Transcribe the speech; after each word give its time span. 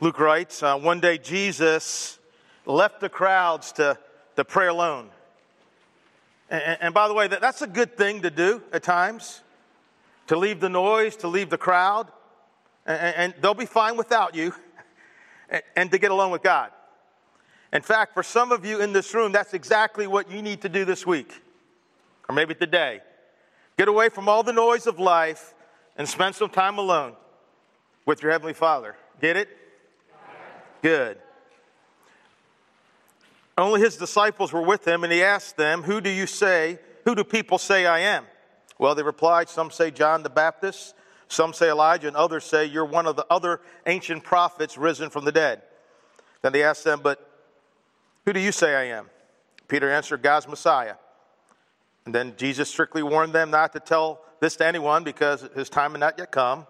Luke 0.00 0.20
writes, 0.20 0.62
uh, 0.62 0.78
one 0.78 1.00
day 1.00 1.18
Jesus 1.18 2.20
left 2.64 3.00
the 3.00 3.08
crowds 3.08 3.72
to, 3.72 3.98
to 4.36 4.44
pray 4.44 4.68
alone. 4.68 5.08
And, 6.48 6.78
and 6.80 6.94
by 6.94 7.08
the 7.08 7.14
way, 7.14 7.26
that, 7.26 7.40
that's 7.40 7.62
a 7.62 7.66
good 7.66 7.96
thing 7.96 8.22
to 8.22 8.30
do 8.30 8.62
at 8.72 8.84
times 8.84 9.42
to 10.28 10.36
leave 10.36 10.60
the 10.60 10.68
noise, 10.68 11.16
to 11.16 11.26
leave 11.26 11.50
the 11.50 11.58
crowd, 11.58 12.06
and, 12.86 13.16
and 13.16 13.34
they'll 13.40 13.54
be 13.54 13.66
fine 13.66 13.96
without 13.96 14.36
you, 14.36 14.54
and, 15.50 15.62
and 15.74 15.90
to 15.90 15.98
get 15.98 16.12
alone 16.12 16.30
with 16.30 16.42
God. 16.42 16.70
In 17.72 17.82
fact, 17.82 18.14
for 18.14 18.22
some 18.22 18.52
of 18.52 18.64
you 18.64 18.80
in 18.80 18.92
this 18.92 19.12
room, 19.14 19.32
that's 19.32 19.52
exactly 19.52 20.06
what 20.06 20.30
you 20.30 20.42
need 20.42 20.62
to 20.62 20.68
do 20.68 20.84
this 20.84 21.04
week, 21.06 21.42
or 22.28 22.34
maybe 22.34 22.54
today. 22.54 23.00
Get 23.76 23.88
away 23.88 24.10
from 24.10 24.28
all 24.28 24.44
the 24.44 24.52
noise 24.52 24.86
of 24.86 25.00
life 25.00 25.54
and 25.96 26.08
spend 26.08 26.36
some 26.36 26.50
time 26.50 26.78
alone 26.78 27.14
with 28.06 28.22
your 28.22 28.30
Heavenly 28.30 28.54
Father. 28.54 28.94
Get 29.20 29.36
it? 29.36 29.48
Good. 30.82 31.18
Only 33.56 33.80
his 33.80 33.96
disciples 33.96 34.52
were 34.52 34.62
with 34.62 34.86
him, 34.86 35.02
and 35.02 35.12
he 35.12 35.22
asked 35.22 35.56
them, 35.56 35.82
Who 35.82 36.00
do 36.00 36.10
you 36.10 36.26
say, 36.26 36.78
who 37.04 37.14
do 37.14 37.24
people 37.24 37.58
say 37.58 37.86
I 37.86 38.00
am? 38.00 38.24
Well, 38.78 38.94
they 38.94 39.02
replied, 39.02 39.48
Some 39.48 39.70
say 39.70 39.90
John 39.90 40.22
the 40.22 40.30
Baptist, 40.30 40.94
some 41.26 41.52
say 41.52 41.68
Elijah, 41.68 42.06
and 42.06 42.16
others 42.16 42.44
say 42.44 42.64
you're 42.66 42.84
one 42.84 43.06
of 43.06 43.16
the 43.16 43.26
other 43.28 43.60
ancient 43.86 44.22
prophets 44.22 44.78
risen 44.78 45.10
from 45.10 45.24
the 45.24 45.32
dead. 45.32 45.62
Then 46.42 46.52
they 46.52 46.62
asked 46.62 46.84
them, 46.84 47.00
But 47.02 47.28
who 48.24 48.32
do 48.32 48.40
you 48.40 48.52
say 48.52 48.74
I 48.74 48.96
am? 48.96 49.10
Peter 49.66 49.90
answered, 49.90 50.22
God's 50.22 50.46
Messiah. 50.46 50.94
And 52.06 52.14
then 52.14 52.34
Jesus 52.36 52.68
strictly 52.68 53.02
warned 53.02 53.32
them 53.32 53.50
not 53.50 53.72
to 53.72 53.80
tell 53.80 54.20
this 54.40 54.56
to 54.56 54.66
anyone 54.66 55.04
because 55.04 55.46
his 55.54 55.68
time 55.68 55.90
had 55.90 56.00
not 56.00 56.18
yet 56.18 56.30
come. 56.30 56.66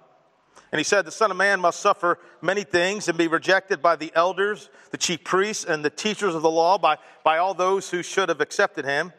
And 0.70 0.78
he 0.78 0.84
said, 0.84 1.04
The 1.04 1.10
Son 1.10 1.30
of 1.30 1.36
Man 1.36 1.60
must 1.60 1.80
suffer 1.80 2.18
many 2.42 2.62
things 2.62 3.08
and 3.08 3.16
be 3.16 3.26
rejected 3.26 3.80
by 3.80 3.96
the 3.96 4.12
elders, 4.14 4.68
the 4.90 4.98
chief 4.98 5.24
priests, 5.24 5.64
and 5.64 5.84
the 5.84 5.90
teachers 5.90 6.34
of 6.34 6.42
the 6.42 6.50
law, 6.50 6.78
by, 6.78 6.98
by 7.24 7.38
all 7.38 7.54
those 7.54 7.90
who 7.90 8.02
should 8.02 8.28
have 8.28 8.40
accepted 8.40 8.84
him. 8.84 9.12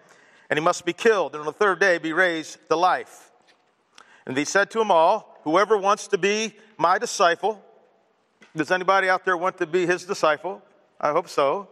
And 0.49 0.57
he 0.57 0.63
must 0.63 0.85
be 0.85 0.93
killed, 0.93 1.33
and 1.33 1.41
on 1.41 1.45
the 1.45 1.53
third 1.53 1.79
day 1.79 1.97
be 1.97 2.13
raised 2.13 2.57
to 2.69 2.75
life. 2.75 3.31
And 4.25 4.37
he 4.37 4.45
said 4.45 4.69
to 4.71 4.79
them 4.79 4.91
all, 4.91 5.39
Whoever 5.43 5.77
wants 5.77 6.07
to 6.09 6.17
be 6.17 6.53
my 6.77 6.97
disciple, 6.97 7.63
does 8.55 8.71
anybody 8.71 9.09
out 9.09 9.25
there 9.25 9.37
want 9.37 9.57
to 9.59 9.65
be 9.65 9.85
his 9.85 10.05
disciple? 10.05 10.61
I 10.99 11.11
hope 11.11 11.29
so. 11.29 11.69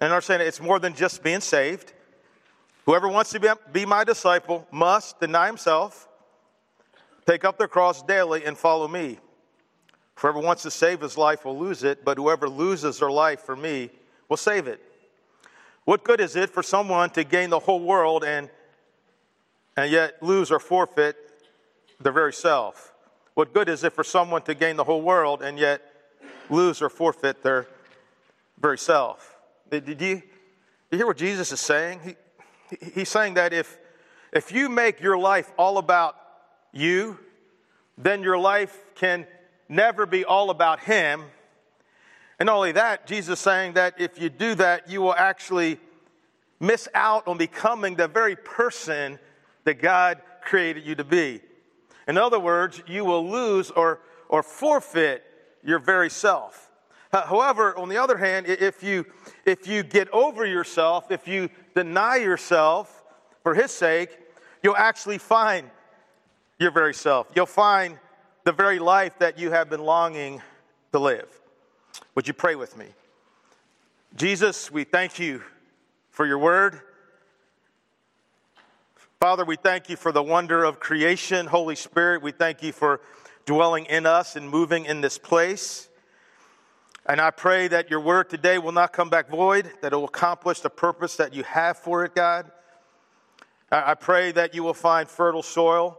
And 0.00 0.22
saying 0.22 0.40
it's 0.40 0.60
more 0.60 0.78
than 0.78 0.94
just 0.94 1.22
being 1.22 1.40
saved. 1.40 1.92
Whoever 2.84 3.08
wants 3.08 3.30
to 3.32 3.56
be 3.72 3.86
my 3.86 4.04
disciple 4.04 4.66
must 4.70 5.20
deny 5.20 5.46
himself 5.46 6.08
Take 7.26 7.44
up 7.44 7.58
their 7.58 7.68
cross 7.68 8.02
daily 8.02 8.44
and 8.44 8.56
follow 8.56 8.88
me. 8.88 9.18
Whoever 10.16 10.38
wants 10.38 10.62
to 10.62 10.70
save 10.70 11.00
his 11.00 11.18
life 11.18 11.44
will 11.44 11.58
lose 11.58 11.82
it, 11.82 12.04
but 12.04 12.18
whoever 12.18 12.48
loses 12.48 12.98
their 12.98 13.10
life 13.10 13.40
for 13.40 13.56
me 13.56 13.90
will 14.28 14.36
save 14.36 14.66
it. 14.66 14.80
What 15.84 16.04
good 16.04 16.20
is 16.20 16.36
it 16.36 16.50
for 16.50 16.62
someone 16.62 17.10
to 17.10 17.24
gain 17.24 17.50
the 17.50 17.58
whole 17.58 17.80
world 17.80 18.24
and, 18.24 18.48
and 19.76 19.90
yet 19.90 20.22
lose 20.22 20.50
or 20.50 20.58
forfeit 20.58 21.16
their 22.00 22.12
very 22.12 22.32
self? 22.32 22.92
What 23.34 23.52
good 23.52 23.68
is 23.68 23.84
it 23.84 23.92
for 23.92 24.04
someone 24.04 24.42
to 24.42 24.54
gain 24.54 24.76
the 24.76 24.84
whole 24.84 25.02
world 25.02 25.42
and 25.42 25.58
yet 25.58 25.82
lose 26.48 26.80
or 26.80 26.88
forfeit 26.88 27.42
their 27.42 27.66
very 28.58 28.78
self? 28.78 29.36
Did, 29.70 29.88
you, 29.88 29.94
did 29.94 30.22
you 30.90 30.98
hear 30.98 31.06
what 31.06 31.16
Jesus 31.16 31.50
is 31.50 31.60
saying? 31.60 32.00
He, 32.70 32.90
he's 32.94 33.08
saying 33.08 33.34
that 33.34 33.52
if, 33.52 33.76
if 34.32 34.52
you 34.52 34.68
make 34.68 35.00
your 35.00 35.18
life 35.18 35.52
all 35.58 35.78
about 35.78 36.16
you, 36.74 37.18
then 37.96 38.22
your 38.22 38.38
life 38.38 38.76
can 38.94 39.26
never 39.68 40.06
be 40.06 40.24
all 40.24 40.50
about 40.50 40.80
Him. 40.80 41.22
And 42.38 42.48
not 42.48 42.56
only 42.56 42.72
that, 42.72 43.06
Jesus 43.06 43.38
is 43.38 43.42
saying 43.42 43.74
that 43.74 43.94
if 43.98 44.20
you 44.20 44.28
do 44.28 44.54
that, 44.56 44.90
you 44.90 45.00
will 45.00 45.14
actually 45.14 45.78
miss 46.60 46.88
out 46.94 47.28
on 47.28 47.38
becoming 47.38 47.94
the 47.94 48.08
very 48.08 48.36
person 48.36 49.18
that 49.64 49.80
God 49.80 50.20
created 50.42 50.84
you 50.84 50.94
to 50.96 51.04
be. 51.04 51.40
In 52.06 52.18
other 52.18 52.38
words, 52.38 52.82
you 52.86 53.04
will 53.04 53.28
lose 53.28 53.70
or, 53.70 54.00
or 54.28 54.42
forfeit 54.42 55.24
your 55.62 55.78
very 55.78 56.10
self. 56.10 56.70
However, 57.12 57.78
on 57.78 57.88
the 57.88 57.96
other 57.96 58.16
hand, 58.16 58.46
if 58.46 58.82
you, 58.82 59.06
if 59.46 59.68
you 59.68 59.84
get 59.84 60.10
over 60.10 60.44
yourself, 60.44 61.12
if 61.12 61.28
you 61.28 61.48
deny 61.74 62.16
yourself 62.16 63.04
for 63.42 63.54
His 63.54 63.70
sake, 63.70 64.18
you'll 64.62 64.76
actually 64.76 65.18
find 65.18 65.70
your 66.58 66.70
very 66.70 66.94
self. 66.94 67.26
You'll 67.34 67.46
find 67.46 67.98
the 68.44 68.52
very 68.52 68.78
life 68.78 69.18
that 69.18 69.38
you 69.38 69.50
have 69.50 69.68
been 69.70 69.82
longing 69.82 70.42
to 70.92 70.98
live. 70.98 71.28
Would 72.14 72.28
you 72.28 72.34
pray 72.34 72.54
with 72.54 72.76
me? 72.76 72.86
Jesus, 74.16 74.70
we 74.70 74.84
thank 74.84 75.18
you 75.18 75.42
for 76.10 76.26
your 76.26 76.38
word. 76.38 76.80
Father, 79.18 79.44
we 79.44 79.56
thank 79.56 79.88
you 79.88 79.96
for 79.96 80.12
the 80.12 80.22
wonder 80.22 80.64
of 80.64 80.78
creation. 80.78 81.46
Holy 81.46 81.74
Spirit, 81.74 82.22
we 82.22 82.30
thank 82.30 82.62
you 82.62 82.72
for 82.72 83.00
dwelling 83.46 83.86
in 83.86 84.06
us 84.06 84.36
and 84.36 84.48
moving 84.48 84.84
in 84.84 85.00
this 85.00 85.18
place. 85.18 85.88
And 87.06 87.20
I 87.20 87.30
pray 87.30 87.68
that 87.68 87.90
your 87.90 88.00
word 88.00 88.30
today 88.30 88.58
will 88.58 88.72
not 88.72 88.92
come 88.92 89.10
back 89.10 89.28
void, 89.28 89.70
that 89.82 89.92
it 89.92 89.96
will 89.96 90.04
accomplish 90.04 90.60
the 90.60 90.70
purpose 90.70 91.16
that 91.16 91.34
you 91.34 91.42
have 91.42 91.76
for 91.76 92.04
it, 92.04 92.14
God. 92.14 92.50
I 93.70 93.94
pray 93.94 94.30
that 94.32 94.54
you 94.54 94.62
will 94.62 94.74
find 94.74 95.08
fertile 95.08 95.42
soil 95.42 95.98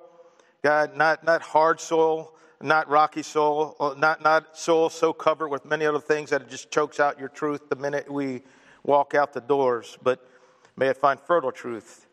God, 0.66 0.98
not, 0.98 1.24
not 1.24 1.44
hard 1.44 1.80
soil, 1.80 2.34
not 2.60 2.90
rocky 2.90 3.22
soil, 3.22 3.76
uh, 3.80 3.94
not, 4.00 4.24
not 4.24 4.58
soil 4.58 4.90
so 4.90 5.14
covered 5.14 5.50
with 5.50 5.64
many 5.64 5.86
other 5.86 6.00
things 6.00 6.32
that 6.32 6.42
it 6.42 6.50
just 6.50 6.72
chokes 6.72 7.00
out 7.00 7.20
your 7.20 7.30
truth 7.30 7.70
the 7.70 7.76
minute 7.76 8.12
we 8.12 8.42
walk 8.84 9.14
out 9.14 9.32
the 9.32 9.42
doors, 9.42 9.96
but 10.02 10.28
may 10.76 10.88
it 10.88 10.98
find 10.98 11.20
fertile 11.20 11.52
truth. 11.52 12.08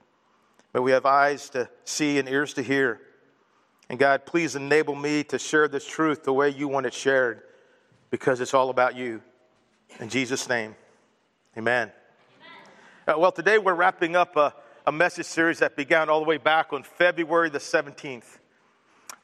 May 0.74 0.80
we 0.80 0.90
have 0.90 1.06
eyes 1.06 1.48
to 1.48 1.70
see 1.86 2.18
and 2.18 2.28
ears 2.28 2.52
to 2.52 2.62
hear. 2.62 3.00
And 3.88 3.98
God, 3.98 4.26
please 4.26 4.54
enable 4.54 4.96
me 4.96 5.24
to 5.24 5.38
share 5.38 5.66
this 5.66 5.86
truth 5.86 6.24
the 6.24 6.34
way 6.34 6.50
you 6.50 6.68
want 6.68 6.84
it 6.84 6.92
shared 6.92 7.40
because 8.10 8.42
it's 8.42 8.52
all 8.52 8.68
about 8.68 8.94
you. 8.94 9.22
In 9.98 10.10
Jesus' 10.10 10.46
name, 10.46 10.76
amen. 11.56 11.90
amen. 13.06 13.16
Uh, 13.16 13.18
well, 13.18 13.32
today 13.32 13.56
we're 13.56 13.72
wrapping 13.72 14.14
up 14.14 14.36
a, 14.36 14.52
a 14.86 14.92
message 14.92 15.24
series 15.24 15.60
that 15.60 15.74
began 15.74 16.10
all 16.10 16.20
the 16.20 16.26
way 16.26 16.36
back 16.36 16.74
on 16.74 16.82
February 16.82 17.48
the 17.48 17.58
17th 17.58 18.40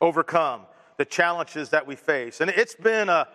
overcome 0.01 0.63
the 0.97 1.05
challenges 1.05 1.71
that 1.71 1.87
we 1.87 1.97
face. 1.97 2.41
And 2.41 2.51
it's 2.51 2.75
been 2.75 3.09
a 3.09 3.29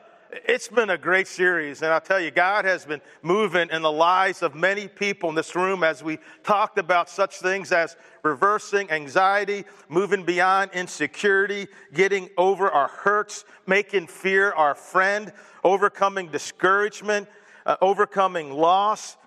it's 0.45 0.67
been 0.67 0.89
a 0.89 0.97
great 0.97 1.27
series, 1.27 1.83
and 1.83 1.93
I'll 1.93 2.01
tell 2.01 2.19
you, 2.19 2.31
God 2.31 2.65
has 2.65 2.85
been 2.85 3.01
moving 3.21 3.69
in 3.69 3.83
the 3.83 3.91
lives 3.91 4.41
of 4.41 4.55
many 4.55 4.87
people 4.87 5.29
in 5.29 5.35
this 5.35 5.55
room 5.55 5.83
as 5.83 6.03
we 6.03 6.17
talked 6.43 6.79
about 6.79 7.07
such 7.07 7.37
things 7.37 7.71
as 7.71 7.95
reversing 8.23 8.89
anxiety, 8.89 9.63
moving 9.89 10.25
beyond 10.25 10.71
insecurity, 10.73 11.67
getting 11.93 12.29
over 12.35 12.69
our 12.69 12.87
hurts, 12.87 13.45
making 13.67 14.07
fear 14.07 14.51
our 14.53 14.73
friend, 14.73 15.31
overcoming 15.63 16.29
discouragement, 16.29 17.27
uh, 17.67 17.77
overcoming 17.81 18.51
loss, 18.51 19.17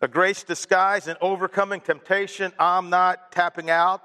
a 0.00 0.08
grace 0.08 0.44
disguise, 0.44 1.08
and 1.08 1.18
overcoming 1.20 1.80
temptation. 1.80 2.52
I'm 2.58 2.90
not 2.90 3.32
tapping 3.32 3.70
out. 3.70 4.02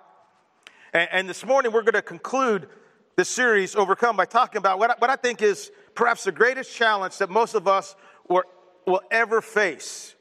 And, 0.93 1.09
and 1.11 1.29
this 1.29 1.45
morning, 1.45 1.71
we're 1.71 1.83
going 1.83 1.93
to 1.93 2.01
conclude 2.01 2.67
this 3.15 3.29
series, 3.29 3.75
Overcome, 3.75 4.15
by 4.15 4.25
talking 4.25 4.57
about 4.57 4.79
what 4.79 4.91
I, 4.91 4.95
what 4.97 5.09
I 5.09 5.15
think 5.15 5.41
is 5.41 5.71
perhaps 5.93 6.23
the 6.23 6.31
greatest 6.31 6.75
challenge 6.75 7.17
that 7.17 7.29
most 7.29 7.53
of 7.53 7.67
us 7.67 7.95
will, 8.27 8.43
will 8.85 9.01
ever 9.11 9.41
face. 9.41 10.15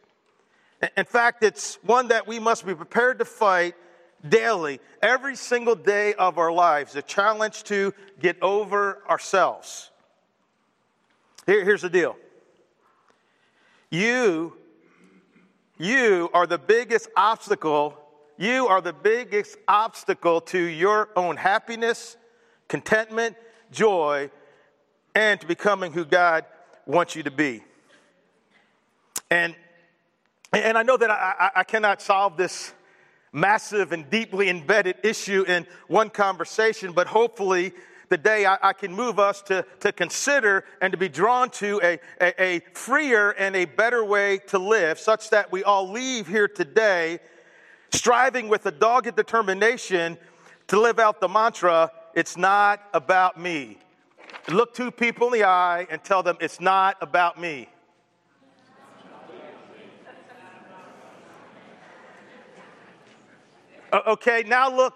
In 0.97 1.05
fact, 1.05 1.43
it's 1.43 1.77
one 1.83 2.09
that 2.09 2.27
we 2.27 2.39
must 2.39 2.67
be 2.67 2.75
prepared 2.75 3.19
to 3.21 3.25
fight 3.25 3.75
daily, 4.29 4.81
every 5.01 5.37
single 5.37 5.75
day 5.75 6.13
of 6.15 6.39
our 6.39 6.53
lives, 6.53 6.97
a 6.97 7.03
challenge 7.03 7.63
to 7.65 7.95
get 8.21 8.41
over 8.43 9.03
ourselves. 9.09 9.91
Here, 11.47 11.65
here's 11.65 11.83
the 11.83 11.91
deal 11.91 12.17
you, 13.91 14.55
you 15.79 16.29
are 16.35 16.47
the 16.47 16.59
biggest 16.59 17.09
obstacle 17.17 17.97
you 18.39 18.69
are 18.69 18.81
the 18.81 18.93
biggest 18.93 19.59
obstacle 19.67 20.41
to 20.43 20.59
your 20.59 21.09
own 21.17 21.37
happiness, 21.37 22.17
contentment, 22.69 23.37
joy, 23.73 24.31
and 25.15 25.41
to 25.41 25.47
becoming 25.47 25.93
who 25.93 26.05
God 26.05 26.45
wants 26.87 27.17
you 27.17 27.25
to 27.25 27.33
be. 27.33 27.65
And, 29.29 29.57
and 30.53 30.79
I 30.79 30.85
know 30.85 30.97
that 30.97 31.11
I, 31.11 31.51
I 31.57 31.65
cannot 31.65 32.01
solve 32.01 32.37
this 32.37 32.73
massive 33.33 33.93
and 33.93 34.09
deeply 34.09 34.49
embedded 34.49 34.97
issue 35.03 35.45
in 35.47 35.67
one 35.89 36.09
conversation, 36.09 36.93
but 36.93 37.09
hopefully 37.09 37.73
today 38.09 38.47
I, 38.47 38.57
I, 38.63 38.73
can 38.73 38.95
move 38.95 39.19
us 39.19 39.43
to, 39.43 39.67
to 39.81 39.93
consider 39.93 40.65
and 40.81 40.93
to 40.93 40.97
be 40.97 41.09
drawn 41.09 41.51
to 41.51 41.81
a, 41.83 41.99
a, 42.21 42.43
a 42.43 42.61
freer 42.73 43.31
and 43.31 43.55
a 43.55 43.67
better 43.67 44.05
way 44.05 44.39
to 44.47 44.59
live, 44.59 44.99
such 44.99 45.31
that 45.31 45.53
we 45.53 45.63
all 45.65 45.91
leave 45.91 46.27
here 46.27 46.49
today 46.49 47.19
striving 47.93 48.49
with 48.49 48.67
a 48.67 48.71
dogged 48.71 49.17
determination 49.17 50.17
to 50.69 50.81
live 50.81 50.99
out 50.99 51.21
the 51.21 51.29
mantra 51.29 51.91
it's 52.19 52.37
not 52.37 52.83
about 52.95 53.39
me. 53.39 53.79
Look 54.49 54.75
two 54.75 54.91
people 54.91 55.29
in 55.29 55.35
the 55.35 55.45
eye 55.45 55.87
and 55.89 56.03
tell 56.03 56.23
them 56.23 56.37
it's 56.41 56.61
not 56.61 56.97
about 57.01 57.41
me. 57.41 57.69
Okay, 63.93 64.43
now 64.49 64.75
look 64.75 64.95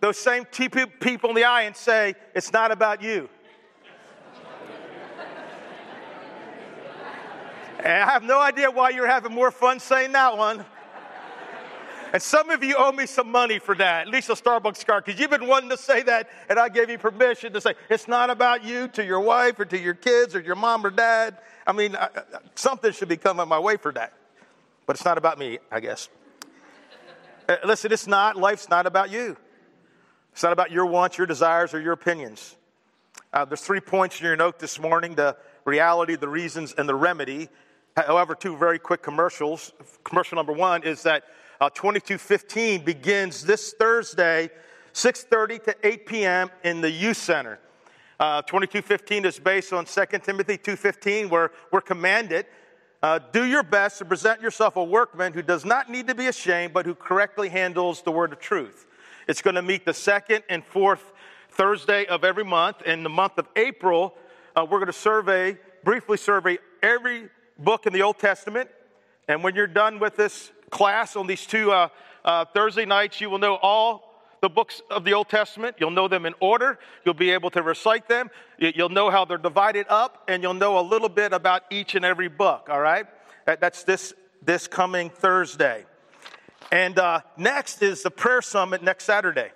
those 0.00 0.16
same 0.16 0.46
two 0.52 0.68
people 0.70 1.30
in 1.30 1.34
the 1.36 1.44
eye 1.44 1.62
and 1.62 1.76
say, 1.76 2.14
It's 2.34 2.52
not 2.52 2.70
about 2.70 3.02
you. 3.02 3.28
and 7.80 8.02
I 8.04 8.10
have 8.10 8.22
no 8.22 8.40
idea 8.40 8.70
why 8.70 8.90
you're 8.90 9.08
having 9.08 9.32
more 9.32 9.50
fun 9.50 9.80
saying 9.80 10.12
that 10.12 10.38
one. 10.38 10.64
And 12.12 12.20
some 12.20 12.50
of 12.50 12.62
you 12.62 12.74
owe 12.76 12.92
me 12.92 13.06
some 13.06 13.30
money 13.30 13.58
for 13.58 13.74
that, 13.74 14.06
at 14.06 14.12
least 14.12 14.28
a 14.28 14.34
Starbucks 14.34 14.84
card, 14.84 15.06
because 15.06 15.18
you've 15.18 15.30
been 15.30 15.46
wanting 15.46 15.70
to 15.70 15.78
say 15.78 16.02
that, 16.02 16.28
and 16.50 16.58
I 16.58 16.68
gave 16.68 16.90
you 16.90 16.98
permission 16.98 17.54
to 17.54 17.60
say, 17.60 17.74
it's 17.88 18.06
not 18.06 18.28
about 18.28 18.62
you 18.62 18.88
to 18.88 19.04
your 19.04 19.20
wife 19.20 19.58
or 19.58 19.64
to 19.64 19.78
your 19.78 19.94
kids 19.94 20.34
or 20.34 20.40
your 20.40 20.54
mom 20.54 20.84
or 20.84 20.90
dad. 20.90 21.38
I 21.66 21.72
mean, 21.72 21.96
I, 21.96 22.10
something 22.54 22.92
should 22.92 23.08
be 23.08 23.16
coming 23.16 23.48
my 23.48 23.58
way 23.58 23.78
for 23.78 23.92
that. 23.92 24.12
But 24.84 24.96
it's 24.96 25.06
not 25.06 25.16
about 25.16 25.38
me, 25.38 25.58
I 25.70 25.80
guess. 25.80 26.10
Uh, 27.48 27.56
listen, 27.64 27.90
it's 27.90 28.06
not, 28.06 28.36
life's 28.36 28.68
not 28.68 28.86
about 28.86 29.10
you. 29.10 29.36
It's 30.32 30.42
not 30.42 30.52
about 30.52 30.70
your 30.70 30.84
wants, 30.84 31.16
your 31.16 31.26
desires, 31.26 31.72
or 31.72 31.80
your 31.80 31.92
opinions. 31.92 32.56
Uh, 33.32 33.46
there's 33.46 33.62
three 33.62 33.80
points 33.80 34.20
in 34.20 34.26
your 34.26 34.36
note 34.36 34.58
this 34.58 34.78
morning 34.78 35.14
the 35.14 35.34
reality, 35.64 36.16
the 36.16 36.28
reasons, 36.28 36.74
and 36.76 36.86
the 36.86 36.94
remedy. 36.94 37.48
However, 37.96 38.34
two 38.34 38.56
very 38.56 38.78
quick 38.78 39.02
commercials. 39.02 39.72
Commercial 40.04 40.36
number 40.36 40.52
one 40.52 40.82
is 40.82 41.04
that 41.04 41.24
uh, 41.62 41.70
2215 41.70 42.84
begins 42.84 43.44
this 43.44 43.72
Thursday, 43.74 44.50
6.30 44.94 45.62
to 45.62 45.76
8 45.84 46.06
p.m. 46.06 46.50
in 46.64 46.80
the 46.80 46.90
youth 46.90 47.16
center. 47.16 47.60
Uh, 48.18 48.42
2215 48.42 49.24
is 49.24 49.38
based 49.38 49.72
on 49.72 49.84
2 49.84 50.04
Timothy 50.24 50.58
2.15 50.58 51.30
where 51.30 51.52
we're 51.70 51.80
commanded, 51.80 52.46
uh, 53.00 53.20
do 53.30 53.44
your 53.44 53.62
best 53.62 53.98
to 53.98 54.04
present 54.04 54.40
yourself 54.40 54.74
a 54.74 54.82
workman 54.82 55.32
who 55.32 55.40
does 55.40 55.64
not 55.64 55.88
need 55.88 56.08
to 56.08 56.16
be 56.16 56.26
ashamed, 56.26 56.74
but 56.74 56.84
who 56.84 56.96
correctly 56.96 57.48
handles 57.48 58.02
the 58.02 58.10
word 58.10 58.32
of 58.32 58.40
truth. 58.40 58.88
It's 59.28 59.40
going 59.40 59.54
to 59.54 59.62
meet 59.62 59.84
the 59.84 59.94
second 59.94 60.42
and 60.48 60.64
fourth 60.64 61.12
Thursday 61.50 62.06
of 62.06 62.24
every 62.24 62.44
month. 62.44 62.82
In 62.82 63.04
the 63.04 63.08
month 63.08 63.38
of 63.38 63.46
April, 63.54 64.16
uh, 64.56 64.66
we're 64.68 64.78
going 64.78 64.86
to 64.86 64.92
survey, 64.92 65.56
briefly 65.84 66.16
survey 66.16 66.58
every 66.82 67.28
book 67.56 67.86
in 67.86 67.92
the 67.92 68.02
Old 68.02 68.18
Testament. 68.18 68.68
And 69.28 69.44
when 69.44 69.54
you're 69.54 69.68
done 69.68 70.00
with 70.00 70.16
this 70.16 70.50
class 70.72 71.14
on 71.14 71.28
these 71.28 71.46
two 71.46 71.70
uh, 71.70 71.88
uh, 72.24 72.46
Thursday 72.46 72.84
nights, 72.84 73.20
you 73.20 73.30
will 73.30 73.38
know 73.38 73.54
all 73.54 74.12
the 74.40 74.48
books 74.48 74.82
of 74.90 75.04
the 75.04 75.12
Old 75.12 75.28
Testament. 75.28 75.76
You'll 75.78 75.92
know 75.92 76.08
them 76.08 76.26
in 76.26 76.34
order. 76.40 76.80
You'll 77.04 77.14
be 77.14 77.30
able 77.30 77.50
to 77.50 77.62
recite 77.62 78.08
them. 78.08 78.28
You'll 78.58 78.88
know 78.88 79.10
how 79.10 79.24
they're 79.24 79.38
divided 79.38 79.86
up, 79.88 80.24
and 80.26 80.42
you'll 80.42 80.54
know 80.54 80.80
a 80.80 80.82
little 80.82 81.08
bit 81.08 81.32
about 81.32 81.62
each 81.70 81.94
and 81.94 82.04
every 82.04 82.28
book, 82.28 82.68
all 82.68 82.80
right? 82.80 83.06
That's 83.46 83.84
this, 83.84 84.14
this 84.42 84.66
coming 84.66 85.10
Thursday. 85.10 85.84
And 86.72 86.98
uh, 86.98 87.20
next 87.36 87.82
is 87.82 88.02
the 88.02 88.10
prayer 88.10 88.42
summit 88.42 88.82
next 88.82 89.04
Saturday. 89.04 89.52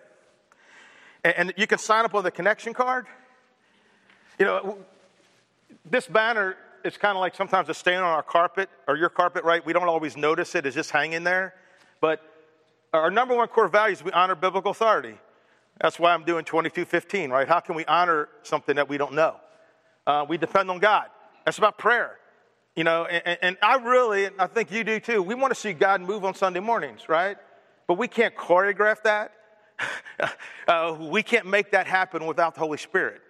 And, 1.25 1.35
and 1.37 1.55
you 1.57 1.67
can 1.67 1.79
sign 1.79 2.05
up 2.05 2.15
on 2.15 2.23
the 2.23 2.31
connection 2.31 2.75
card. 2.75 3.07
You 4.39 4.45
know, 4.45 4.79
this 5.91 6.07
banner 6.07 6.57
it's 6.87 6.97
kind 6.97 7.17
of 7.17 7.21
like 7.21 7.35
sometimes 7.35 7.69
a 7.69 7.75
stain 7.75 7.97
on 7.97 8.05
our 8.05 8.23
carpet 8.23 8.71
or 8.87 8.97
your 8.97 9.09
carpet, 9.09 9.45
right? 9.45 9.65
We 9.65 9.73
don't 9.73 9.89
always 9.89 10.17
notice 10.17 10.55
it, 10.55 10.65
it's 10.65 10.77
just 10.77 10.91
hanging 10.91 11.25
there. 11.25 11.55
But 12.01 12.21
our 12.93 13.11
number 13.11 13.35
one 13.35 13.49
core 13.49 13.69
value 13.69 13.95
is 13.95 14.05
we 14.05 14.13
honor 14.13 14.37
biblical 14.37 14.71
authority. 14.71 15.19
That's 15.81 15.99
why 15.99 16.15
I'm 16.15 16.25
doing 16.25 16.45
2215, 16.45 17.31
right? 17.31 17.47
How 17.47 17.61
can 17.61 17.75
we 17.75 17.85
honor 17.85 18.29
something 18.43 18.77
that 18.77 18.89
we 18.89 18.97
don't 18.97 19.15
know? 19.15 19.37
Uh, 20.07 20.25
we 20.29 20.39
depend 20.39 20.71
on 20.71 20.79
God. 20.79 21.09
That's 21.45 21.59
about 21.59 21.77
prayer. 21.77 22.19
You 22.77 22.85
know, 22.85 23.05
and, 23.07 23.39
and 23.43 23.57
I 23.63 23.77
really, 23.77 24.27
and 24.27 24.37
I 24.39 24.47
think 24.47 24.71
you 24.71 24.85
do 24.85 25.01
too, 25.01 25.23
we 25.23 25.35
want 25.35 25.53
to 25.53 25.59
see 25.59 25.73
God 25.73 26.01
move 26.01 26.25
on 26.25 26.35
Sunday 26.35 26.61
mornings, 26.61 27.09
right? 27.09 27.37
But 27.87 27.95
we 27.99 28.07
can't 28.07 28.35
choreograph 28.35 29.03
that. 29.03 29.33
uh, 30.69 30.97
we 30.99 31.23
can't 31.23 31.47
make 31.47 31.73
that 31.73 31.87
happen 31.87 32.27
without 32.27 32.55
the 32.55 32.61
Holy 32.61 32.79
Spirit. 32.79 33.21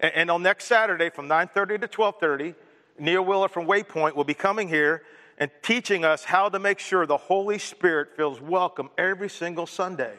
And, 0.00 0.12
and 0.14 0.30
on 0.30 0.42
next 0.42 0.64
Saturday 0.64 1.10
from 1.10 1.28
9.30 1.28 1.82
to 1.82 1.88
12.30, 1.88 2.54
Neil 3.02 3.24
Wheeler 3.24 3.48
from 3.48 3.66
Waypoint 3.66 4.14
will 4.14 4.22
be 4.22 4.32
coming 4.32 4.68
here 4.68 5.02
and 5.36 5.50
teaching 5.60 6.04
us 6.04 6.22
how 6.22 6.48
to 6.48 6.60
make 6.60 6.78
sure 6.78 7.04
the 7.04 7.16
Holy 7.16 7.58
Spirit 7.58 8.16
feels 8.16 8.40
welcome 8.40 8.90
every 8.96 9.28
single 9.28 9.66
Sunday. 9.66 10.14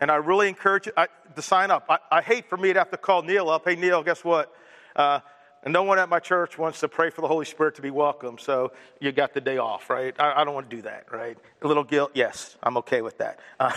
And 0.00 0.10
I 0.10 0.16
really 0.16 0.48
encourage 0.48 0.86
you 0.86 0.92
to 1.36 1.42
sign 1.42 1.70
up. 1.70 1.86
I, 1.88 1.98
I, 2.10 2.22
hate 2.22 2.48
for 2.48 2.56
me 2.56 2.72
to 2.72 2.80
have 2.80 2.90
to 2.90 2.96
call 2.96 3.22
Neil 3.22 3.48
up. 3.48 3.62
Hey, 3.64 3.76
Neil, 3.76 4.02
guess 4.02 4.24
what? 4.24 4.52
Uh, 4.96 5.20
no 5.64 5.84
one 5.84 6.00
at 6.00 6.08
my 6.08 6.18
church 6.18 6.58
wants 6.58 6.80
to 6.80 6.88
pray 6.88 7.08
for 7.08 7.20
the 7.20 7.28
Holy 7.28 7.44
Spirit 7.44 7.76
to 7.76 7.82
be 7.82 7.92
welcome, 7.92 8.36
so 8.36 8.72
you 8.98 9.12
got 9.12 9.32
the 9.32 9.40
day 9.40 9.58
off, 9.58 9.88
right? 9.88 10.12
I, 10.18 10.40
I 10.40 10.44
don't 10.44 10.54
want 10.54 10.68
to 10.68 10.74
do 10.74 10.82
that, 10.82 11.12
right? 11.12 11.38
A 11.62 11.68
little 11.68 11.84
guilt, 11.84 12.10
yes, 12.14 12.56
I'm 12.64 12.76
okay 12.78 13.00
with 13.00 13.18
that. 13.18 13.38
Uh, 13.60 13.70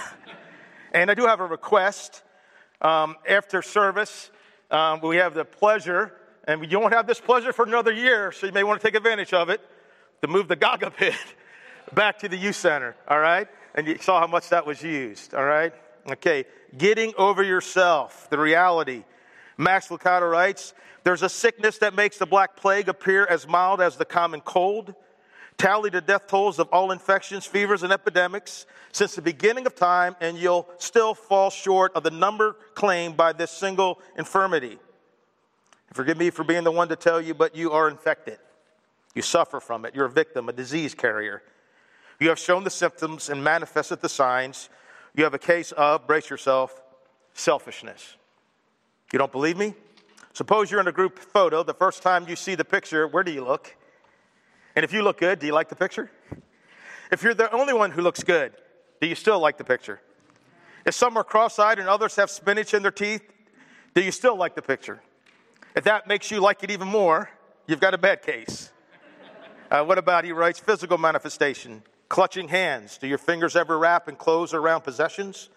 and 0.94 1.12
I 1.12 1.14
do 1.14 1.28
have 1.28 1.42
a 1.42 1.46
request. 1.46 2.24
Um, 2.82 3.18
after 3.30 3.62
service, 3.62 4.32
um, 4.72 5.02
we 5.02 5.18
have 5.18 5.36
the 5.36 5.46
pleasure 5.46 6.12
and 6.48 6.72
you 6.72 6.80
won't 6.80 6.94
have 6.94 7.06
this 7.06 7.20
pleasure 7.20 7.52
for 7.52 7.66
another 7.66 7.92
year, 7.92 8.32
so 8.32 8.48
you 8.48 8.54
may 8.54 8.64
want 8.64 8.80
to 8.82 8.88
take 8.88 8.96
advantage 8.96 9.34
of 9.34 9.50
it 9.50 9.62
to 10.22 10.28
move 10.28 10.48
the 10.48 10.56
Gaga 10.56 10.92
pit 10.98 11.14
back 11.94 12.18
to 12.20 12.30
the 12.30 12.38
youth 12.38 12.56
center, 12.56 12.96
all 13.08 13.20
right? 13.20 13.48
And 13.76 13.86
you 13.86 13.98
saw 13.98 14.20
how 14.20 14.28
much 14.28 14.50
that 14.50 14.66
was 14.66 14.82
used, 14.82 15.34
all 15.34 15.46
right? 15.46 15.74
Okay, 16.10 16.46
getting 16.78 17.14
over 17.18 17.44
yourself, 17.44 18.30
the 18.30 18.38
reality. 18.38 19.04
Max 19.58 19.90
Lucado 19.90 20.30
writes 20.32 20.74
There's 21.04 21.22
a 21.22 21.30
sickness 21.30 21.80
that 21.80 21.94
makes 21.94 22.18
the 22.18 22.26
Black 22.26 22.56
Plague 22.56 22.88
appear 22.88 23.26
as 23.26 23.46
mild 23.46 23.82
as 23.82 23.98
the 23.98 24.06
common 24.06 24.40
cold. 24.42 24.96
Tally 25.58 25.90
the 25.90 26.02
death 26.02 26.28
tolls 26.28 26.60
of 26.60 26.70
all 26.70 26.92
infections, 26.92 27.46
fevers, 27.46 27.84
and 27.84 27.92
epidemics 27.92 28.68
since 28.92 29.16
the 29.16 29.22
beginning 29.22 29.66
of 29.66 29.76
time, 29.76 30.16
and 30.22 30.38
you'll 30.38 30.70
still 30.78 31.14
fall 31.14 31.50
short 31.50 31.92
of 31.94 32.04
the 32.04 32.12
number 32.12 32.56
claimed 32.74 33.18
by 33.18 33.34
this 33.34 33.52
single 33.52 34.00
infirmity. 34.18 34.78
Forgive 35.94 36.18
me 36.18 36.30
for 36.30 36.44
being 36.44 36.64
the 36.64 36.72
one 36.72 36.90
to 36.90 36.96
tell 36.96 37.22
you, 37.22 37.34
but 37.34 37.56
you 37.56 37.72
are 37.72 37.88
infected. 37.90 38.40
You 39.16 39.22
suffer 39.22 39.60
from 39.60 39.86
it. 39.86 39.96
You're 39.96 40.06
a 40.06 40.12
victim, 40.12 40.50
a 40.50 40.54
disease 40.54 40.94
carrier. 40.94 41.42
You 42.20 42.30
have 42.30 42.40
shown 42.40 42.64
the 42.64 42.70
symptoms 42.70 43.30
and 43.30 43.44
manifested 43.44 44.02
the 44.02 44.10
signs. 44.10 44.70
You 45.16 45.24
have 45.24 45.34
a 45.34 45.40
case 45.40 45.72
of, 45.72 46.06
brace 46.06 46.30
yourself, 46.30 46.82
selfishness. 47.34 48.16
You 49.12 49.20
don't 49.20 49.32
believe 49.32 49.58
me? 49.58 49.74
Suppose 50.34 50.70
you're 50.70 50.82
in 50.82 50.88
a 50.88 50.92
group 50.92 51.18
photo. 51.18 51.64
The 51.64 51.74
first 51.74 52.04
time 52.04 52.28
you 52.28 52.36
see 52.36 52.56
the 52.56 52.66
picture, 52.66 53.08
where 53.08 53.24
do 53.24 53.32
you 53.32 53.44
look? 53.44 53.76
And 54.76 54.84
if 54.84 54.94
you 54.94 55.02
look 55.02 55.20
good, 55.20 55.40
do 55.40 55.48
you 55.48 55.54
like 55.54 55.70
the 55.70 55.76
picture? 55.76 56.12
If 57.12 57.24
you're 57.24 57.34
the 57.34 57.52
only 57.52 57.74
one 57.74 57.90
who 57.90 58.02
looks 58.02 58.24
good, 58.24 58.54
do 59.02 59.08
you 59.08 59.16
still 59.16 59.40
like 59.40 59.58
the 59.58 59.64
picture? 59.64 60.02
If 60.86 60.94
some 60.94 61.18
are 61.18 61.24
cross 61.24 61.58
eyed 61.58 61.80
and 61.80 61.90
others 61.90 62.16
have 62.18 62.30
spinach 62.30 62.74
in 62.74 62.82
their 62.82 62.92
teeth, 62.92 63.24
do 63.96 64.02
you 64.02 64.12
still 64.12 64.36
like 64.36 64.56
the 64.56 64.62
picture? 64.62 65.02
If 65.78 65.84
that 65.84 66.08
makes 66.08 66.32
you 66.32 66.40
like 66.40 66.64
it 66.64 66.72
even 66.72 66.88
more, 66.88 67.30
you've 67.68 67.80
got 67.80 67.94
a 67.94 68.00
bad 68.00 68.24
case. 68.24 68.72
Uh, 69.70 69.84
what 69.84 70.00
about, 70.00 70.26
he 70.26 70.32
writes, 70.32 70.58
physical 70.58 70.98
manifestation? 70.98 71.84
Clutching 72.10 72.48
hands. 72.48 72.98
Do 72.98 73.06
your 73.06 73.20
fingers 73.20 73.56
ever 73.56 73.78
wrap 73.78 74.08
and 74.08 74.18
close 74.18 74.56
around 74.56 74.82
possessions? 74.82 75.50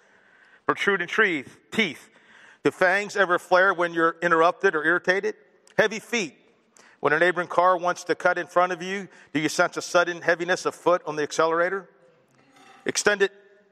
Protruding 0.66 1.08
teeth. 1.08 1.56
Teeth. 1.72 2.10
Do 2.62 2.70
fangs 2.70 3.16
ever 3.16 3.38
flare 3.38 3.72
when 3.72 3.94
you're 3.94 4.16
interrupted 4.20 4.74
or 4.74 4.84
irritated? 4.84 5.36
Heavy 5.78 6.00
feet. 6.00 6.34
When 7.00 7.14
a 7.14 7.18
neighboring 7.18 7.48
car 7.48 7.78
wants 7.78 8.04
to 8.04 8.14
cut 8.14 8.36
in 8.36 8.46
front 8.46 8.72
of 8.72 8.82
you, 8.82 9.08
do 9.32 9.40
you 9.40 9.48
sense 9.48 9.78
a 9.78 9.82
sudden 9.82 10.20
heaviness 10.20 10.66
of 10.66 10.74
foot 10.74 11.00
on 11.06 11.16
the 11.16 11.22
accelerator? 11.22 11.88
Extended 12.84 13.30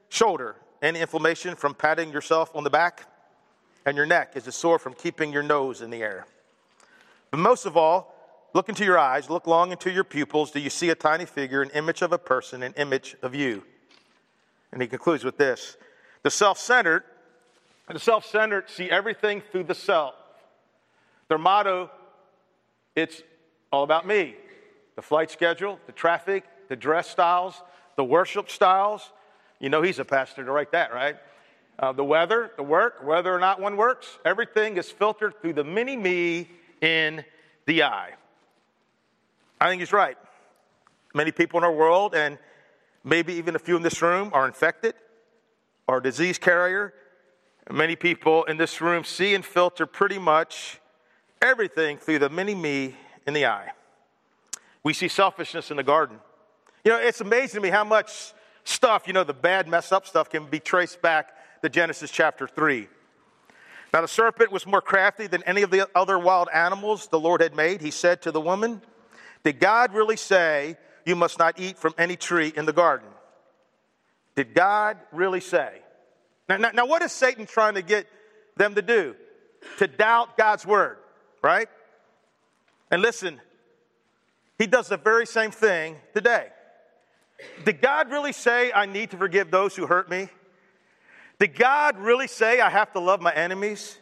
shoulder. 0.09 0.57
Any 0.81 1.01
inflammation 1.01 1.57
from 1.57 1.75
patting 1.75 2.11
yourself 2.11 2.57
on 2.57 2.65
the 2.65 2.71
back? 2.71 3.07
And 3.85 3.99
your 3.99 4.07
neck 4.07 4.33
is 4.35 4.47
it 4.47 4.53
sore 4.53 4.79
from 4.79 4.95
keeping 4.95 5.31
your 5.31 5.43
nose 5.43 5.83
in 5.83 5.91
the 5.91 6.03
air? 6.03 6.25
But 7.31 7.41
most 7.41 7.67
of 7.67 7.77
all, 7.77 8.15
look 8.55 8.69
into 8.69 8.85
your 8.85 8.99
eyes, 8.99 9.29
look 9.29 9.47
long 9.47 9.73
into 9.73 9.91
your 9.91 10.05
pupils. 10.05 10.51
Do 10.51 10.61
you 10.61 10.71
see 10.71 10.91
a 10.91 10.95
tiny 10.95 11.27
figure, 11.27 11.63
an 11.63 11.71
image 11.71 12.03
of 12.03 12.13
a 12.13 12.19
person, 12.19 12.63
an 12.63 12.75
image 12.77 13.17
of 13.23 13.35
you? 13.35 13.63
And 14.73 14.81
he 14.81 14.89
concludes 14.89 15.25
with 15.25 15.39
this 15.39 15.77
The 16.23 16.31
self 16.31 16.59
centered, 16.59 17.05
the 17.89 17.99
self 17.99 18.27
centered 18.27 18.69
see 18.69 18.91
everything 18.91 19.43
through 19.53 19.65
the 19.65 19.75
self. 19.75 20.15
Their 21.29 21.39
motto, 21.39 21.91
it's 22.95 23.23
all 23.71 23.85
about 23.85 24.07
me. 24.07 24.35
The 24.97 25.03
flight 25.03 25.31
schedule, 25.31 25.79
the 25.87 25.93
traffic, 25.93 26.45
the 26.69 26.77
dress 26.77 27.09
styles, 27.09 27.63
the 27.97 28.05
worship 28.05 28.51
styles. 28.51 29.13
You 29.61 29.69
know, 29.69 29.83
he's 29.83 29.99
a 29.99 30.05
pastor 30.05 30.45
to 30.45 30.51
write 30.51 30.73
that, 30.73 30.93
right? 30.93 31.17
Uh, 31.79 31.93
the 31.93 32.05
weather, 32.05 32.51
the 32.57 32.63
work, 32.63 33.05
whether 33.05 33.33
or 33.33 33.39
not 33.39 33.61
one 33.61 33.77
works, 33.77 34.19
everything 34.25 34.77
is 34.77 34.91
filtered 34.91 35.41
through 35.41 35.53
the 35.53 35.65
mini 35.65 35.97
me 35.97 36.49
in 36.81 37.25
the 37.67 37.83
eye. 37.83 38.15
I 39.61 39.69
think 39.69 39.81
he's 39.81 39.93
right. 39.93 40.17
Many 41.15 41.33
people 41.33 41.59
in 41.59 41.65
our 41.65 41.73
world, 41.73 42.15
and 42.15 42.39
maybe 43.05 43.35
even 43.35 43.57
a 43.57 43.59
few 43.59 43.77
in 43.77 43.83
this 43.83 44.01
room, 44.03 44.31
are 44.33 44.47
infected 44.47 44.95
or 45.87 46.01
disease 46.01 46.39
carrier. 46.39 46.95
Many 47.71 47.97
people 47.97 48.45
in 48.45 48.57
this 48.57 48.81
room 48.81 49.05
see 49.05 49.35
and 49.35 49.45
filter 49.45 49.87
pretty 49.87 50.19
much 50.19 50.81
everything 51.43 51.99
through 51.99 52.21
the 52.21 52.29
mini 52.29 52.55
me 52.55 52.97
in 53.27 53.35
the 53.35 53.47
eye. 53.47 53.71
We 54.83 54.93
see 54.95 55.09
selfishness 55.09 55.71
in 55.71 55.77
the 55.77 55.83
garden. 55.83 56.19
You 56.85 56.93
know, 56.93 56.99
it's 56.99 57.21
amazing 57.21 57.61
to 57.61 57.61
me 57.61 57.69
how 57.71 57.85
much 57.85 58.33
stuff, 58.65 59.07
you 59.07 59.13
know, 59.13 59.25
the 59.25 59.35
bad, 59.35 59.69
mess 59.69 59.93
up 59.93 60.07
stuff 60.07 60.31
can 60.31 60.47
be 60.47 60.61
traced 60.61 61.03
back 61.03 61.33
to 61.63 61.69
Genesis 61.69 62.11
chapter 62.11 62.47
3. 62.47 62.89
Now, 63.93 64.03
the 64.03 64.09
serpent 64.09 64.53
was 64.53 64.67
more 64.67 64.83
crafty 64.83 65.27
than 65.27 65.43
any 65.45 65.63
of 65.63 65.71
the 65.71 65.89
other 65.95 66.19
wild 66.19 66.49
animals 66.53 67.09
the 67.09 67.19
Lord 67.19 67.41
had 67.41 67.55
made. 67.55 67.81
He 67.81 67.91
said 67.91 68.21
to 68.23 68.33
the 68.33 68.41
woman, 68.41 68.83
Did 69.45 69.61
God 69.61 69.95
really 69.95 70.17
say 70.17 70.77
you 71.07 71.17
must 71.17 71.39
not 71.39 71.59
eat 71.59 71.79
from 71.79 71.95
any 71.97 72.17
tree 72.17 72.53
in 72.55 72.67
the 72.67 72.73
garden? 72.73 73.09
Did 74.37 74.55
God 74.55 74.99
really 75.11 75.41
say? 75.41 75.81
Now, 76.49 76.59
now, 76.59 76.71
now 76.73 76.87
what 76.87 77.03
is 77.03 77.13
Satan 77.13 77.47
trying 77.47 77.75
to 77.75 77.83
get 77.83 78.07
them 78.57 78.75
to 78.75 78.83
do? 78.83 79.15
To 79.79 79.87
doubt 79.87 80.37
God's 80.37 80.67
word, 80.67 80.99
right? 81.43 81.69
And 82.91 83.03
listen, 83.03 83.41
he 84.59 84.67
does 84.67 84.89
the 84.89 84.97
very 84.97 85.27
same 85.27 85.51
thing 85.51 85.97
today. 86.15 86.49
Did 87.65 87.81
God 87.81 88.11
really 88.11 88.33
say 88.33 88.73
I 88.73 88.87
need 88.87 89.11
to 89.13 89.17
forgive 89.17 89.51
those 89.51 89.75
who 89.75 89.87
hurt 89.87 90.11
me? 90.11 90.29
Did 91.39 91.55
God 91.55 91.99
really 91.99 92.27
say 92.27 92.61
I 92.61 92.71
have 92.71 92.93
to 92.93 93.01
love 93.01 93.21
my 93.21 93.33
enemies? 93.33 93.99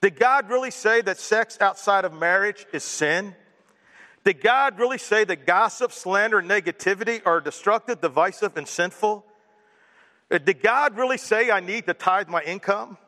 Did 0.00 0.18
God 0.18 0.48
really 0.48 0.70
say 0.70 1.00
that 1.02 1.18
sex 1.18 1.58
outside 1.60 2.04
of 2.04 2.12
marriage 2.12 2.66
is 2.72 2.84
sin? 2.84 3.34
Did 4.24 4.40
God 4.42 4.78
really 4.78 4.98
say 4.98 5.24
that 5.24 5.46
gossip, 5.46 5.92
slander, 5.92 6.38
and 6.38 6.50
negativity 6.50 7.22
are 7.24 7.40
destructive, 7.40 8.00
divisive, 8.00 8.56
and 8.56 8.66
sinful? 8.66 9.24
Uh, 10.30 10.38
did 10.38 10.62
God 10.62 10.96
really 10.96 11.18
say 11.18 11.50
I 11.50 11.60
need 11.60 11.86
to 11.86 11.94
tithe 11.94 12.28
my 12.28 12.42
income? 12.42 12.98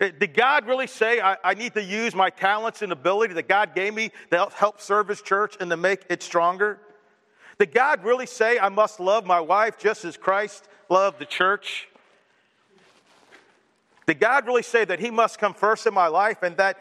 Uh, 0.00 0.10
did 0.18 0.34
God 0.34 0.66
really 0.66 0.86
say 0.86 1.20
I, 1.20 1.36
I, 1.42 1.54
need 1.54 1.74
to 1.74 1.82
use 1.82 2.14
my 2.14 2.28
talents 2.28 2.82
and 2.82 2.92
ability 2.92 3.34
that 3.34 3.48
God 3.48 3.74
gave 3.74 3.94
me 3.94 4.10
to 4.30 4.48
help 4.54 4.80
serve 4.80 5.08
His 5.08 5.22
church 5.22 5.56
and 5.60 5.70
to 5.70 5.76
make 5.76 6.04
it 6.10 6.22
stronger? 6.22 6.78
Did 7.58 7.72
God 7.72 8.04
really 8.04 8.26
say 8.26 8.58
I 8.58 8.68
must 8.68 9.00
love 9.00 9.24
my 9.24 9.40
wife 9.40 9.78
just 9.78 10.04
as 10.04 10.16
Christ 10.16 10.68
loved 10.90 11.18
the 11.18 11.26
church? 11.26 11.88
Did 14.06 14.18
God 14.18 14.46
really 14.46 14.62
say 14.62 14.84
that 14.84 15.00
He 15.00 15.10
must 15.10 15.38
come 15.38 15.54
first 15.54 15.86
in 15.86 15.94
my 15.94 16.08
life 16.08 16.42
and 16.42 16.56
that 16.56 16.76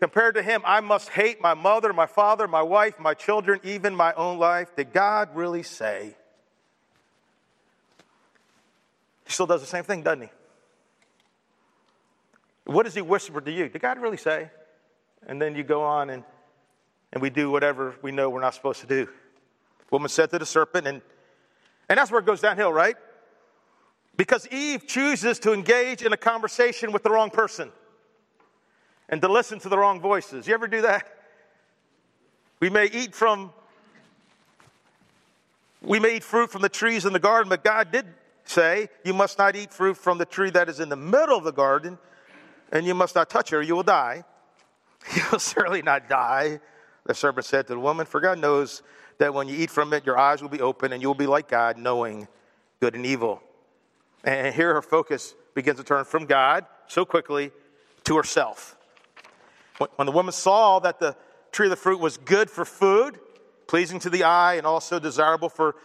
compared 0.00 0.34
to 0.34 0.42
Him, 0.42 0.62
I 0.64 0.80
must 0.80 1.08
hate 1.08 1.40
my 1.40 1.54
mother, 1.54 1.92
my 1.92 2.06
father, 2.06 2.48
my 2.48 2.62
wife, 2.62 2.98
my 2.98 3.14
children, 3.14 3.60
even 3.62 3.94
my 3.94 4.12
own 4.14 4.38
life? 4.38 4.74
Did 4.76 4.92
God 4.92 5.30
really 5.34 5.62
say? 5.62 6.16
He 9.24 9.32
still 9.32 9.46
does 9.46 9.60
the 9.60 9.66
same 9.66 9.84
thing, 9.84 10.02
doesn't 10.02 10.22
He? 10.22 10.28
What 12.64 12.84
does 12.84 12.94
He 12.94 13.02
whisper 13.02 13.40
to 13.40 13.50
you? 13.50 13.68
Did 13.68 13.80
God 13.80 13.98
really 13.98 14.16
say? 14.16 14.50
And 15.26 15.40
then 15.40 15.54
you 15.54 15.62
go 15.62 15.82
on 15.82 16.10
and, 16.10 16.24
and 17.12 17.22
we 17.22 17.30
do 17.30 17.50
whatever 17.50 17.94
we 18.02 18.10
know 18.10 18.28
we're 18.28 18.40
not 18.40 18.54
supposed 18.54 18.80
to 18.80 18.86
do. 18.86 19.08
woman 19.90 20.08
said 20.08 20.30
to 20.30 20.38
the 20.38 20.46
serpent, 20.46 20.86
and, 20.86 21.00
and 21.88 21.98
that's 21.98 22.10
where 22.10 22.20
it 22.20 22.26
goes 22.26 22.40
downhill, 22.40 22.72
right? 22.72 22.96
Because 24.16 24.46
Eve 24.48 24.86
chooses 24.86 25.38
to 25.40 25.52
engage 25.52 26.02
in 26.02 26.12
a 26.12 26.16
conversation 26.16 26.92
with 26.92 27.02
the 27.02 27.10
wrong 27.10 27.30
person 27.30 27.70
and 29.08 29.20
to 29.20 29.28
listen 29.28 29.58
to 29.60 29.68
the 29.68 29.76
wrong 29.76 30.00
voices. 30.00 30.46
You 30.46 30.54
ever 30.54 30.68
do 30.68 30.82
that? 30.82 31.06
We 32.60 32.70
may 32.70 32.86
eat 32.86 33.14
from 33.14 33.52
we 35.82 36.00
may 36.00 36.16
eat 36.16 36.24
fruit 36.24 36.50
from 36.50 36.62
the 36.62 36.68
trees 36.70 37.04
in 37.04 37.12
the 37.12 37.18
garden, 37.18 37.50
but 37.50 37.62
God 37.62 37.92
did 37.92 38.06
say, 38.44 38.88
You 39.04 39.12
must 39.12 39.38
not 39.38 39.54
eat 39.54 39.72
fruit 39.72 39.98
from 39.98 40.16
the 40.16 40.24
tree 40.24 40.50
that 40.50 40.70
is 40.70 40.80
in 40.80 40.88
the 40.88 40.96
middle 40.96 41.36
of 41.36 41.44
the 41.44 41.52
garden, 41.52 41.98
and 42.72 42.86
you 42.86 42.94
must 42.94 43.14
not 43.14 43.28
touch 43.28 43.50
her, 43.50 43.60
you 43.60 43.76
will 43.76 43.82
die. 43.82 44.24
You'll 45.14 45.38
certainly 45.38 45.82
not 45.82 46.08
die, 46.08 46.60
the 47.04 47.12
serpent 47.14 47.44
said 47.44 47.66
to 47.66 47.74
the 47.74 47.80
woman, 47.80 48.06
for 48.06 48.20
God 48.20 48.38
knows 48.38 48.82
that 49.18 49.34
when 49.34 49.46
you 49.46 49.56
eat 49.56 49.70
from 49.70 49.92
it, 49.92 50.06
your 50.06 50.18
eyes 50.18 50.40
will 50.40 50.48
be 50.48 50.62
open, 50.62 50.92
and 50.94 51.02
you 51.02 51.08
will 51.08 51.14
be 51.14 51.26
like 51.26 51.48
God, 51.48 51.76
knowing 51.76 52.26
good 52.80 52.94
and 52.94 53.04
evil. 53.04 53.42
And 54.24 54.54
here 54.54 54.74
her 54.74 54.82
focus 54.82 55.34
begins 55.54 55.78
to 55.78 55.84
turn 55.84 56.04
from 56.06 56.24
God 56.24 56.64
so 56.88 57.04
quickly 57.04 57.52
to 58.04 58.16
herself. 58.16 58.76
When 59.96 60.06
the 60.06 60.12
woman 60.12 60.32
saw 60.32 60.78
that 60.80 60.98
the 60.98 61.16
tree 61.52 61.66
of 61.66 61.70
the 61.70 61.76
fruit 61.76 62.00
was 62.00 62.16
good 62.16 62.50
for 62.50 62.64
food, 62.64 63.18
pleasing 63.66 63.98
to 64.00 64.10
the 64.10 64.24
eye, 64.24 64.54
and 64.54 64.66
also 64.66 64.98
desirable 64.98 65.48
for 65.48 65.76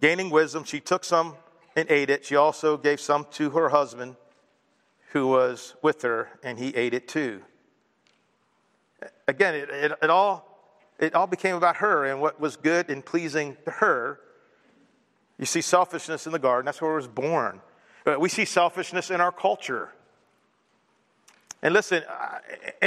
gaining 0.00 0.30
wisdom, 0.30 0.64
she 0.64 0.80
took 0.80 1.04
some 1.04 1.36
and 1.76 1.90
ate 1.90 2.08
it. 2.08 2.24
She 2.24 2.36
also 2.36 2.76
gave 2.76 3.00
some 3.00 3.26
to 3.32 3.50
her 3.50 3.68
husband 3.68 4.16
who 5.12 5.28
was 5.28 5.74
with 5.82 6.02
her, 6.02 6.28
and 6.42 6.58
he 6.58 6.74
ate 6.74 6.94
it 6.94 7.08
too. 7.08 7.42
Again, 9.28 9.54
it, 9.54 9.68
it, 9.68 9.92
it 10.02 10.10
all, 10.10 10.80
it 10.98 11.14
all 11.14 11.26
became 11.26 11.56
about 11.56 11.76
her 11.76 12.06
and 12.06 12.20
what 12.20 12.40
was 12.40 12.56
good 12.56 12.88
and 12.88 13.04
pleasing 13.04 13.56
to 13.64 13.70
her. 13.70 14.20
You 15.38 15.46
see 15.46 15.60
selfishness 15.60 16.26
in 16.26 16.32
the 16.32 16.38
garden, 16.38 16.64
that's 16.64 16.80
where 16.80 16.92
it 16.92 16.96
was 16.96 17.08
born. 17.08 17.60
Uh, 18.06 18.16
we 18.18 18.28
see 18.28 18.44
selfishness 18.44 19.10
in 19.10 19.20
our 19.20 19.32
culture. 19.32 19.90
And 21.62 21.72
listen, 21.72 22.02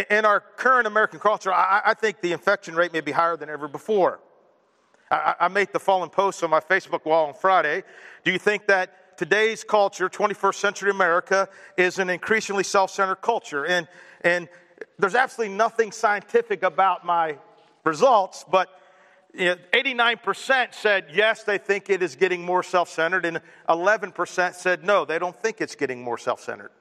in 0.10 0.26
our 0.26 0.42
current 0.42 0.86
American 0.86 1.20
culture, 1.20 1.52
I 1.54 1.94
think 1.98 2.20
the 2.20 2.34
infection 2.34 2.76
rate 2.76 2.92
may 2.92 3.00
be 3.00 3.14
higher 3.14 3.38
than 3.38 3.50
ever 3.50 3.70
before. 3.70 4.20
I 5.10 5.48
made 5.48 5.72
the 5.72 5.80
following 5.80 6.10
post 6.10 6.44
on 6.44 6.50
my 6.50 6.60
Facebook 6.60 7.06
wall 7.06 7.28
on 7.28 7.34
Friday. 7.34 7.84
Do 8.26 8.32
you 8.32 8.40
think 8.40 8.68
that 8.68 9.18
today's 9.18 9.64
culture, 9.64 10.10
21st 10.10 10.56
century 10.56 10.92
America, 10.92 11.48
is 11.78 12.00
an 12.00 12.10
increasingly 12.10 12.64
self 12.66 12.92
centered 12.92 13.22
culture? 13.22 13.66
And, 13.66 13.88
and 14.22 14.50
there's 15.00 15.16
absolutely 15.16 15.56
nothing 15.56 15.94
scientific 15.94 16.64
about 16.64 17.06
my 17.06 17.38
results, 17.86 18.44
but 18.52 18.68
89% 19.36 20.74
said 20.74 21.06
yes, 21.14 21.44
they 21.44 21.58
think 21.58 21.90
it 21.90 22.02
is 22.02 22.16
getting 22.16 22.44
more 22.44 22.64
self 22.64 22.90
centered, 22.90 23.26
and 23.26 23.42
11% 23.70 24.54
said 24.56 24.84
no, 24.84 25.06
they 25.06 25.20
don't 25.20 25.36
think 25.42 25.62
it's 25.62 25.76
getting 25.76 26.02
more 26.02 26.18
self 26.18 26.42
centered. 26.42 26.72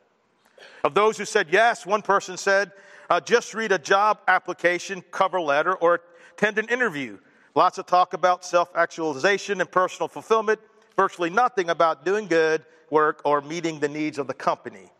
Of 0.83 0.95
those 0.95 1.19
who 1.19 1.25
said 1.25 1.49
yes, 1.51 1.85
one 1.85 2.03
person 2.03 2.37
said, 2.37 2.73
uh, 3.11 3.21
just 3.21 3.55
read 3.55 3.73
a 3.73 3.79
job 3.79 4.21
application 4.29 5.03
cover 5.11 5.41
letter 5.41 5.75
or 5.75 6.01
attend 6.33 6.59
an 6.59 6.69
interview. 6.69 7.19
Lots 7.55 7.79
of 7.79 7.87
talk 7.87 8.15
about 8.15 8.45
self 8.45 8.71
actualization 8.75 9.61
and 9.61 9.71
personal 9.71 10.09
fulfillment, 10.09 10.61
virtually 10.97 11.31
nothing 11.31 11.71
about 11.71 12.05
doing 12.05 12.27
good 12.27 12.65
work 12.91 13.21
or 13.25 13.41
meeting 13.41 13.81
the 13.81 13.89
needs 13.89 14.19
of 14.19 14.27
the 14.27 14.35
company. 14.35 14.91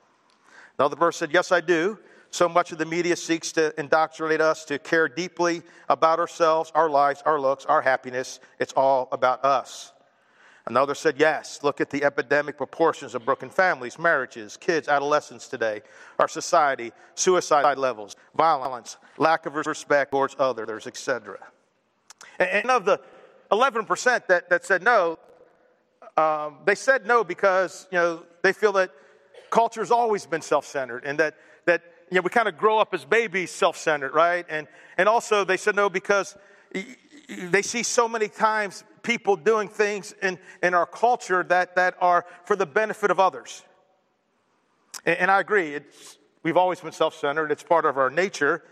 Another 0.79 0.97
person 0.97 1.29
said, 1.29 1.35
Yes, 1.35 1.53
I 1.53 1.61
do. 1.61 1.99
So 2.35 2.49
much 2.49 2.73
of 2.73 2.79
the 2.79 2.85
media 2.85 3.15
seeks 3.15 3.53
to 3.53 3.73
indoctrinate 3.79 4.41
us 4.41 4.65
to 4.65 4.81
care 4.81 5.07
deeply 5.07 5.63
about 5.89 6.19
ourselves, 6.19 6.73
our 6.75 6.91
lives, 6.91 7.23
our 7.25 7.39
looks, 7.39 7.65
our 7.65 7.81
happiness. 7.81 8.41
It's 8.59 8.73
all 8.73 9.09
about 9.13 9.45
us. 9.45 9.93
Another 10.67 10.97
said, 10.97 11.15
Yes, 11.17 11.61
look 11.63 11.81
at 11.81 11.91
the 11.91 12.03
epidemic 12.03 12.57
proportions 12.57 13.15
of 13.15 13.25
broken 13.25 13.51
families, 13.51 14.01
marriages, 14.01 14.57
kids, 14.57 14.89
adolescents 14.89 15.47
today, 15.47 15.83
our 16.19 16.27
society, 16.27 16.91
suicide 17.15 17.79
levels, 17.79 18.17
violence, 18.35 18.97
lack 19.17 19.47
of 19.47 19.55
respect 19.55 20.11
towards 20.11 20.35
others, 20.37 20.89
etc. 20.89 21.39
And 22.41 22.69
of 22.69 22.85
the 22.85 23.01
11% 23.53 24.27
that, 24.27 24.51
that 24.51 24.65
said 24.65 24.83
no, 24.83 25.21
um, 26.17 26.57
they 26.65 26.75
said 26.75 27.07
no 27.07 27.23
because 27.23 27.87
you 27.93 27.99
know, 27.99 28.25
they 28.43 28.53
feel 28.53 28.73
that 28.73 28.91
culture's 29.51 29.93
always 29.93 30.27
been 30.27 30.43
self 30.43 30.67
centered 30.67 31.05
and 31.05 31.17
that, 31.21 31.37
that 31.67 31.94
you 32.15 32.21
know, 32.21 32.23
we 32.23 32.31
kind 32.31 32.47
of 32.47 32.57
grow 32.57 32.79
up 32.79 32.95
as 32.95 33.05
babies 33.05 33.51
self 33.51 33.77
centered, 33.77 34.15
right? 34.15 34.47
And, 34.49 34.69
and 34.97 35.09
also 35.09 35.45
they 35.45 35.57
said 35.57 35.75
no 35.75 35.91
because 35.91 36.37
they 37.29 37.61
see 37.61 37.83
so 37.83 38.07
many 38.09 38.29
times 38.29 38.85
people 39.03 39.35
doing 39.35 39.69
things 39.69 40.15
in, 40.23 40.39
in 40.63 40.75
our 40.75 40.87
culture 40.87 41.43
that, 41.43 41.75
that 41.75 41.97
are 42.01 42.25
for 42.45 42.55
the 42.55 42.67
benefit 42.67 43.11
of 43.11 43.19
others. 43.19 43.65
And, 45.05 45.19
and 45.19 45.31
I 45.31 45.41
agree, 45.41 45.75
it's, 45.75 46.19
we've 46.45 46.57
always 46.57 46.79
been 46.79 46.93
self 46.93 47.17
centered, 47.17 47.51
it's 47.51 47.65
part 47.65 47.85
of 47.85 47.99
our 47.99 48.11
nature. 48.11 48.63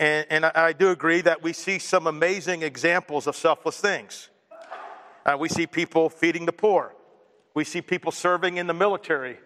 And, 0.00 0.26
and, 0.28 0.44
I 0.44 0.72
do 0.72 0.90
agree 0.90 1.20
that 1.20 1.44
we 1.44 1.52
see 1.52 1.78
some 1.78 2.08
amazing 2.08 2.62
examples 2.62 3.28
of 3.28 3.36
selfless 3.36 3.78
things. 3.78 4.30
Uh, 5.24 5.36
we 5.38 5.48
see 5.48 5.68
people 5.68 6.10
feeding 6.10 6.44
the 6.44 6.52
poor. 6.52 6.92
We 7.54 7.62
see 7.62 7.80
people 7.80 8.10
serving 8.10 8.56
in 8.56 8.66
the 8.66 8.74
military 8.74 9.38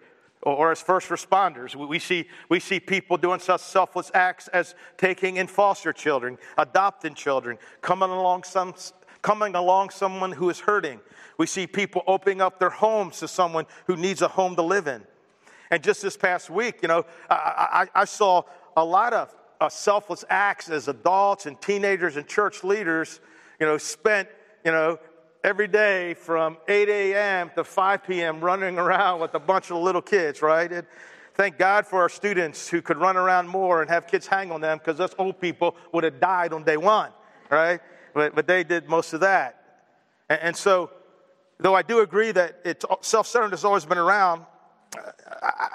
or 0.43 0.71
as 0.71 0.81
first 0.81 1.09
responders. 1.09 1.75
We 1.75 1.99
see, 1.99 2.27
we 2.49 2.59
see 2.59 2.79
people 2.79 3.17
doing 3.17 3.39
such 3.39 3.61
selfless 3.61 4.11
acts 4.13 4.47
as 4.49 4.75
taking 4.97 5.37
in 5.37 5.47
foster 5.47 5.93
children, 5.93 6.37
adopting 6.57 7.13
children, 7.13 7.57
coming 7.81 8.09
along, 8.09 8.43
some, 8.43 8.73
coming 9.21 9.55
along 9.55 9.91
someone 9.91 10.31
who 10.31 10.49
is 10.49 10.59
hurting. 10.59 10.99
We 11.37 11.47
see 11.47 11.67
people 11.67 12.03
opening 12.07 12.41
up 12.41 12.59
their 12.59 12.69
homes 12.69 13.19
to 13.19 13.27
someone 13.27 13.65
who 13.85 13.95
needs 13.95 14.21
a 14.21 14.27
home 14.27 14.55
to 14.55 14.61
live 14.61 14.87
in. 14.87 15.03
And 15.69 15.81
just 15.83 16.01
this 16.01 16.17
past 16.17 16.49
week, 16.49 16.79
you 16.81 16.87
know, 16.87 17.05
I, 17.29 17.87
I, 17.95 18.01
I 18.01 18.05
saw 18.05 18.43
a 18.75 18.83
lot 18.83 19.13
of 19.13 19.33
uh, 19.59 19.69
selfless 19.69 20.25
acts 20.29 20.69
as 20.69 20.87
adults 20.87 21.45
and 21.45 21.59
teenagers 21.61 22.17
and 22.17 22.27
church 22.27 22.63
leaders, 22.63 23.21
you 23.59 23.65
know, 23.65 23.77
spent, 23.77 24.27
you 24.65 24.71
know, 24.71 24.99
every 25.43 25.67
day 25.67 26.13
from 26.13 26.57
8 26.67 26.89
a.m. 26.89 27.51
to 27.55 27.63
5 27.63 28.03
p.m. 28.03 28.41
running 28.41 28.77
around 28.77 29.21
with 29.21 29.33
a 29.33 29.39
bunch 29.39 29.71
of 29.71 29.77
little 29.77 30.01
kids, 30.01 30.41
right? 30.41 30.71
And 30.71 30.85
thank 31.35 31.57
God 31.57 31.87
for 31.87 32.01
our 32.01 32.09
students 32.09 32.69
who 32.69 32.81
could 32.81 32.97
run 32.97 33.17
around 33.17 33.47
more 33.47 33.81
and 33.81 33.89
have 33.89 34.07
kids 34.07 34.27
hang 34.27 34.51
on 34.51 34.61
them 34.61 34.77
because 34.77 34.99
us 34.99 35.15
old 35.17 35.39
people 35.41 35.75
would 35.93 36.03
have 36.03 36.19
died 36.19 36.53
on 36.53 36.63
day 36.63 36.77
one, 36.77 37.11
right? 37.49 37.79
But, 38.13 38.35
but 38.35 38.47
they 38.47 38.63
did 38.63 38.87
most 38.87 39.13
of 39.13 39.21
that. 39.21 39.85
And, 40.29 40.39
and 40.41 40.55
so, 40.55 40.91
though 41.59 41.75
I 41.75 41.81
do 41.81 41.99
agree 41.99 42.31
that 42.31 42.83
self 43.01 43.27
centeredness 43.27 43.61
has 43.61 43.65
always 43.65 43.85
been 43.85 43.97
around, 43.97 44.45
I, 45.41 45.67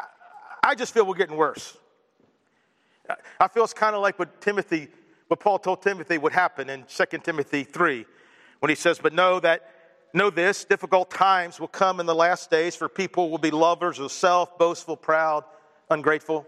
I 0.63 0.75
just 0.75 0.95
feel 0.95 1.07
we're 1.07 1.15
getting 1.15 1.37
worse. 1.37 1.77
I 3.39 3.49
feel 3.49 3.65
it's 3.65 3.73
kind 3.73 3.95
of 3.95 4.03
like 4.03 4.19
what 4.19 4.41
Timothy, 4.41 4.89
what 5.29 5.41
Paul 5.41 5.59
told 5.59 5.83
Timothy 5.83 6.19
would 6.19 6.33
happen 6.33 6.69
in 6.69 6.85
2 6.89 7.19
Timothy 7.19 7.63
3, 7.63 8.05
when 8.61 8.69
he 8.69 8.75
says, 8.75 8.99
But 8.99 9.13
know 9.13 9.41
that 9.41 9.63
Know 10.17 10.31
this 10.31 10.65
difficult 10.65 11.11
times 11.11 11.61
will 11.61 11.69
come 11.69 12.01
in 12.01 12.07
the 12.07 12.15
last 12.15 12.51
days, 12.51 12.75
for 12.75 12.89
people 12.89 13.31
will 13.31 13.37
be 13.37 13.51
lovers 13.51 13.99
of 13.99 14.11
self, 14.11 14.57
boastful, 14.57 14.97
proud, 14.97 15.45
ungrateful. 15.91 16.47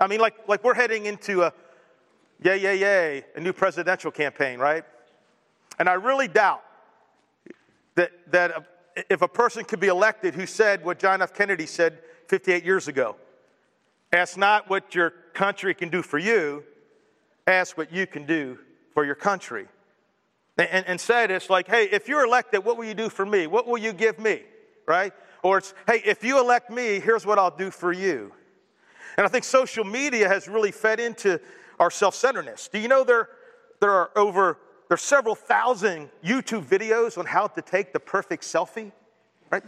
I 0.00 0.08
mean, 0.08 0.18
like, 0.18 0.48
like 0.48 0.64
we're 0.64 0.74
heading 0.74 1.06
into 1.06 1.42
a 1.42 1.52
yay, 2.42 2.60
yay, 2.60 2.80
yay, 2.80 3.24
a 3.36 3.40
new 3.40 3.52
presidential 3.52 4.10
campaign, 4.10 4.58
right? 4.58 4.82
And 5.78 5.88
I 5.88 5.92
really 5.92 6.26
doubt 6.26 6.64
that, 7.94 8.10
that 8.32 8.66
if 9.08 9.22
a 9.22 9.28
person 9.28 9.64
could 9.64 9.78
be 9.78 9.86
elected 9.86 10.34
who 10.34 10.44
said 10.44 10.84
what 10.84 10.98
John 10.98 11.22
F. 11.22 11.32
Kennedy 11.34 11.66
said 11.66 12.00
58 12.26 12.64
years 12.64 12.88
ago 12.88 13.14
ask 14.12 14.36
not 14.36 14.68
what 14.68 14.92
your 14.92 15.10
country 15.34 15.72
can 15.72 15.88
do 15.88 16.02
for 16.02 16.18
you, 16.18 16.64
ask 17.46 17.78
what 17.78 17.92
you 17.92 18.08
can 18.08 18.26
do 18.26 18.58
for 18.92 19.04
your 19.04 19.14
country 19.14 19.68
and, 20.56 20.86
and 20.86 21.00
said 21.00 21.30
it's 21.30 21.50
like, 21.50 21.66
hey, 21.66 21.88
if 21.90 22.08
you're 22.08 22.24
elected, 22.24 22.64
what 22.64 22.76
will 22.76 22.84
you 22.84 22.94
do 22.94 23.08
for 23.08 23.26
me? 23.26 23.46
What 23.46 23.66
will 23.66 23.78
you 23.78 23.92
give 23.92 24.18
me? 24.18 24.42
Right? 24.86 25.12
Or 25.42 25.58
it's, 25.58 25.74
hey, 25.86 26.00
if 26.04 26.22
you 26.22 26.40
elect 26.40 26.70
me, 26.70 27.00
here's 27.00 27.26
what 27.26 27.38
I'll 27.38 27.56
do 27.56 27.70
for 27.70 27.92
you. 27.92 28.32
And 29.16 29.26
I 29.26 29.28
think 29.28 29.44
social 29.44 29.84
media 29.84 30.28
has 30.28 30.48
really 30.48 30.72
fed 30.72 31.00
into 31.00 31.40
our 31.78 31.90
self 31.90 32.14
centeredness. 32.14 32.68
Do 32.68 32.78
you 32.78 32.88
know 32.88 33.04
there, 33.04 33.28
there 33.80 33.90
are 33.90 34.10
over 34.16 34.58
there's 34.88 35.02
several 35.02 35.34
thousand 35.34 36.10
YouTube 36.22 36.64
videos 36.64 37.16
on 37.18 37.26
how 37.26 37.46
to 37.46 37.62
take 37.62 37.92
the 37.92 38.00
perfect 38.00 38.44
selfie? 38.44 38.92
Right? 39.50 39.62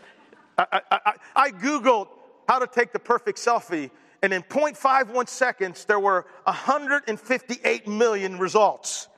I, 0.59 0.67
I, 0.73 0.81
I, 0.91 1.13
I 1.35 1.51
Googled 1.51 2.09
how 2.49 2.59
to 2.59 2.67
take 2.67 2.93
the 2.93 2.99
perfect 2.99 3.39
selfie, 3.39 3.91
and 4.23 4.33
in 4.33 4.43
0.51 4.43 5.29
seconds, 5.29 5.85
there 5.85 5.99
were 5.99 6.27
158 6.45 7.89
million 7.89 8.39
results 8.39 9.09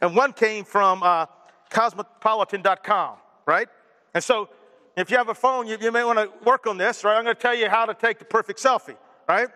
and 0.00 0.14
one 0.14 0.32
came 0.32 0.64
from 0.64 1.02
uh, 1.02 1.26
cosmopolitan.com, 1.70 3.16
right? 3.46 3.68
And 4.14 4.22
so 4.22 4.48
if 4.96 5.10
you 5.10 5.16
have 5.16 5.28
a 5.28 5.34
phone, 5.34 5.66
you, 5.66 5.76
you 5.80 5.90
may 5.90 6.04
want 6.04 6.18
to 6.18 6.30
work 6.44 6.66
on 6.66 6.78
this, 6.78 7.04
right? 7.04 7.16
I'm 7.16 7.24
going 7.24 7.34
to 7.34 7.40
tell 7.40 7.54
you 7.54 7.68
how 7.68 7.84
to 7.86 7.94
take 7.94 8.18
the 8.18 8.24
perfect 8.24 8.60
selfie, 8.60 8.96
right? 9.28 9.48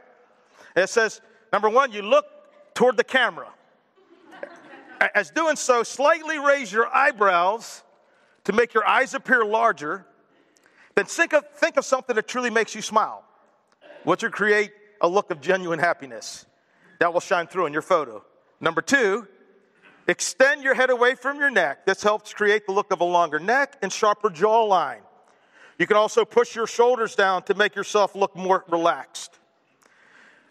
It 0.77 0.89
says, 0.89 1.21
number 1.53 1.69
one, 1.69 1.93
you 1.93 2.03
look 2.03 2.27
toward 2.75 2.97
the 2.97 3.05
camera. 3.05 3.49
As 5.15 5.31
doing 5.31 5.57
so, 5.57 5.85
slightly 5.85 6.39
raise 6.39 6.73
your 6.73 6.89
eyebrows 6.89 7.85
to 8.45 8.53
make 8.53 8.75
your 8.75 8.87
eyes 8.87 9.15
appear 9.15 9.45
larger. 9.45 10.05
Then 10.97 11.05
think 11.05 11.33
of, 11.33 11.45
think 11.55 11.77
of 11.77 11.85
something 11.85 12.17
that 12.17 12.27
truly 12.27 12.51
makes 12.51 12.75
you 12.75 12.83
smile, 12.83 13.25
which 14.03 14.25
will 14.25 14.31
create 14.31 14.73
a 15.01 15.07
look 15.07 15.31
of 15.31 15.41
genuine 15.41 15.79
happiness 15.79 16.47
that 16.99 17.13
will 17.13 17.21
shine 17.21 17.47
through 17.47 17.67
in 17.67 17.73
your 17.73 17.83
photo. 17.83 18.25
Number 18.61 18.83
two, 18.83 19.29
Extend 20.09 20.63
your 20.63 20.75
head 20.75 20.89
away 20.89 21.15
from 21.15 21.39
your 21.39 21.51
neck. 21.51 21.85
This 21.85 22.03
helps 22.03 22.33
create 22.33 22.67
the 22.67 22.73
look 22.73 22.91
of 22.91 23.03
a 23.03 23.05
longer 23.05 23.39
neck 23.39 23.77
and 23.83 23.93
sharper 23.93 24.31
jawline. 24.31 25.01
You 25.79 25.87
can 25.87 25.99
also 25.99 26.25
push 26.25 26.57
your 26.57 26.67
shoulders 26.67 27.15
down 27.15 27.43
to 27.45 27.55
make 27.55 27.77
yourself 27.77 28.15
look 28.15 28.35
more 28.35 28.65
relaxed. 28.69 29.39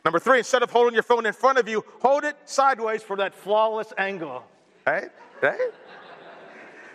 Number 0.06 0.20
three, 0.20 0.38
instead 0.38 0.62
of 0.62 0.70
holding 0.70 0.94
your 0.94 1.04
phone 1.04 1.26
in 1.26 1.34
front 1.34 1.58
of 1.58 1.68
you, 1.68 1.84
hold 2.02 2.24
it 2.24 2.38
sideways 2.46 3.02
for 3.02 3.18
that 3.18 3.34
flawless 3.34 3.92
angle. 3.98 4.44
Right? 4.86 5.10
Right? 5.42 5.72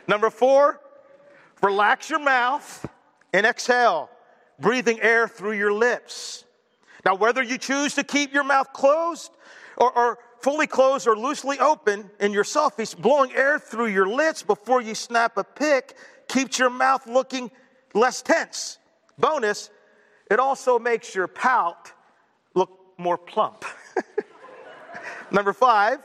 Number 0.06 0.30
four, 0.30 0.80
relax 1.62 2.08
your 2.08 2.20
mouth 2.20 2.88
and 3.34 3.44
exhale, 3.44 4.08
breathing 4.58 5.00
air 5.00 5.26
through 5.26 5.52
your 5.52 5.72
lips. 5.72 6.44
Now, 7.04 7.16
whether 7.16 7.42
you 7.42 7.58
choose 7.58 7.94
to 7.96 8.04
keep 8.04 8.32
your 8.32 8.44
mouth 8.44 8.72
closed 8.72 9.32
or, 9.76 9.92
or 9.92 10.18
fully 10.42 10.66
closed 10.66 11.06
or 11.06 11.16
loosely 11.16 11.58
open 11.58 12.10
in 12.20 12.32
your 12.32 12.44
selfies, 12.44 12.96
blowing 12.96 13.32
air 13.32 13.58
through 13.58 13.86
your 13.86 14.08
lips 14.08 14.42
before 14.42 14.82
you 14.82 14.94
snap 14.94 15.36
a 15.36 15.44
pic 15.44 15.96
keeps 16.28 16.58
your 16.58 16.70
mouth 16.70 17.06
looking 17.06 17.50
less 17.94 18.22
tense. 18.22 18.78
Bonus, 19.18 19.70
it 20.30 20.40
also 20.40 20.78
makes 20.78 21.14
your 21.14 21.28
pout 21.28 21.92
look 22.54 22.70
more 22.98 23.18
plump. 23.18 23.64
Number 25.30 25.52
five, 25.52 26.00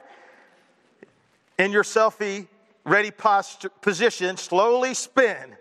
in 1.57 1.71
your 1.71 1.83
selfie 1.83 2.47
ready 2.85 3.11
posture, 3.11 3.69
position, 3.81 4.37
slowly 4.37 4.93
spin 4.93 5.55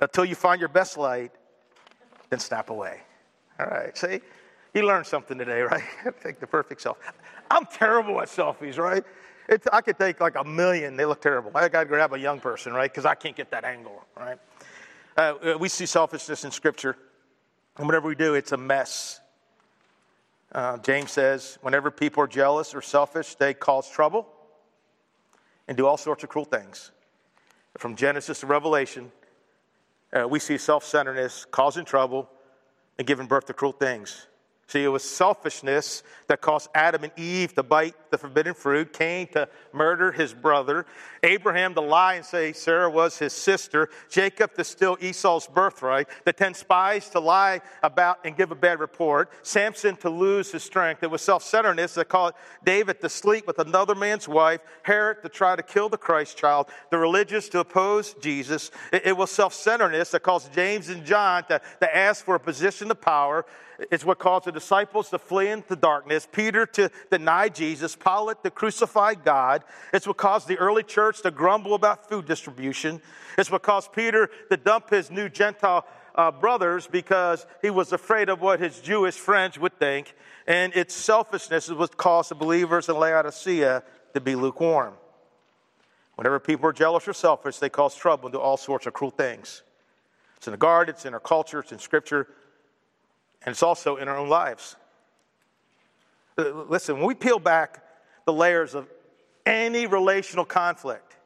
until 0.00 0.24
you 0.24 0.34
find 0.34 0.60
your 0.60 0.68
best 0.68 0.96
light, 0.96 1.32
then 2.30 2.38
snap 2.38 2.70
away. 2.70 3.00
All 3.58 3.66
right, 3.66 3.96
see? 3.96 4.20
You 4.74 4.86
learned 4.86 5.06
something 5.06 5.36
today, 5.36 5.60
right? 5.62 5.82
Take 6.22 6.40
the 6.40 6.46
perfect 6.46 6.80
self. 6.80 6.98
I'm 7.50 7.66
terrible 7.66 8.20
at 8.20 8.28
selfies, 8.28 8.78
right? 8.78 9.04
It's, 9.48 9.66
I 9.72 9.80
could 9.80 9.98
take 9.98 10.20
like 10.20 10.36
a 10.36 10.44
million, 10.44 10.96
they 10.96 11.06
look 11.06 11.22
terrible. 11.22 11.50
I 11.54 11.68
got 11.68 11.80
to 11.80 11.86
grab 11.86 12.12
a 12.12 12.18
young 12.18 12.40
person, 12.40 12.72
right? 12.72 12.90
Because 12.90 13.06
I 13.06 13.14
can't 13.14 13.34
get 13.34 13.50
that 13.50 13.64
angle, 13.64 14.04
right? 14.16 14.38
Uh, 15.16 15.56
we 15.58 15.68
see 15.68 15.86
selfishness 15.86 16.44
in 16.44 16.50
Scripture, 16.50 16.96
and 17.76 17.86
whatever 17.86 18.06
we 18.06 18.14
do, 18.14 18.34
it's 18.34 18.52
a 18.52 18.56
mess. 18.56 19.20
Uh, 20.52 20.78
James 20.78 21.10
says, 21.10 21.58
whenever 21.62 21.90
people 21.90 22.22
are 22.22 22.28
jealous 22.28 22.74
or 22.74 22.82
selfish, 22.82 23.34
they 23.34 23.54
cause 23.54 23.90
trouble 23.90 24.26
and 25.66 25.76
do 25.76 25.86
all 25.86 25.96
sorts 25.96 26.24
of 26.24 26.30
cruel 26.30 26.44
things. 26.44 26.90
From 27.76 27.96
Genesis 27.96 28.40
to 28.40 28.46
Revelation, 28.46 29.12
uh, 30.12 30.26
we 30.26 30.38
see 30.38 30.58
self 30.58 30.84
centeredness 30.84 31.46
causing 31.50 31.84
trouble 31.84 32.28
and 32.98 33.06
giving 33.06 33.26
birth 33.26 33.46
to 33.46 33.52
cruel 33.52 33.72
things. 33.72 34.26
See, 34.68 34.84
it 34.84 34.88
was 34.88 35.02
selfishness 35.02 36.02
that 36.26 36.42
caused 36.42 36.68
Adam 36.74 37.02
and 37.02 37.12
Eve 37.16 37.54
to 37.54 37.62
bite 37.62 37.94
the 38.10 38.18
forbidden 38.18 38.52
fruit, 38.52 38.92
Cain 38.92 39.26
to 39.28 39.48
murder 39.72 40.12
his 40.12 40.34
brother, 40.34 40.84
Abraham 41.22 41.72
to 41.72 41.80
lie 41.80 42.16
and 42.16 42.24
say 42.24 42.52
Sarah 42.52 42.90
was 42.90 43.16
his 43.16 43.32
sister, 43.32 43.88
Jacob 44.10 44.54
to 44.56 44.64
steal 44.64 44.98
Esau's 45.00 45.46
birthright, 45.46 46.08
the 46.26 46.34
ten 46.34 46.52
spies 46.52 47.08
to 47.10 47.18
lie 47.18 47.62
about 47.82 48.18
and 48.26 48.36
give 48.36 48.50
a 48.50 48.54
bad 48.54 48.78
report, 48.78 49.30
Samson 49.42 49.96
to 49.96 50.10
lose 50.10 50.52
his 50.52 50.64
strength. 50.64 51.02
It 51.02 51.10
was 51.10 51.22
self 51.22 51.42
centeredness 51.42 51.94
that 51.94 52.10
caused 52.10 52.34
David 52.62 53.00
to 53.00 53.08
sleep 53.08 53.46
with 53.46 53.60
another 53.60 53.94
man's 53.94 54.28
wife, 54.28 54.60
Herod 54.82 55.22
to 55.22 55.30
try 55.30 55.56
to 55.56 55.62
kill 55.62 55.88
the 55.88 55.96
Christ 55.96 56.36
child, 56.36 56.68
the 56.90 56.98
religious 56.98 57.48
to 57.48 57.60
oppose 57.60 58.12
Jesus. 58.20 58.70
It, 58.92 59.06
it 59.06 59.16
was 59.16 59.30
self 59.30 59.54
centeredness 59.54 60.10
that 60.10 60.22
caused 60.22 60.52
James 60.52 60.90
and 60.90 61.06
John 61.06 61.44
to, 61.44 61.58
to 61.80 61.96
ask 61.96 62.22
for 62.22 62.34
a 62.34 62.40
position 62.40 62.90
of 62.90 63.00
power. 63.00 63.46
It's 63.78 64.04
what 64.04 64.18
caused 64.18 64.46
the 64.46 64.52
disciples 64.52 65.08
to 65.10 65.18
flee 65.18 65.48
into 65.48 65.76
darkness, 65.76 66.26
Peter 66.30 66.66
to 66.66 66.90
deny 67.10 67.48
Jesus, 67.48 67.94
Pilate 67.94 68.42
to 68.42 68.50
crucify 68.50 69.14
God. 69.14 69.62
It's 69.92 70.06
what 70.06 70.16
caused 70.16 70.48
the 70.48 70.58
early 70.58 70.82
church 70.82 71.22
to 71.22 71.30
grumble 71.30 71.74
about 71.74 72.08
food 72.08 72.26
distribution. 72.26 73.00
It's 73.36 73.52
what 73.52 73.62
caused 73.62 73.92
Peter 73.92 74.30
to 74.50 74.56
dump 74.56 74.90
his 74.90 75.12
new 75.12 75.28
Gentile 75.28 75.86
uh, 76.16 76.32
brothers 76.32 76.88
because 76.88 77.46
he 77.62 77.70
was 77.70 77.92
afraid 77.92 78.28
of 78.28 78.40
what 78.40 78.58
his 78.58 78.80
Jewish 78.80 79.14
friends 79.14 79.56
would 79.58 79.78
think. 79.78 80.14
And 80.48 80.74
its 80.74 80.92
selfishness 80.92 81.68
is 81.68 81.74
what 81.74 81.96
caused 81.96 82.32
the 82.32 82.34
believers 82.34 82.88
in 82.88 82.96
Laodicea 82.98 83.84
to 84.14 84.20
be 84.20 84.34
lukewarm. 84.34 84.94
Whenever 86.16 86.40
people 86.40 86.68
are 86.68 86.72
jealous 86.72 87.06
or 87.06 87.12
selfish, 87.12 87.58
they 87.58 87.68
cause 87.68 87.94
trouble 87.94 88.26
and 88.26 88.32
do 88.32 88.40
all 88.40 88.56
sorts 88.56 88.88
of 88.88 88.92
cruel 88.92 89.12
things. 89.12 89.62
It's 90.36 90.48
in 90.48 90.50
the 90.50 90.56
garden, 90.56 90.92
it's 90.92 91.04
in 91.04 91.14
our 91.14 91.20
culture, 91.20 91.60
it's 91.60 91.70
in 91.70 91.78
Scripture. 91.78 92.26
And 93.42 93.52
it's 93.52 93.62
also 93.62 93.96
in 93.96 94.08
our 94.08 94.16
own 94.16 94.28
lives. 94.28 94.76
Uh, 96.36 96.50
listen, 96.68 96.96
when 96.98 97.06
we 97.06 97.14
peel 97.14 97.38
back 97.38 97.84
the 98.24 98.32
layers 98.32 98.74
of 98.74 98.88
any 99.46 99.86
relational 99.86 100.44
conflict, 100.44 101.16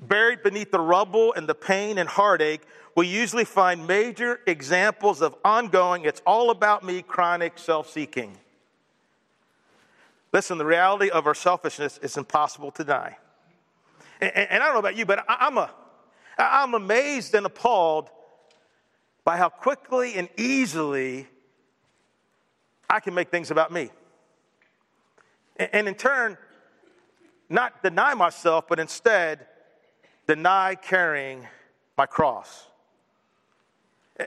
buried 0.00 0.42
beneath 0.42 0.70
the 0.70 0.80
rubble 0.80 1.32
and 1.34 1.48
the 1.48 1.54
pain 1.54 1.98
and 1.98 2.08
heartache, 2.08 2.62
we 2.96 3.06
usually 3.06 3.44
find 3.44 3.86
major 3.86 4.40
examples 4.46 5.22
of 5.22 5.36
ongoing, 5.44 6.04
it's 6.04 6.22
all 6.26 6.50
about 6.50 6.84
me, 6.84 7.02
chronic 7.02 7.58
self 7.58 7.90
seeking. 7.90 8.36
Listen, 10.32 10.58
the 10.58 10.66
reality 10.66 11.08
of 11.08 11.26
our 11.26 11.34
selfishness 11.34 11.98
is 11.98 12.16
impossible 12.16 12.70
to 12.72 12.84
deny. 12.84 13.16
And, 14.20 14.32
and 14.36 14.62
I 14.62 14.66
don't 14.66 14.74
know 14.74 14.80
about 14.80 14.96
you, 14.96 15.06
but 15.06 15.24
I, 15.28 15.46
I'm, 15.46 15.58
a, 15.58 15.70
I'm 16.36 16.74
amazed 16.74 17.34
and 17.34 17.46
appalled 17.46 18.10
by 19.28 19.36
how 19.36 19.50
quickly 19.50 20.14
and 20.14 20.26
easily 20.38 21.26
I 22.88 22.98
can 22.98 23.12
make 23.12 23.30
things 23.30 23.50
about 23.50 23.70
me. 23.70 23.90
And 25.58 25.86
in 25.86 25.94
turn, 25.94 26.38
not 27.50 27.82
deny 27.82 28.14
myself, 28.14 28.64
but 28.66 28.80
instead 28.80 29.46
deny 30.26 30.76
carrying 30.76 31.46
my 31.98 32.06
cross. 32.06 32.68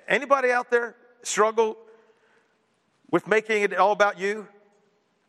Anybody 0.07 0.51
out 0.51 0.69
there 0.69 0.95
struggle 1.23 1.77
with 3.09 3.25
making 3.25 3.63
it 3.63 3.75
all 3.75 3.93
about 3.93 4.19
you, 4.19 4.47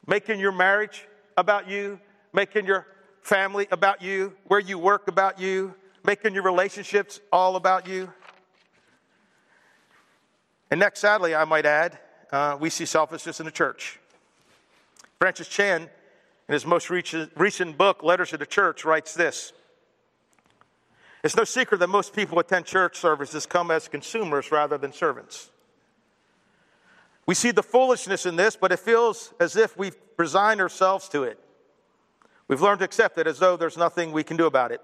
making 0.06 0.38
your 0.38 0.52
marriage 0.52 1.06
about 1.38 1.66
you, 1.66 1.98
making 2.34 2.66
your 2.66 2.86
family 3.22 3.68
about 3.70 4.02
you, 4.02 4.34
where 4.48 4.60
you 4.60 4.78
work 4.78 5.08
about 5.08 5.40
you, 5.40 5.74
making 6.04 6.34
your 6.34 6.42
relationships 6.42 7.20
all 7.32 7.56
about 7.56 7.88
you. 7.88 8.12
And 10.72 10.78
next, 10.78 11.00
sadly, 11.00 11.34
I 11.34 11.44
might 11.44 11.66
add, 11.66 11.98
uh, 12.32 12.56
we 12.58 12.70
see 12.70 12.86
selfishness 12.86 13.40
in 13.40 13.44
the 13.44 13.52
church. 13.52 14.00
Francis 15.18 15.46
Chan, 15.46 15.82
in 15.82 16.52
his 16.52 16.64
most 16.64 16.88
recent 16.88 17.76
book, 17.76 18.02
Letters 18.02 18.30
to 18.30 18.38
the 18.38 18.46
Church, 18.46 18.82
writes 18.86 19.12
this 19.12 19.52
It's 21.22 21.36
no 21.36 21.44
secret 21.44 21.76
that 21.80 21.88
most 21.88 22.16
people 22.16 22.38
attend 22.38 22.64
church 22.64 22.96
services 22.96 23.44
come 23.44 23.70
as 23.70 23.86
consumers 23.86 24.50
rather 24.50 24.78
than 24.78 24.94
servants. 24.94 25.50
We 27.26 27.34
see 27.34 27.50
the 27.50 27.62
foolishness 27.62 28.24
in 28.24 28.36
this, 28.36 28.56
but 28.56 28.72
it 28.72 28.78
feels 28.78 29.34
as 29.38 29.56
if 29.56 29.76
we've 29.76 29.96
resigned 30.16 30.62
ourselves 30.62 31.06
to 31.10 31.24
it. 31.24 31.38
We've 32.48 32.62
learned 32.62 32.78
to 32.78 32.86
accept 32.86 33.18
it 33.18 33.26
as 33.26 33.38
though 33.38 33.58
there's 33.58 33.76
nothing 33.76 34.10
we 34.10 34.24
can 34.24 34.38
do 34.38 34.46
about 34.46 34.72
it. 34.72 34.80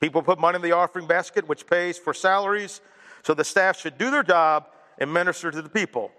People 0.00 0.22
put 0.22 0.38
money 0.38 0.56
in 0.56 0.62
the 0.62 0.72
offering 0.72 1.06
basket, 1.06 1.46
which 1.46 1.66
pays 1.66 1.98
for 1.98 2.14
salaries, 2.14 2.80
so 3.22 3.34
the 3.34 3.44
staff 3.44 3.78
should 3.78 3.98
do 3.98 4.10
their 4.10 4.22
job 4.22 4.68
and 4.98 5.12
minister 5.12 5.50
to 5.50 5.62
the 5.62 5.68
people. 5.68 6.10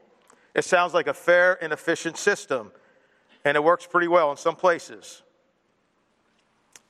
It 0.54 0.66
sounds 0.66 0.94
like 0.94 1.08
a 1.08 1.14
fair 1.14 1.62
and 1.64 1.74
efficient 1.74 2.18
system, 2.18 2.72
and 3.44 3.58
it 3.58 3.64
works 3.64 3.88
pretty 3.88 4.08
well 4.08 4.32
in 4.32 4.38
some 4.38 4.56
places. 4.56 5.24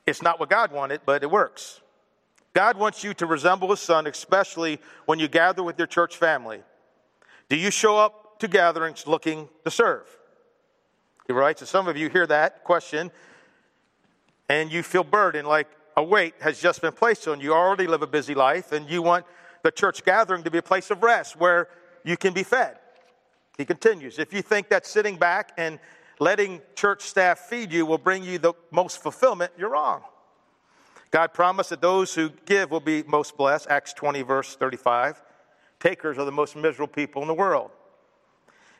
It's 0.06 0.22
not 0.22 0.38
what 0.38 0.50
God 0.50 0.70
wanted, 0.70 1.00
but 1.06 1.22
it 1.22 1.30
works. 1.30 1.80
God 2.52 2.76
wants 2.76 3.02
you 3.02 3.14
to 3.14 3.26
resemble 3.26 3.70
His 3.70 3.80
Son, 3.80 4.06
especially 4.06 4.80
when 5.06 5.18
you 5.18 5.28
gather 5.28 5.62
with 5.62 5.78
your 5.78 5.86
church 5.86 6.16
family. 6.16 6.62
Do 7.48 7.56
you 7.56 7.70
show 7.70 7.96
up 7.96 8.38
to 8.40 8.48
gatherings 8.48 9.06
looking 9.06 9.48
to 9.64 9.70
serve? 9.70 10.06
He 11.26 11.32
writes, 11.32 11.60
so 11.60 11.66
some 11.66 11.88
of 11.88 11.96
you 11.96 12.08
hear 12.08 12.26
that 12.26 12.64
question 12.64 13.10
and 14.48 14.70
you 14.70 14.82
feel 14.82 15.04
burdened 15.04 15.48
like 15.48 15.68
a 15.96 16.02
weight 16.02 16.34
has 16.40 16.60
just 16.60 16.82
been 16.82 16.92
placed 16.92 17.26
on 17.26 17.40
you. 17.40 17.46
You 17.46 17.54
already 17.54 17.86
live 17.86 18.02
a 18.02 18.06
busy 18.06 18.34
life 18.34 18.72
and 18.72 18.88
you 18.90 19.00
want 19.00 19.24
the 19.64 19.72
church 19.72 20.04
gathering 20.04 20.44
to 20.44 20.50
be 20.50 20.58
a 20.58 20.62
place 20.62 20.90
of 20.90 21.02
rest 21.02 21.36
where 21.36 21.68
you 22.04 22.16
can 22.16 22.34
be 22.34 22.42
fed. 22.42 22.76
He 23.56 23.64
continues, 23.64 24.18
if 24.18 24.32
you 24.32 24.42
think 24.42 24.68
that 24.68 24.86
sitting 24.86 25.16
back 25.16 25.52
and 25.56 25.80
letting 26.20 26.60
church 26.76 27.02
staff 27.02 27.38
feed 27.38 27.72
you 27.72 27.86
will 27.86 27.98
bring 27.98 28.22
you 28.22 28.38
the 28.38 28.52
most 28.70 29.02
fulfillment, 29.02 29.52
you're 29.56 29.70
wrong. 29.70 30.02
God 31.10 31.32
promised 31.32 31.70
that 31.70 31.80
those 31.80 32.14
who 32.14 32.30
give 32.44 32.70
will 32.70 32.80
be 32.80 33.04
most 33.04 33.36
blessed, 33.36 33.68
Acts 33.70 33.94
20, 33.94 34.22
verse 34.22 34.54
35. 34.54 35.22
Takers 35.80 36.18
are 36.18 36.26
the 36.26 36.32
most 36.32 36.56
miserable 36.56 36.92
people 36.92 37.22
in 37.22 37.28
the 37.28 37.34
world. 37.34 37.70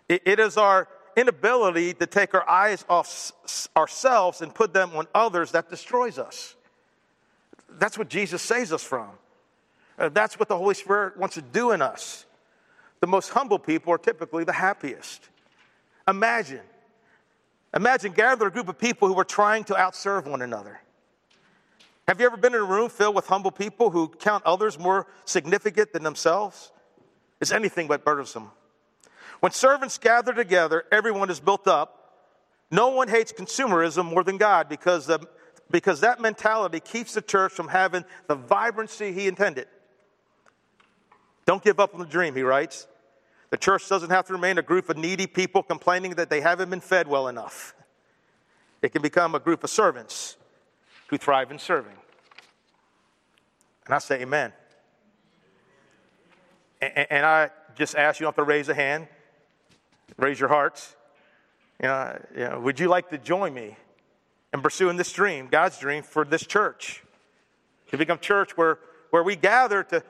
it 0.08 0.38
is 0.38 0.58
our 0.58 0.86
inability 1.16 1.94
to 1.94 2.06
take 2.06 2.34
our 2.34 2.48
eyes 2.48 2.84
off 2.90 3.32
ourselves 3.76 4.42
and 4.42 4.54
put 4.54 4.74
them 4.74 4.90
on 4.94 5.06
others 5.14 5.52
that 5.52 5.70
destroys 5.70 6.18
us. 6.18 6.56
That's 7.70 7.96
what 7.96 8.08
Jesus 8.08 8.42
saves 8.42 8.72
us 8.72 8.82
from. 8.82 9.10
Uh, 9.98 10.08
that's 10.08 10.38
what 10.38 10.48
the 10.48 10.56
Holy 10.56 10.74
Spirit 10.74 11.16
wants 11.16 11.34
to 11.36 11.42
do 11.42 11.70
in 11.70 11.82
us. 11.82 12.26
The 13.00 13.06
most 13.06 13.30
humble 13.30 13.58
people 13.58 13.92
are 13.92 13.98
typically 13.98 14.44
the 14.44 14.52
happiest. 14.52 15.28
Imagine, 16.08 16.60
imagine 17.74 18.12
gather 18.12 18.46
a 18.46 18.50
group 18.50 18.68
of 18.68 18.78
people 18.78 19.08
who 19.08 19.18
are 19.18 19.24
trying 19.24 19.64
to 19.64 19.74
outserve 19.74 20.26
one 20.26 20.42
another. 20.42 20.80
Have 22.06 22.20
you 22.20 22.26
ever 22.26 22.36
been 22.36 22.54
in 22.54 22.60
a 22.60 22.64
room 22.64 22.90
filled 22.90 23.14
with 23.14 23.26
humble 23.26 23.50
people 23.50 23.90
who 23.90 24.08
count 24.08 24.44
others 24.44 24.78
more 24.78 25.06
significant 25.24 25.92
than 25.92 26.02
themselves? 26.02 26.70
It's 27.40 27.52
anything 27.52 27.88
but 27.88 28.04
burdensome. 28.04 28.50
When 29.40 29.52
servants 29.52 29.98
gather 29.98 30.32
together, 30.32 30.84
everyone 30.92 31.30
is 31.30 31.40
built 31.40 31.66
up. 31.66 32.22
No 32.70 32.88
one 32.88 33.08
hates 33.08 33.32
consumerism 33.32 34.04
more 34.06 34.24
than 34.24 34.36
God 34.36 34.68
because, 34.68 35.06
the, 35.06 35.20
because 35.70 36.00
that 36.00 36.20
mentality 36.20 36.80
keeps 36.80 37.14
the 37.14 37.22
church 37.22 37.52
from 37.52 37.68
having 37.68 38.04
the 38.26 38.34
vibrancy 38.34 39.12
he 39.12 39.28
intended. 39.28 39.66
Don't 41.46 41.62
give 41.62 41.78
up 41.78 41.94
on 41.94 42.00
the 42.00 42.06
dream, 42.06 42.34
he 42.34 42.42
writes. 42.42 42.86
The 43.50 43.58
church 43.58 43.88
doesn't 43.88 44.10
have 44.10 44.26
to 44.26 44.32
remain 44.32 44.58
a 44.58 44.62
group 44.62 44.88
of 44.88 44.96
needy 44.96 45.26
people 45.26 45.62
complaining 45.62 46.12
that 46.16 46.30
they 46.30 46.40
haven't 46.40 46.70
been 46.70 46.80
fed 46.80 47.06
well 47.06 47.28
enough. 47.28 47.74
It 48.82 48.92
can 48.92 49.02
become 49.02 49.34
a 49.34 49.38
group 49.38 49.64
of 49.64 49.70
servants 49.70 50.36
who 51.08 51.18
thrive 51.18 51.50
in 51.50 51.58
serving. 51.58 51.96
And 53.86 53.94
I 53.94 53.98
say, 53.98 54.22
Amen. 54.22 54.52
And, 56.80 57.24
I 57.24 57.50
just 57.76 57.94
ask 57.94 58.20
you 58.20 58.26
have 58.26 58.36
to 58.36 58.42
raise 58.42 58.68
a 58.68 58.74
hand. 58.74 59.08
Raise 60.18 60.38
your 60.38 60.48
hearts. 60.48 60.96
You 61.80 61.88
know, 61.88 62.24
you 62.34 62.48
know, 62.48 62.60
would 62.60 62.78
you 62.78 62.88
like 62.88 63.08
to 63.10 63.18
join 63.18 63.54
me 63.54 63.76
in 64.52 64.60
pursuing 64.60 64.96
this 64.96 65.12
dream, 65.12 65.48
God's 65.50 65.78
dream 65.78 66.02
for 66.02 66.24
this 66.24 66.46
church? 66.46 67.02
To 67.90 67.96
become 67.96 68.18
church 68.18 68.56
where, 68.56 68.78
where 69.10 69.22
we 69.22 69.36
gather 69.36 69.82
to, 69.84 70.02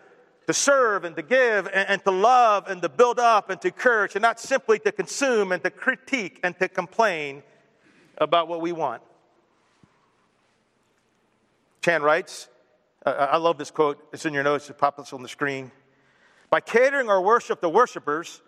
to 0.46 0.52
serve 0.52 1.04
and 1.04 1.16
to 1.16 1.22
give 1.22 1.66
and, 1.66 1.88
and 1.88 2.04
to 2.04 2.10
love 2.10 2.68
and 2.68 2.82
to 2.82 2.88
build 2.88 3.18
up 3.18 3.50
and 3.50 3.60
to 3.62 3.68
encourage 3.68 4.14
and 4.14 4.22
not 4.22 4.40
simply 4.40 4.78
to 4.80 4.92
consume 4.92 5.52
and 5.52 5.62
to 5.62 5.70
critique 5.70 6.40
and 6.42 6.58
to 6.58 6.68
complain 6.68 7.42
about 8.18 8.48
what 8.48 8.60
we 8.60 8.72
want. 8.72 9.02
Chan 11.82 12.02
writes, 12.02 12.48
uh, 13.04 13.10
I 13.32 13.36
love 13.36 13.58
this 13.58 13.70
quote. 13.70 14.06
It's 14.12 14.24
in 14.24 14.32
your 14.32 14.42
notes. 14.42 14.70
It 14.70 14.78
pops 14.78 15.12
up 15.12 15.14
on 15.14 15.22
the 15.22 15.28
screen. 15.28 15.70
By 16.50 16.60
catering 16.60 17.10
our 17.10 17.20
worship 17.20 17.60
to 17.60 17.68
worshipers, 17.68 18.40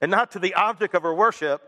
and 0.00 0.10
not 0.10 0.32
to 0.32 0.38
the 0.38 0.54
object 0.54 0.94
of 0.94 1.04
our 1.04 1.14
worship, 1.14 1.62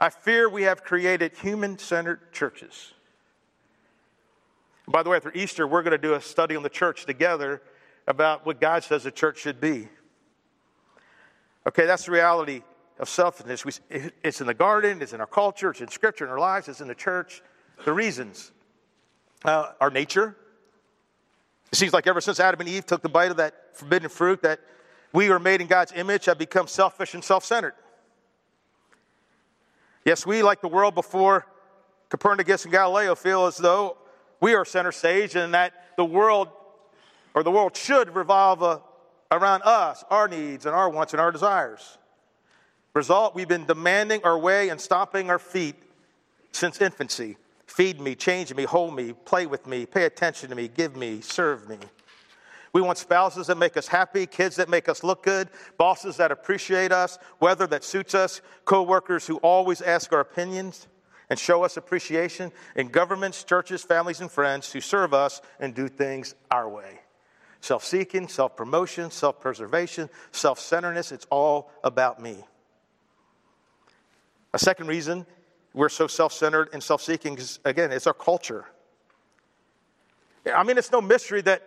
I 0.00 0.10
fear 0.10 0.48
we 0.48 0.62
have 0.64 0.84
created 0.84 1.32
human 1.36 1.78
centered 1.78 2.32
churches. 2.32 2.92
By 4.86 5.02
the 5.02 5.10
way, 5.10 5.16
after 5.16 5.32
Easter, 5.34 5.66
we're 5.66 5.82
going 5.82 5.92
to 5.92 5.98
do 5.98 6.14
a 6.14 6.20
study 6.20 6.56
on 6.56 6.62
the 6.62 6.68
church 6.68 7.06
together 7.06 7.62
about 8.10 8.44
what 8.44 8.60
God 8.60 8.82
says 8.82 9.04
the 9.04 9.12
church 9.12 9.38
should 9.38 9.60
be. 9.60 9.88
Okay, 11.66 11.86
that's 11.86 12.06
the 12.06 12.10
reality 12.10 12.62
of 12.98 13.08
selfishness. 13.08 13.64
We, 13.64 13.72
it's 14.22 14.40
in 14.40 14.48
the 14.48 14.54
garden, 14.54 15.00
it's 15.00 15.12
in 15.12 15.20
our 15.20 15.26
culture, 15.26 15.70
it's 15.70 15.80
in 15.80 15.88
scripture, 15.88 16.24
in 16.24 16.30
our 16.30 16.38
lives, 16.38 16.68
it's 16.68 16.80
in 16.80 16.88
the 16.88 16.94
church. 16.94 17.40
The 17.84 17.92
reasons 17.92 18.50
uh, 19.44 19.72
our 19.80 19.90
nature. 19.90 20.36
It 21.72 21.76
seems 21.76 21.92
like 21.92 22.08
ever 22.08 22.20
since 22.20 22.40
Adam 22.40 22.60
and 22.60 22.68
Eve 22.68 22.84
took 22.84 23.00
the 23.00 23.08
bite 23.08 23.30
of 23.30 23.36
that 23.36 23.76
forbidden 23.76 24.08
fruit, 24.08 24.42
that 24.42 24.58
we 25.12 25.30
are 25.30 25.38
made 25.38 25.60
in 25.60 25.68
God's 25.68 25.92
image 25.92 26.24
have 26.24 26.36
become 26.36 26.66
selfish 26.66 27.14
and 27.14 27.22
self 27.22 27.44
centered. 27.44 27.74
Yes, 30.04 30.26
we, 30.26 30.42
like 30.42 30.60
the 30.60 30.68
world 30.68 30.96
before 30.96 31.46
Copernicus 32.08 32.64
and 32.64 32.72
Galileo, 32.72 33.14
feel 33.14 33.46
as 33.46 33.56
though 33.56 33.96
we 34.40 34.54
are 34.54 34.64
center 34.64 34.90
stage 34.90 35.36
and 35.36 35.54
that 35.54 35.72
the 35.96 36.04
world 36.04 36.48
or 37.34 37.42
the 37.42 37.50
world 37.50 37.76
should 37.76 38.14
revolve 38.14 38.62
uh, 38.62 38.78
around 39.30 39.62
us, 39.62 40.04
our 40.10 40.28
needs 40.28 40.66
and 40.66 40.74
our 40.74 40.88
wants 40.88 41.12
and 41.12 41.20
our 41.20 41.30
desires. 41.30 41.98
Result, 42.94 43.34
we've 43.34 43.48
been 43.48 43.66
demanding 43.66 44.20
our 44.24 44.38
way 44.38 44.68
and 44.68 44.80
stomping 44.80 45.30
our 45.30 45.38
feet 45.38 45.76
since 46.52 46.80
infancy. 46.80 47.36
Feed 47.66 48.00
me, 48.00 48.16
change 48.16 48.52
me, 48.52 48.64
hold 48.64 48.96
me, 48.96 49.12
play 49.12 49.46
with 49.46 49.66
me, 49.66 49.86
pay 49.86 50.04
attention 50.04 50.48
to 50.50 50.56
me, 50.56 50.66
give 50.66 50.96
me, 50.96 51.20
serve 51.20 51.68
me. 51.68 51.78
We 52.72 52.80
want 52.80 52.98
spouses 52.98 53.48
that 53.48 53.58
make 53.58 53.76
us 53.76 53.88
happy, 53.88 54.26
kids 54.26 54.56
that 54.56 54.68
make 54.68 54.88
us 54.88 55.02
look 55.02 55.22
good, 55.22 55.48
bosses 55.76 56.16
that 56.18 56.30
appreciate 56.30 56.92
us, 56.92 57.18
weather 57.40 57.66
that 57.68 57.84
suits 57.84 58.14
us, 58.14 58.40
coworkers 58.64 59.26
who 59.26 59.36
always 59.38 59.82
ask 59.82 60.12
our 60.12 60.20
opinions 60.20 60.86
and 61.30 61.38
show 61.38 61.64
us 61.64 61.76
appreciation, 61.76 62.50
and 62.74 62.90
governments, 62.90 63.44
churches, 63.44 63.84
families, 63.84 64.20
and 64.20 64.30
friends 64.30 64.72
who 64.72 64.80
serve 64.80 65.14
us 65.14 65.40
and 65.60 65.74
do 65.74 65.86
things 65.86 66.34
our 66.50 66.68
way. 66.68 66.99
Self 67.60 67.84
seeking, 67.84 68.28
self 68.28 68.56
promotion, 68.56 69.10
self 69.10 69.40
preservation, 69.40 70.08
self 70.32 70.58
centeredness, 70.58 71.12
it's 71.12 71.26
all 71.30 71.70
about 71.84 72.20
me. 72.20 72.38
A 74.52 74.58
second 74.58 74.86
reason 74.88 75.26
we're 75.72 75.88
so 75.88 76.06
self 76.06 76.32
centered 76.32 76.70
and 76.72 76.82
self 76.82 77.02
seeking 77.02 77.36
is, 77.36 77.60
again, 77.64 77.92
it's 77.92 78.06
our 78.06 78.14
culture. 78.14 78.66
I 80.52 80.62
mean, 80.62 80.78
it's 80.78 80.90
no 80.90 81.02
mystery 81.02 81.42
that 81.42 81.62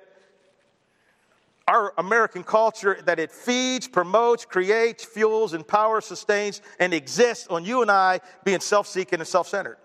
our 1.68 1.94
American 1.98 2.44
culture 2.44 3.00
that 3.06 3.20
it 3.20 3.32
feeds, 3.32 3.88
promotes, 3.88 4.46
creates, 4.46 5.06
fuels, 5.06 5.54
empowers, 5.54 6.06
sustains, 6.06 6.62
and 6.80 6.94
exists 6.94 7.48
on 7.48 7.64
you 7.64 7.82
and 7.82 7.90
I 7.90 8.20
being 8.44 8.60
self 8.60 8.88
seeking 8.88 9.20
and 9.20 9.28
self 9.28 9.48
centered. 9.48 9.78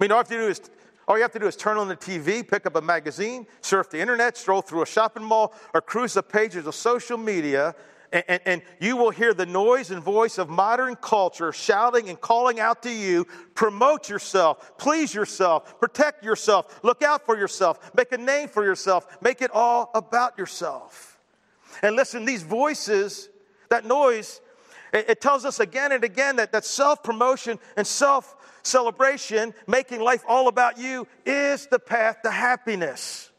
I 0.00 0.04
mean, 0.04 0.12
all 0.12 0.16
you, 0.16 0.20
have 0.20 0.28
to 0.28 0.34
do 0.34 0.48
is, 0.48 0.60
all 1.08 1.16
you 1.16 1.22
have 1.22 1.32
to 1.32 1.38
do 1.38 1.46
is 1.46 1.56
turn 1.56 1.76
on 1.76 1.88
the 1.88 1.96
TV, 1.96 2.46
pick 2.46 2.66
up 2.66 2.76
a 2.76 2.80
magazine, 2.80 3.46
surf 3.60 3.90
the 3.90 3.98
internet, 3.98 4.36
stroll 4.36 4.62
through 4.62 4.82
a 4.82 4.86
shopping 4.86 5.24
mall, 5.24 5.54
or 5.74 5.80
cruise 5.80 6.14
the 6.14 6.22
pages 6.22 6.66
of 6.66 6.74
social 6.74 7.18
media, 7.18 7.74
and, 8.12 8.24
and, 8.26 8.40
and, 8.44 8.62
you 8.80 8.96
will 8.96 9.10
hear 9.10 9.32
the 9.32 9.46
noise 9.46 9.92
and 9.92 10.02
voice 10.02 10.38
of 10.38 10.48
modern 10.48 10.96
culture 10.96 11.52
shouting 11.52 12.08
and 12.08 12.20
calling 12.20 12.58
out 12.58 12.82
to 12.82 12.90
you 12.90 13.24
promote 13.54 14.08
yourself, 14.08 14.76
please 14.78 15.14
yourself, 15.14 15.78
protect 15.78 16.24
yourself, 16.24 16.80
look 16.82 17.02
out 17.02 17.24
for 17.24 17.38
yourself, 17.38 17.92
make 17.94 18.10
a 18.10 18.18
name 18.18 18.48
for 18.48 18.64
yourself, 18.64 19.22
make 19.22 19.40
it 19.40 19.50
all 19.52 19.92
about 19.94 20.36
yourself. 20.36 21.20
And 21.82 21.94
listen, 21.94 22.24
these 22.24 22.42
voices, 22.42 23.28
that 23.68 23.84
noise, 23.84 24.40
It, 24.92 25.10
it 25.10 25.20
tells 25.20 25.44
us 25.44 25.60
again 25.60 25.92
and 25.92 26.02
again 26.02 26.36
that, 26.36 26.52
that 26.52 26.64
self 26.64 27.02
promotion 27.02 27.58
and 27.76 27.86
self 27.86 28.34
celebration, 28.62 29.54
making 29.66 30.00
life 30.00 30.24
all 30.28 30.48
about 30.48 30.78
you, 30.78 31.06
is 31.24 31.66
the 31.66 31.78
path 31.78 32.22
to 32.22 32.30
happiness. 32.30 33.30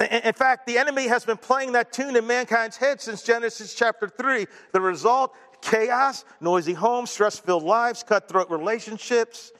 In 0.00 0.32
fact, 0.32 0.66
the 0.66 0.76
enemy 0.76 1.06
has 1.06 1.24
been 1.24 1.36
playing 1.36 1.72
that 1.72 1.92
tune 1.92 2.16
in 2.16 2.26
mankind's 2.26 2.76
head 2.76 3.00
since 3.00 3.22
Genesis 3.22 3.74
chapter 3.74 4.08
3. 4.08 4.46
The 4.72 4.80
result 4.80 5.34
chaos, 5.62 6.24
noisy 6.40 6.74
homes, 6.74 7.10
stress 7.10 7.38
filled 7.38 7.62
lives, 7.62 8.02
cutthroat 8.02 8.50
relationships, 8.50 9.52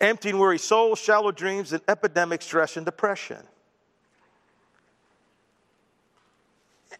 empty 0.00 0.30
and 0.30 0.38
weary 0.38 0.58
souls, 0.58 0.98
shallow 0.98 1.32
dreams, 1.32 1.72
and 1.72 1.82
epidemic 1.88 2.42
stress 2.42 2.76
and 2.76 2.84
depression. 2.84 3.42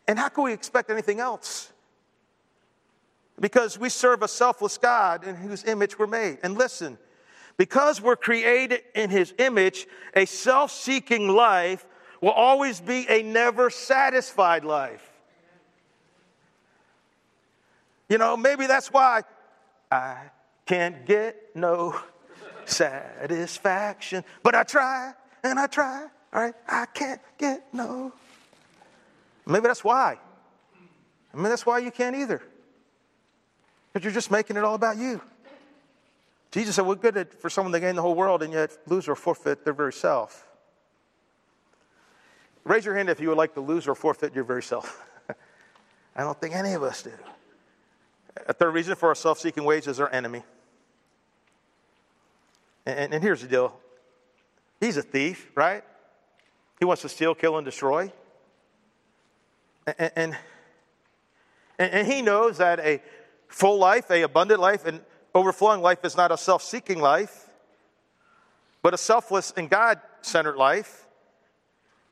And 0.07 0.19
how 0.19 0.29
can 0.31 0.45
we 0.45 0.53
expect 0.53 0.89
anything 0.91 1.21
else? 1.21 1.71
Because 3.41 3.79
we 3.79 3.89
serve 3.89 4.23
a 4.23 4.29
selfless 4.29 4.79
God 4.79 5.25
in 5.25 5.37
whose 5.37 5.65
image 5.65 5.99
we're 5.99 6.07
made. 6.07 6.39
And 6.43 6.57
listen, 6.59 6.99
because 7.57 8.01
we're 8.01 8.17
created 8.17 8.83
in 8.95 9.11
his 9.11 9.35
image, 9.39 9.87
a 10.15 10.25
self 10.25 10.71
seeking 10.71 11.29
life 11.29 11.87
will 12.21 12.31
always 12.31 12.81
be 12.81 13.07
a 13.09 13.23
never 13.23 13.71
satisfied 13.71 14.65
life. 14.65 15.05
You 18.09 18.19
know, 18.19 18.37
maybe 18.37 18.67
that's 18.67 18.93
why 18.93 19.23
I 19.91 20.17
can't 20.67 21.05
get 21.05 21.37
no 21.55 21.99
satisfaction, 22.65 24.25
but 24.43 24.55
I 24.55 24.63
try 24.63 25.13
and 25.43 25.59
I 25.59 25.67
try, 25.67 26.07
all 26.33 26.43
right? 26.43 26.55
I 26.67 26.87
can't 26.87 27.21
get 27.39 27.73
no. 27.73 28.13
Maybe 29.47 29.67
that's 29.67 29.85
why. 29.85 30.19
I 31.33 31.37
mean, 31.37 31.45
that's 31.45 31.67
why 31.67 31.79
you 31.79 31.91
can't 31.91 32.17
either. 32.17 32.43
Because 33.93 34.05
you're 34.05 34.15
just 34.15 34.31
making 34.31 34.57
it 34.57 34.65
all 34.65 34.75
about 34.75 34.97
you. 34.97 35.21
Jesus 36.51 36.77
said, 36.77 36.87
What 36.87 37.01
good 37.01 37.29
for 37.41 37.51
someone 37.51 37.73
to 37.73 37.81
gain 37.81 37.97
the 37.97 38.03
whole 38.03 38.15
world 38.15 38.43
and 38.43 38.53
yet 38.53 38.77
lose 38.87 39.09
or 39.09 39.15
forfeit 39.15 39.65
their 39.65 39.73
very 39.73 39.93
self? 39.93 40.47
Raise 42.65 42.85
your 42.85 42.95
hand 42.95 43.09
if 43.09 43.21
you 43.21 43.29
would 43.29 43.39
like 43.39 43.55
to 43.55 43.61
lose 43.61 43.89
or 43.89 43.95
forfeit 43.95 44.35
your 44.35 44.45
very 44.45 44.63
self. 44.63 45.05
I 46.17 46.23
don't 46.23 46.39
think 46.41 46.55
any 46.55 46.75
of 46.75 46.83
us 46.83 47.03
do. 47.03 47.13
A 48.47 48.53
third 48.53 48.75
reason 48.75 48.95
for 48.95 49.09
our 49.09 49.15
self 49.15 49.39
seeking 49.39 49.65
ways 49.65 49.87
is 49.87 50.01
our 50.01 50.13
enemy. 50.13 50.43
And, 52.87 53.13
and, 53.13 53.23
here's 53.23 53.43
the 53.43 53.49
deal 53.49 53.79
he's 54.81 54.97
a 54.97 55.03
thief, 55.03 55.51
right? 55.55 55.85
He 56.79 56.85
wants 56.85 57.03
to 57.03 57.09
steal, 57.09 57.35
kill, 57.35 57.57
and 57.57 57.65
destroy. 57.65 58.13
And, 59.99 60.13
and, 60.17 60.37
and 61.79 62.07
he 62.07 62.23
knows 62.23 62.59
that 62.59 62.81
a 62.81 63.03
full 63.49 63.79
life, 63.79 64.11
a 64.11 64.23
abundant 64.23 64.61
life, 64.61 64.87
and 64.87 65.01
overflowing 65.35 65.83
life 65.83 66.05
is 66.05 66.17
not 66.17 66.31
a 66.31 66.37
self 66.37 66.63
seeking 66.63 67.01
life, 67.01 67.49
but 68.83 68.95
a 68.95 68.99
selfless 68.99 69.53
and 69.57 69.69
God 69.69 70.01
centered 70.21 70.57
life. 70.57 71.07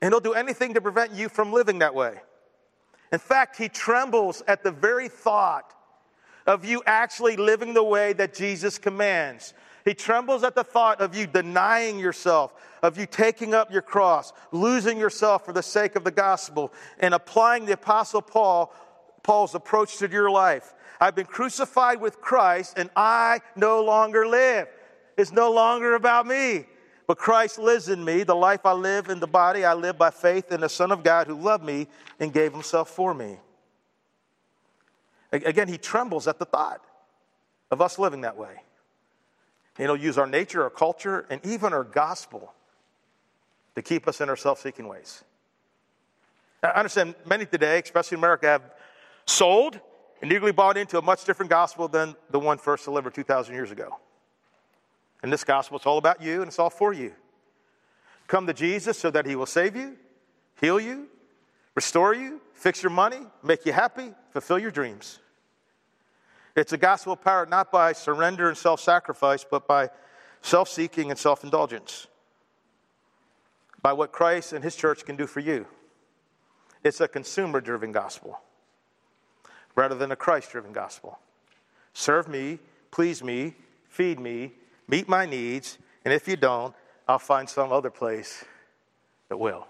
And 0.01 0.13
he'll 0.13 0.19
do 0.19 0.33
anything 0.33 0.75
to 0.75 0.81
prevent 0.81 1.13
you 1.13 1.29
from 1.29 1.51
living 1.51 1.79
that 1.79 1.95
way. 1.95 2.19
In 3.11 3.19
fact, 3.19 3.57
he 3.57 3.69
trembles 3.69 4.43
at 4.47 4.63
the 4.63 4.71
very 4.71 5.09
thought 5.09 5.73
of 6.45 6.63
you 6.63 6.81
actually 6.85 7.35
living 7.35 7.73
the 7.73 7.83
way 7.83 8.13
that 8.13 8.33
Jesus 8.33 8.77
commands. 8.77 9.53
He 9.85 9.93
trembles 9.93 10.43
at 10.43 10.55
the 10.55 10.63
thought 10.63 11.01
of 11.01 11.15
you 11.15 11.27
denying 11.27 11.99
yourself, 11.99 12.53
of 12.83 12.97
you 12.97 13.05
taking 13.05 13.53
up 13.53 13.71
your 13.71 13.81
cross, 13.81 14.33
losing 14.51 14.97
yourself 14.97 15.45
for 15.45 15.53
the 15.53 15.63
sake 15.63 15.95
of 15.95 16.03
the 16.03 16.11
gospel, 16.11 16.73
and 16.99 17.13
applying 17.13 17.65
the 17.65 17.73
Apostle 17.73 18.21
Paul, 18.21 18.73
Paul's 19.23 19.55
approach 19.55 19.97
to 19.97 20.09
your 20.09 20.29
life. 20.29 20.73
I've 20.99 21.15
been 21.15 21.25
crucified 21.25 22.01
with 22.01 22.21
Christ, 22.21 22.77
and 22.77 22.89
I 22.95 23.39
no 23.55 23.83
longer 23.83 24.27
live. 24.27 24.67
It's 25.17 25.31
no 25.31 25.51
longer 25.51 25.95
about 25.95 26.25
me. 26.25 26.65
But 27.07 27.17
Christ 27.17 27.57
lives 27.57 27.87
in 27.87 28.03
me. 28.03 28.23
The 28.23 28.35
life 28.35 28.65
I 28.65 28.73
live 28.73 29.09
in 29.09 29.19
the 29.19 29.27
body, 29.27 29.63
I 29.63 29.73
live 29.73 29.97
by 29.97 30.09
faith 30.09 30.51
in 30.51 30.61
the 30.61 30.69
Son 30.69 30.91
of 30.91 31.03
God 31.03 31.27
who 31.27 31.39
loved 31.39 31.63
me 31.63 31.87
and 32.19 32.33
gave 32.33 32.51
himself 32.51 32.89
for 32.89 33.13
me. 33.13 33.37
Again, 35.31 35.67
he 35.67 35.77
trembles 35.77 36.27
at 36.27 36.39
the 36.39 36.45
thought 36.45 36.81
of 37.71 37.81
us 37.81 37.97
living 37.99 38.21
that 38.21 38.37
way. 38.37 38.61
He'll 39.77 39.95
use 39.95 40.17
our 40.17 40.27
nature, 40.27 40.63
our 40.63 40.69
culture, 40.69 41.25
and 41.29 41.45
even 41.45 41.71
our 41.73 41.83
gospel 41.83 42.53
to 43.75 43.81
keep 43.81 44.07
us 44.07 44.21
in 44.21 44.29
our 44.29 44.35
self 44.35 44.59
seeking 44.59 44.87
ways. 44.87 45.23
I 46.63 46.69
understand 46.69 47.15
many 47.25 47.45
today, 47.45 47.79
especially 47.79 48.15
in 48.15 48.19
America, 48.19 48.47
have 48.47 48.63
sold 49.25 49.79
and 50.21 50.31
eagerly 50.31 50.51
bought 50.51 50.77
into 50.77 50.97
a 50.97 51.01
much 51.01 51.25
different 51.25 51.49
gospel 51.49 51.87
than 51.87 52.15
the 52.29 52.39
one 52.39 52.57
first 52.57 52.85
delivered 52.85 53.13
2,000 53.13 53.53
years 53.53 53.71
ago. 53.71 53.97
And 55.21 55.31
this 55.31 55.43
gospel, 55.43 55.79
is 55.79 55.85
all 55.85 55.97
about 55.97 56.21
you 56.21 56.41
and 56.41 56.47
it's 56.47 56.59
all 56.59 56.69
for 56.69 56.93
you. 56.93 57.13
Come 58.27 58.47
to 58.47 58.53
Jesus 58.53 58.97
so 58.97 59.09
that 59.11 59.25
he 59.25 59.35
will 59.35 59.45
save 59.45 59.75
you, 59.75 59.95
heal 60.59 60.79
you, 60.79 61.07
restore 61.75 62.13
you, 62.13 62.41
fix 62.53 62.83
your 62.83 62.89
money, 62.89 63.19
make 63.43 63.65
you 63.65 63.71
happy, 63.71 64.13
fulfill 64.31 64.59
your 64.59 64.71
dreams. 64.71 65.19
It's 66.55 66.73
a 66.73 66.77
gospel 66.77 67.15
powered 67.15 67.49
not 67.49 67.71
by 67.71 67.93
surrender 67.93 68.49
and 68.49 68.57
self 68.57 68.81
sacrifice, 68.81 69.45
but 69.49 69.67
by 69.67 69.89
self 70.41 70.67
seeking 70.67 71.11
and 71.11 71.19
self 71.19 71.43
indulgence. 71.43 72.07
By 73.81 73.93
what 73.93 74.11
Christ 74.11 74.53
and 74.53 74.63
his 74.63 74.75
church 74.75 75.05
can 75.05 75.15
do 75.15 75.27
for 75.27 75.39
you. 75.39 75.67
It's 76.83 76.99
a 76.99 77.07
consumer 77.07 77.61
driven 77.61 77.91
gospel 77.91 78.39
rather 79.77 79.95
than 79.95 80.11
a 80.11 80.15
Christ 80.15 80.51
driven 80.51 80.73
gospel. 80.73 81.19
Serve 81.93 82.27
me, 82.27 82.59
please 82.91 83.23
me, 83.23 83.53
feed 83.87 84.19
me, 84.19 84.51
meet 84.87 85.07
my 85.07 85.25
needs, 85.25 85.77
and 86.03 86.13
if 86.13 86.27
you 86.27 86.35
don't, 86.35 86.75
I'll 87.07 87.19
find 87.19 87.47
some 87.47 87.71
other 87.71 87.91
place 87.91 88.43
that 89.29 89.37
will. 89.37 89.67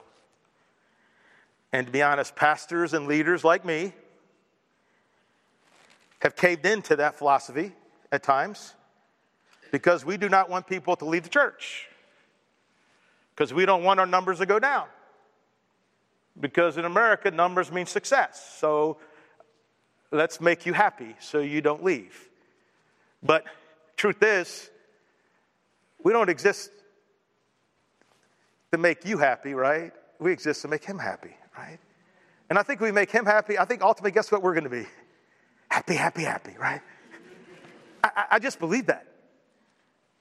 And 1.73 1.85
to 1.85 1.91
be 1.91 2.01
honest, 2.01 2.35
pastors 2.35 2.93
and 2.93 3.05
leaders 3.05 3.43
like 3.43 3.65
me 3.65 3.91
have 6.19 6.35
caved 6.35 6.65
into 6.65 6.95
that 6.95 7.15
philosophy 7.15 7.73
at 8.11 8.23
times 8.23 8.73
because 9.71 10.05
we 10.05 10.15
do 10.15 10.29
not 10.29 10.49
want 10.49 10.65
people 10.67 10.95
to 10.95 11.05
leave 11.05 11.23
the 11.23 11.29
church, 11.29 11.89
because 13.35 13.53
we 13.53 13.65
don't 13.65 13.83
want 13.83 13.99
our 13.99 14.05
numbers 14.05 14.39
to 14.39 14.45
go 14.45 14.57
down. 14.57 14.87
Because 16.39 16.77
in 16.77 16.85
America, 16.85 17.29
numbers 17.29 17.71
mean 17.71 17.87
success. 17.87 18.55
So 18.59 18.97
let's 20.11 20.39
make 20.41 20.65
you 20.65 20.73
happy 20.73 21.15
so 21.19 21.39
you 21.39 21.61
don't 21.61 21.83
leave. 21.83 22.29
But 23.23 23.45
truth 23.95 24.21
is, 24.21 24.69
we 26.03 26.13
don't 26.13 26.29
exist 26.29 26.71
to 28.71 28.77
make 28.77 29.05
you 29.05 29.17
happy, 29.17 29.53
right? 29.53 29.91
We 30.19 30.31
exist 30.31 30.61
to 30.61 30.67
make 30.67 30.83
him 30.83 30.99
happy, 30.99 31.35
right? 31.57 31.79
And 32.49 32.57
I 32.57 32.63
think 32.63 32.79
we 32.79 32.91
make 32.91 33.11
him 33.11 33.25
happy. 33.25 33.57
I 33.57 33.65
think 33.65 33.81
ultimately, 33.81 34.11
guess 34.11 34.31
what 34.31 34.41
we're 34.41 34.53
going 34.53 34.63
to 34.63 34.69
be? 34.69 34.85
Happy, 35.69 35.95
happy, 35.95 36.23
happy, 36.23 36.55
right? 36.57 36.81
I, 38.03 38.25
I 38.31 38.39
just 38.39 38.59
believe 38.59 38.87
that. 38.87 39.05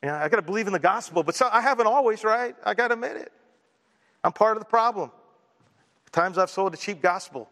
You 0.02 0.08
know, 0.08 0.16
I 0.16 0.28
got 0.28 0.36
to 0.36 0.42
believe 0.42 0.66
in 0.66 0.72
the 0.72 0.78
gospel, 0.78 1.22
but 1.22 1.34
so, 1.34 1.48
I 1.50 1.60
haven't 1.60 1.86
always, 1.86 2.24
right? 2.24 2.54
I 2.64 2.74
got 2.74 2.88
to 2.88 2.94
admit 2.94 3.16
it. 3.16 3.32
I'm 4.22 4.32
part 4.32 4.56
of 4.56 4.62
the 4.62 4.68
problem. 4.68 5.10
times 6.12 6.38
I've 6.38 6.50
sold 6.50 6.74
a 6.74 6.76
cheap 6.76 7.00
gospel. 7.00 7.48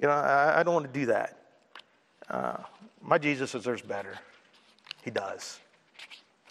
You 0.00 0.08
know, 0.08 0.14
I, 0.14 0.60
I 0.60 0.62
don't 0.62 0.74
want 0.74 0.92
to 0.92 1.00
do 1.00 1.06
that. 1.06 1.41
Uh, 2.28 2.58
my 3.00 3.18
Jesus 3.18 3.52
deserves 3.52 3.82
better. 3.82 4.14
He 5.02 5.10
does. 5.10 5.58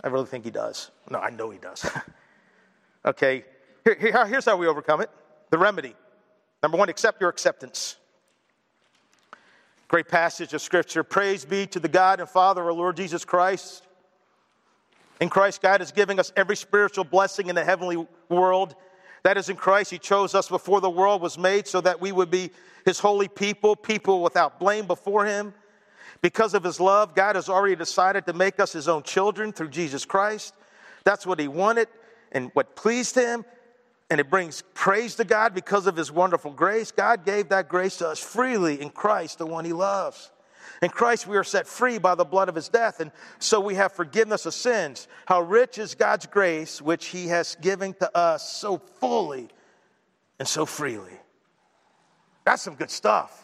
I 0.04 0.08
really 0.08 0.26
think 0.26 0.44
he 0.44 0.52
does. 0.52 0.92
No, 1.10 1.20
I 1.20 1.30
know 1.30 1.50
he 1.50 1.60
does. 1.60 1.90
okay, 3.06 3.46
here, 3.84 3.96
here, 4.00 4.28
here's 4.28 4.46
how 4.46 4.58
we 4.58 4.68
overcome 4.68 5.02
it 5.02 5.10
the 5.50 5.58
remedy. 5.58 5.96
Number 6.64 6.78
one, 6.78 6.90
accept 6.90 7.20
your 7.20 7.30
acceptance. 7.30 7.98
Great 9.88 10.08
passage 10.08 10.54
of 10.54 10.62
scripture. 10.62 11.04
Praise 11.04 11.44
be 11.44 11.66
to 11.68 11.80
the 11.80 11.90
God 11.90 12.20
and 12.20 12.30
Father 12.30 12.62
of 12.62 12.68
our 12.68 12.74
Lord 12.74 12.96
Jesus 12.96 13.26
Christ. 13.26 13.84
In 15.20 15.30
Christ, 15.30 15.62
God 15.62 15.82
is 15.82 15.92
giving 15.92 16.20
us 16.20 16.32
every 16.36 16.56
spiritual 16.56 17.04
blessing 17.04 17.48
in 17.48 17.56
the 17.56 17.64
heavenly 17.66 18.08
world. 18.30 18.76
That 19.24 19.38
is 19.38 19.50
in 19.50 19.56
Christ. 19.56 19.92
He 19.92 20.00
chose 20.00 20.34
us 20.34 20.48
before 20.48 20.82
the 20.82 20.90
world 20.90 21.22
was 21.22 21.38
made 21.38 21.68
so 21.68 21.82
that 21.82 22.00
we 22.00 22.12
would 22.12 22.32
be 22.32 22.52
His 22.86 23.00
holy 23.00 23.28
people, 23.28 23.76
people 23.76 24.24
without 24.24 24.60
blame 24.60 24.88
before 24.88 25.26
Him. 25.26 25.54
Because 26.22 26.54
of 26.54 26.64
his 26.64 26.80
love, 26.80 27.16
God 27.16 27.36
has 27.36 27.50
already 27.50 27.76
decided 27.76 28.26
to 28.26 28.34
make 28.34 28.60
us 28.60 28.74
his 28.74 28.88
own 28.88 29.04
children 29.04 29.52
through 29.54 29.70
Jesus 29.70 30.06
Christ. 30.06 30.54
That's 31.04 31.26
what 31.26 31.40
he 31.40 31.48
wanted 31.48 31.88
and 32.32 32.52
what 32.54 32.76
pleased 32.76 33.16
him. 33.16 33.46
And 34.10 34.20
it 34.20 34.30
brings 34.30 34.64
praise 34.74 35.16
to 35.16 35.24
God 35.24 35.54
because 35.54 35.88
of 35.88 35.96
his 35.96 36.12
wonderful 36.12 36.52
grace. 36.52 36.92
God 36.92 37.26
gave 37.26 37.50
that 37.50 37.70
grace 37.70 37.98
to 37.98 38.10
us 38.10 38.20
freely 38.20 38.82
in 38.82 38.90
Christ, 38.90 39.38
the 39.38 39.46
one 39.46 39.64
he 39.64 39.74
loves. 39.74 40.32
In 40.82 40.90
Christ, 40.90 41.28
we 41.28 41.38
are 41.38 41.44
set 41.44 41.68
free 41.68 41.98
by 41.98 42.16
the 42.16 42.26
blood 42.26 42.50
of 42.50 42.56
his 42.56 42.68
death, 42.68 43.00
and 43.00 43.12
so 43.40 43.60
we 43.60 43.76
have 43.76 43.94
forgiveness 43.94 44.46
of 44.46 44.54
sins. 44.54 45.08
How 45.28 45.42
rich 45.42 45.78
is 45.78 45.96
God's 45.96 46.26
grace, 46.26 46.82
which 46.82 47.08
he 47.08 47.28
has 47.28 47.56
given 47.62 47.94
to 47.96 48.18
us 48.18 48.52
so 48.52 48.80
fully 49.00 49.50
and 50.40 50.48
so 50.48 50.66
freely. 50.66 51.14
That's 52.46 52.64
some 52.64 52.76
good 52.76 52.90
stuff. 52.90 53.41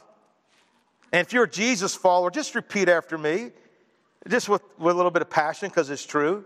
And 1.11 1.25
if 1.25 1.33
you're 1.33 1.45
a 1.45 1.49
Jesus 1.49 1.95
follower, 1.95 2.29
just 2.29 2.55
repeat 2.55 2.89
after 2.89 3.17
me, 3.17 3.51
just 4.27 4.49
with, 4.49 4.61
with 4.77 4.93
a 4.93 4.97
little 4.97 5.11
bit 5.11 5.21
of 5.21 5.29
passion 5.29 5.69
because 5.69 5.89
it's 5.89 6.05
true. 6.05 6.45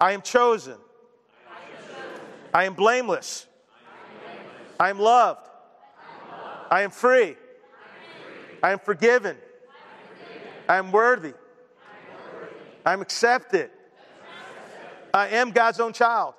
I 0.00 0.12
am 0.12 0.22
chosen. 0.22 0.76
I 2.52 2.64
am 2.64 2.74
blameless. 2.74 3.46
I 4.78 4.90
am 4.90 4.98
loved. 4.98 5.48
I 6.70 6.82
am 6.82 6.90
free. 6.90 7.36
I 8.62 8.72
am 8.72 8.78
forgiven. 8.78 9.36
I 10.68 10.76
am 10.76 10.92
worthy. 10.92 11.32
I 12.84 12.92
am 12.92 13.00
accepted. 13.00 13.70
I 15.14 15.28
am 15.28 15.50
God's 15.50 15.80
own 15.80 15.92
child. 15.92 16.34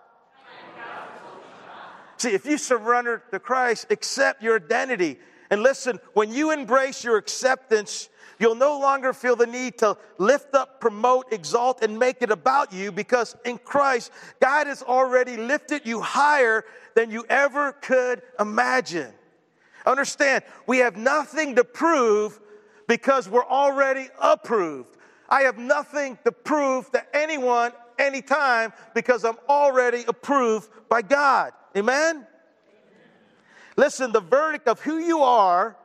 See, 2.17 2.29
if 2.29 2.45
you 2.45 2.57
surrender 2.57 3.23
to 3.31 3.39
Christ, 3.39 3.87
accept 3.89 4.41
your 4.41 4.55
identity. 4.55 5.17
And 5.49 5.63
listen, 5.63 5.99
when 6.13 6.31
you 6.31 6.51
embrace 6.51 7.03
your 7.03 7.17
acceptance, 7.17 8.09
you'll 8.39 8.55
no 8.55 8.79
longer 8.79 9.13
feel 9.13 9.35
the 9.35 9.47
need 9.47 9.77
to 9.79 9.97
lift 10.17 10.53
up, 10.53 10.79
promote, 10.79 11.31
exalt, 11.31 11.83
and 11.83 11.97
make 11.97 12.21
it 12.21 12.31
about 12.31 12.73
you 12.73 12.91
because 12.91 13.35
in 13.45 13.57
Christ, 13.57 14.11
God 14.39 14.67
has 14.67 14.83
already 14.83 15.37
lifted 15.37 15.85
you 15.85 16.01
higher 16.01 16.65
than 16.95 17.11
you 17.11 17.25
ever 17.29 17.71
could 17.73 18.21
imagine. 18.39 19.13
Understand, 19.85 20.43
we 20.65 20.79
have 20.79 20.97
nothing 20.97 21.55
to 21.55 21.63
prove 21.63 22.39
because 22.87 23.29
we're 23.29 23.45
already 23.45 24.07
approved. 24.21 24.97
I 25.29 25.41
have 25.41 25.57
nothing 25.57 26.17
to 26.25 26.31
prove 26.31 26.91
to 26.91 27.03
anyone 27.15 27.71
anytime 27.97 28.73
because 28.93 29.23
I'm 29.25 29.37
already 29.49 30.03
approved 30.07 30.69
by 30.89 31.01
God. 31.01 31.51
Amen? 31.75 32.25
Listen, 33.77 34.11
the 34.11 34.19
verdict 34.19 34.67
of 34.67 34.81
who 34.81 34.97
you 34.97 35.21
are 35.21 35.77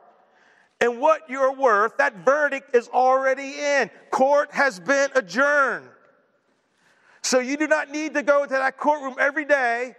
and 0.81 0.99
what 0.99 1.29
you're 1.29 1.53
worth, 1.53 1.95
that 1.97 2.25
verdict 2.25 2.75
is 2.75 2.89
already 2.89 3.53
in. 3.53 3.89
Court 4.09 4.51
has 4.51 4.79
been 4.79 5.09
adjourned. 5.15 5.87
So 7.21 7.39
you 7.39 7.55
do 7.55 7.67
not 7.67 7.89
need 7.89 8.15
to 8.15 8.23
go 8.23 8.43
to 8.43 8.49
that 8.49 8.77
courtroom 8.77 9.15
every 9.19 9.45
day 9.45 9.95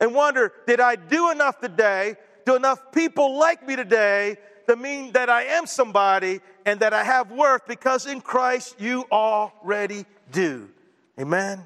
and 0.00 0.14
wonder, 0.14 0.52
did 0.66 0.80
I 0.80 0.96
do 0.96 1.30
enough 1.30 1.60
today? 1.60 2.14
Do 2.46 2.54
enough 2.54 2.92
people 2.92 3.36
like 3.36 3.66
me 3.66 3.74
today 3.76 4.36
to 4.68 4.76
mean 4.76 5.12
that 5.12 5.28
I 5.28 5.42
am 5.42 5.66
somebody 5.66 6.40
and 6.64 6.80
that 6.80 6.94
I 6.94 7.02
have 7.02 7.30
worth? 7.30 7.66
Because 7.66 8.06
in 8.06 8.20
Christ 8.20 8.76
you 8.78 9.04
already 9.10 10.06
do. 10.30 10.70
Amen. 11.18 11.64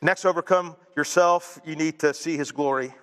Next, 0.00 0.24
overcome 0.24 0.76
yourself. 0.96 1.60
You 1.64 1.76
need 1.76 1.98
to 2.00 2.14
see 2.14 2.36
his 2.36 2.50
glory. 2.50 2.94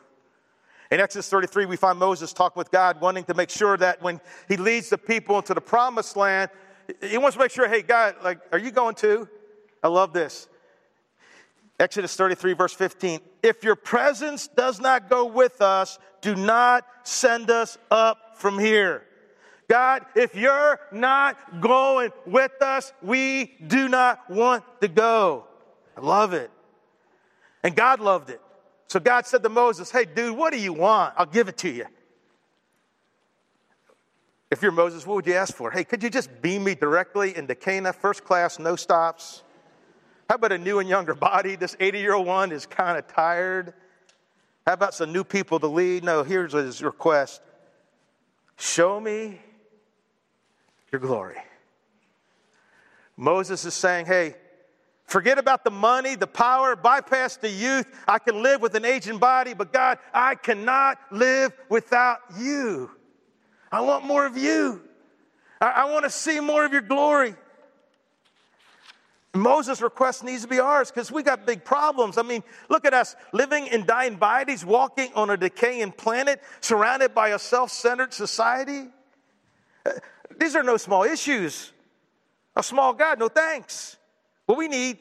In 0.92 1.00
Exodus 1.00 1.30
33, 1.30 1.66
we 1.66 1.78
find 1.78 1.98
Moses 1.98 2.34
talking 2.34 2.60
with 2.60 2.70
God, 2.72 3.02
wanting 3.02 3.24
to 3.26 3.34
make 3.34 3.50
sure 3.50 3.78
that 3.78 4.02
when 4.02 4.20
he 4.48 4.58
leads 4.58 4.90
the 4.90 4.98
people 4.98 5.38
into 5.38 5.54
the 5.54 5.62
promised 5.62 6.16
land, 6.16 6.52
he 7.02 7.18
wants 7.18 7.36
to 7.36 7.42
make 7.42 7.52
sure, 7.52 7.68
hey, 7.68 7.82
God, 7.82 8.16
like, 8.24 8.40
are 8.52 8.60
you 8.60 8.72
going 8.72 8.96
to? 8.96 9.28
I 9.82 9.88
love 9.88 10.14
this. 10.14 10.48
Exodus 11.80 12.16
33, 12.16 12.54
verse 12.54 12.74
15. 12.74 13.20
If 13.42 13.64
your 13.64 13.76
presence 13.76 14.48
does 14.48 14.80
not 14.80 15.10
go 15.10 15.26
with 15.26 15.62
us, 15.62 15.98
do 16.22 16.36
not 16.36 16.86
send 17.04 17.50
us 17.50 17.78
up 17.90 18.38
from 18.38 18.60
here. 18.60 19.04
God, 19.70 20.06
if 20.16 20.36
you're 20.36 20.80
not 20.92 21.62
going 21.62 22.12
with 22.26 22.62
us, 22.62 22.94
we 23.02 23.56
do 23.66 23.90
not 23.90 24.30
want 24.30 24.64
to 24.82 24.88
go. 24.88 25.46
I 25.98 26.02
love 26.02 26.34
it. 26.34 26.52
And 27.64 27.76
God 27.76 28.00
loved 28.00 28.30
it. 28.30 28.42
So 28.88 29.00
God 29.00 29.26
said 29.26 29.42
to 29.44 29.50
Moses, 29.50 29.90
Hey, 29.90 30.06
dude, 30.06 30.38
what 30.38 30.54
do 30.54 30.60
you 30.60 30.74
want? 30.74 31.14
I'll 31.18 31.26
give 31.26 31.48
it 31.48 31.58
to 31.60 31.70
you. 31.70 31.86
If 34.52 34.62
you're 34.62 34.72
Moses, 34.72 35.08
what 35.08 35.16
would 35.16 35.26
you 35.26 35.34
ask 35.34 35.56
for? 35.56 35.72
Hey, 35.72 35.84
could 35.84 36.04
you 36.04 36.12
just 36.12 36.30
beam 36.42 36.64
me 36.64 36.76
directly 36.76 37.36
into 37.36 37.56
Canaan, 37.56 37.94
first 37.94 38.24
class, 38.24 38.60
no 38.60 38.76
stops? 38.76 39.42
How 40.30 40.36
about 40.36 40.52
a 40.52 40.58
new 40.58 40.80
and 40.80 40.88
younger 40.88 41.16
body? 41.16 41.56
This 41.56 41.76
80 41.80 42.00
year 42.00 42.14
old 42.14 42.28
one 42.28 42.52
is 42.52 42.66
kind 42.66 42.98
of 42.98 43.08
tired. 43.08 43.74
How 44.68 44.74
about 44.74 44.94
some 44.94 45.12
new 45.12 45.24
people 45.24 45.60
to 45.60 45.68
lead? 45.68 46.04
No, 46.04 46.24
here's 46.24 46.54
his 46.54 46.84
request 46.84 47.42
Show 48.58 49.00
me 49.00 49.42
your 50.92 51.02
glory. 51.02 51.38
Moses 53.18 53.66
is 53.66 53.74
saying, 53.74 54.06
Hey, 54.06 54.36
Forget 55.06 55.38
about 55.38 55.64
the 55.64 55.72
money, 55.72 56.16
the 56.16 56.28
power, 56.28 56.76
bypass 56.76 57.38
the 57.38 57.50
youth. 57.50 57.86
I 58.08 58.20
can 58.20 58.42
live 58.42 58.62
with 58.62 58.76
an 58.76 58.86
aging 58.86 59.20
body, 59.20 59.54
but 59.54 59.72
God, 59.72 60.00
I 60.14 60.36
cannot 60.36 60.98
live 61.12 61.54
without 61.70 62.20
you. 62.40 62.90
I 63.72 63.82
want 63.82 64.06
more 64.06 64.26
of 64.26 64.38
you. 64.38 64.82
I, 65.60 65.68
I 65.68 65.92
want 65.92 66.04
to 66.06 66.10
see 66.10 66.40
more 66.40 66.66
of 66.66 66.72
your 66.72 66.82
glory. 66.82 67.36
Moses' 69.36 69.82
request 69.82 70.24
needs 70.24 70.44
to 70.44 70.48
be 70.48 70.60
ours 70.60 70.92
because 70.92 71.12
we 71.12 71.24
got 71.24 71.46
big 71.46 71.66
problems. 71.66 72.20
I 72.20 72.22
mean, 72.22 72.44
look 72.70 72.86
at 72.86 72.94
us 72.94 73.16
living 73.32 73.66
in 73.68 73.86
dying 73.86 74.16
bodies, 74.16 74.64
walking 74.64 75.12
on 75.16 75.32
a 75.32 75.38
decaying 75.38 75.94
planet, 75.94 76.42
surrounded 76.62 77.16
by 77.16 77.30
a 77.30 77.40
self 77.40 77.72
centered 77.72 78.14
society. 78.14 78.90
Uh, 79.86 79.92
these 80.40 80.56
are 80.56 80.62
no 80.62 80.78
small 80.78 81.04
issues. 81.04 81.72
A 82.56 82.62
small 82.62 82.94
God, 82.94 83.18
no 83.18 83.28
thanks. 83.28 83.98
What 84.46 84.58
we 84.58 84.68
need 84.68 85.00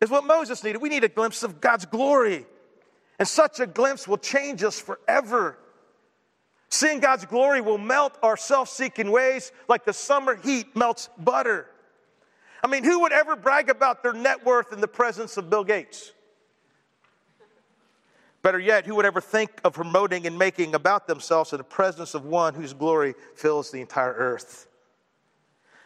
is 0.00 0.10
what 0.10 0.24
Moses 0.24 0.64
needed. 0.64 0.80
We 0.80 0.88
need 0.88 1.04
a 1.04 1.08
glimpse 1.08 1.42
of 1.42 1.60
God's 1.60 1.86
glory. 1.86 2.46
And 3.18 3.28
such 3.28 3.60
a 3.60 3.66
glimpse 3.66 4.08
will 4.08 4.18
change 4.18 4.62
us 4.62 4.80
forever. 4.80 5.58
Seeing 6.70 7.00
God's 7.00 7.26
glory 7.26 7.60
will 7.60 7.78
melt 7.78 8.18
our 8.22 8.36
self 8.36 8.68
seeking 8.68 9.10
ways 9.10 9.52
like 9.68 9.84
the 9.84 9.92
summer 9.92 10.34
heat 10.34 10.74
melts 10.74 11.10
butter. 11.18 11.68
I 12.64 12.68
mean, 12.68 12.82
who 12.84 13.00
would 13.00 13.12
ever 13.12 13.36
brag 13.36 13.68
about 13.68 14.02
their 14.02 14.12
net 14.12 14.44
worth 14.44 14.72
in 14.72 14.80
the 14.80 14.88
presence 14.88 15.36
of 15.36 15.50
Bill 15.50 15.64
Gates? 15.64 16.12
Better 18.42 18.58
yet, 18.58 18.86
who 18.86 18.96
would 18.96 19.04
ever 19.04 19.20
think 19.20 19.50
of 19.64 19.74
promoting 19.74 20.26
and 20.26 20.36
making 20.36 20.74
about 20.74 21.06
themselves 21.06 21.52
in 21.52 21.58
the 21.58 21.64
presence 21.64 22.14
of 22.14 22.24
one 22.24 22.54
whose 22.54 22.72
glory 22.72 23.14
fills 23.36 23.70
the 23.70 23.80
entire 23.80 24.12
earth? 24.14 24.66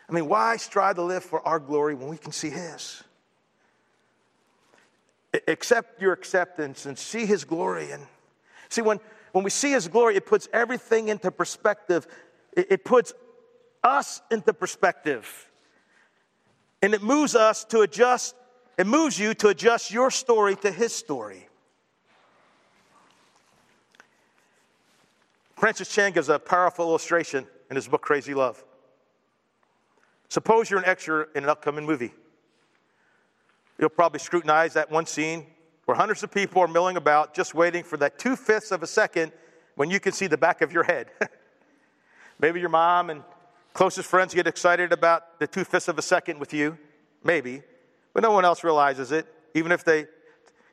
I 0.09 0.13
mean, 0.13 0.29
why 0.29 0.57
strive 0.57 0.97
to 0.97 1.03
live 1.03 1.25
for 1.25 1.47
our 1.47 1.59
glory 1.59 1.95
when 1.95 2.09
we 2.09 2.17
can 2.17 2.33
see 2.33 2.51
His? 2.51 3.03
Accept 5.49 6.01
your 6.01 6.13
acceptance 6.13 6.87
and 6.87 6.99
see 6.99 7.27
His 7.27 7.45
glory. 7.45 7.91
And 7.91 8.07
see, 8.69 8.83
when, 8.83 9.01
when 9.33 9.45
we 9.45 9.51
see 9.51 9.73
His 9.73 9.89
glory, 9.89 10.17
it 10.17 10.27
puts 10.27 10.49
everything 10.53 11.09
into 11.09 11.31
perspective, 11.31 12.07
it, 12.57 12.69
it 12.71 12.85
puts 12.85 13.13
us 13.83 14.23
into 14.31 14.53
perspective. 14.53 15.51
And 16.83 16.95
it 16.95 17.03
moves 17.03 17.35
us 17.35 17.65
to 17.67 17.81
adjust, 17.81 18.37
it 18.79 18.87
moves 18.87 19.19
you 19.19 19.35
to 19.35 19.49
adjust 19.49 19.91
your 19.91 20.11
story 20.11 20.55
to 20.57 20.71
His 20.71 20.95
story. 20.95 21.49
Francis 25.57 25.89
Chan 25.89 26.13
gives 26.13 26.29
a 26.29 26.39
powerful 26.39 26.87
illustration 26.87 27.47
in 27.71 27.77
his 27.77 27.89
book, 27.89 28.03
Crazy 28.03 28.35
Love. 28.35 28.63
Suppose 30.29 30.71
you're 30.71 30.79
an 30.79 30.87
extra 30.87 31.27
in 31.35 31.45
an 31.45 31.51
upcoming 31.51 31.87
movie. 31.87 32.13
You'll 33.79 33.91
probably 33.91 34.19
scrutinize 34.19 34.75
that 34.75 34.91
one 34.91 35.07
scene 35.07 35.47
where 35.85 35.97
hundreds 35.97 36.23
of 36.23 36.31
people 36.31 36.63
are 36.63 36.69
milling 36.69 36.97
about 36.97 37.35
just 37.35 37.55
waiting 37.55 37.85
for 37.85 37.97
that 37.99 38.19
two 38.19 38.37
fifths 38.37 38.73
of 38.73 38.83
a 38.83 38.87
second 38.87 39.33
when 39.77 39.91
you 39.91 40.01
can 40.01 40.13
see 40.13 40.27
the 40.27 40.37
back 40.37 40.63
of 40.63 40.73
your 40.73 40.83
head. 40.83 41.09
Maybe 42.41 42.61
your 42.61 42.69
mom 42.69 43.11
and 43.11 43.23
closest 43.73 44.09
friends 44.09 44.35
get 44.35 44.47
excited 44.47 44.93
about 44.93 45.39
the 45.39 45.47
two 45.47 45.65
fifths 45.65 45.89
of 45.89 45.99
a 45.99 46.03
second 46.03 46.41
with 46.41 46.53
you. 46.53 46.77
Maybe. 47.23 47.63
But 48.13 48.23
no 48.23 48.33
one 48.33 48.45
else 48.45 48.65
realizes 48.65 49.13
it. 49.13 49.27
Even 49.55 49.73
if 49.73 49.85
they, 49.85 50.07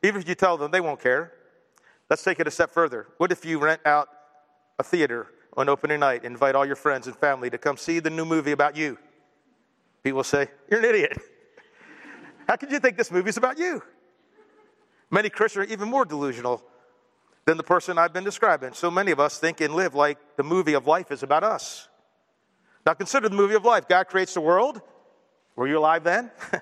even 0.01 0.21
if 0.21 0.27
you 0.27 0.35
tell 0.35 0.57
them, 0.57 0.71
they 0.71 0.81
won't 0.81 0.99
care. 0.99 1.31
Let's 2.09 2.23
take 2.23 2.39
it 2.39 2.47
a 2.47 2.51
step 2.51 2.71
further. 2.71 3.07
What 3.17 3.31
if 3.31 3.45
you 3.45 3.59
rent 3.59 3.81
out 3.85 4.09
a 4.79 4.83
theater 4.83 5.27
on 5.55 5.69
opening 5.69 5.99
night, 5.99 6.23
and 6.23 6.33
invite 6.33 6.55
all 6.55 6.65
your 6.65 6.75
friends 6.75 7.05
and 7.05 7.15
family 7.15 7.49
to 7.49 7.57
come 7.57 7.77
see 7.77 7.99
the 7.99 8.09
new 8.09 8.25
movie 8.25 8.51
about 8.51 8.75
you? 8.75 8.97
People 10.03 10.23
say, 10.23 10.49
You're 10.69 10.79
an 10.79 10.85
idiot. 10.85 11.17
How 12.47 12.57
could 12.57 12.71
you 12.71 12.79
think 12.79 12.97
this 12.97 13.11
movie 13.11 13.29
is 13.29 13.37
about 13.37 13.57
you? 13.57 13.81
Many 15.09 15.29
Christians 15.29 15.67
are 15.67 15.71
even 15.71 15.89
more 15.89 16.05
delusional 16.05 16.63
than 17.45 17.57
the 17.57 17.63
person 17.63 17.97
I've 17.97 18.13
been 18.13 18.23
describing. 18.23 18.73
So 18.73 18.89
many 18.89 19.11
of 19.11 19.19
us 19.19 19.37
think 19.37 19.61
and 19.61 19.73
live 19.75 19.95
like 19.95 20.17
the 20.37 20.43
movie 20.43 20.73
of 20.73 20.87
life 20.87 21.11
is 21.11 21.23
about 21.23 21.43
us. 21.43 21.87
Now 22.85 22.93
consider 22.93 23.29
the 23.29 23.35
movie 23.35 23.55
of 23.55 23.63
life. 23.63 23.87
God 23.87 24.07
creates 24.07 24.33
the 24.33 24.41
world. 24.41 24.81
Were 25.55 25.67
you 25.67 25.77
alive 25.77 26.03
then? 26.03 26.31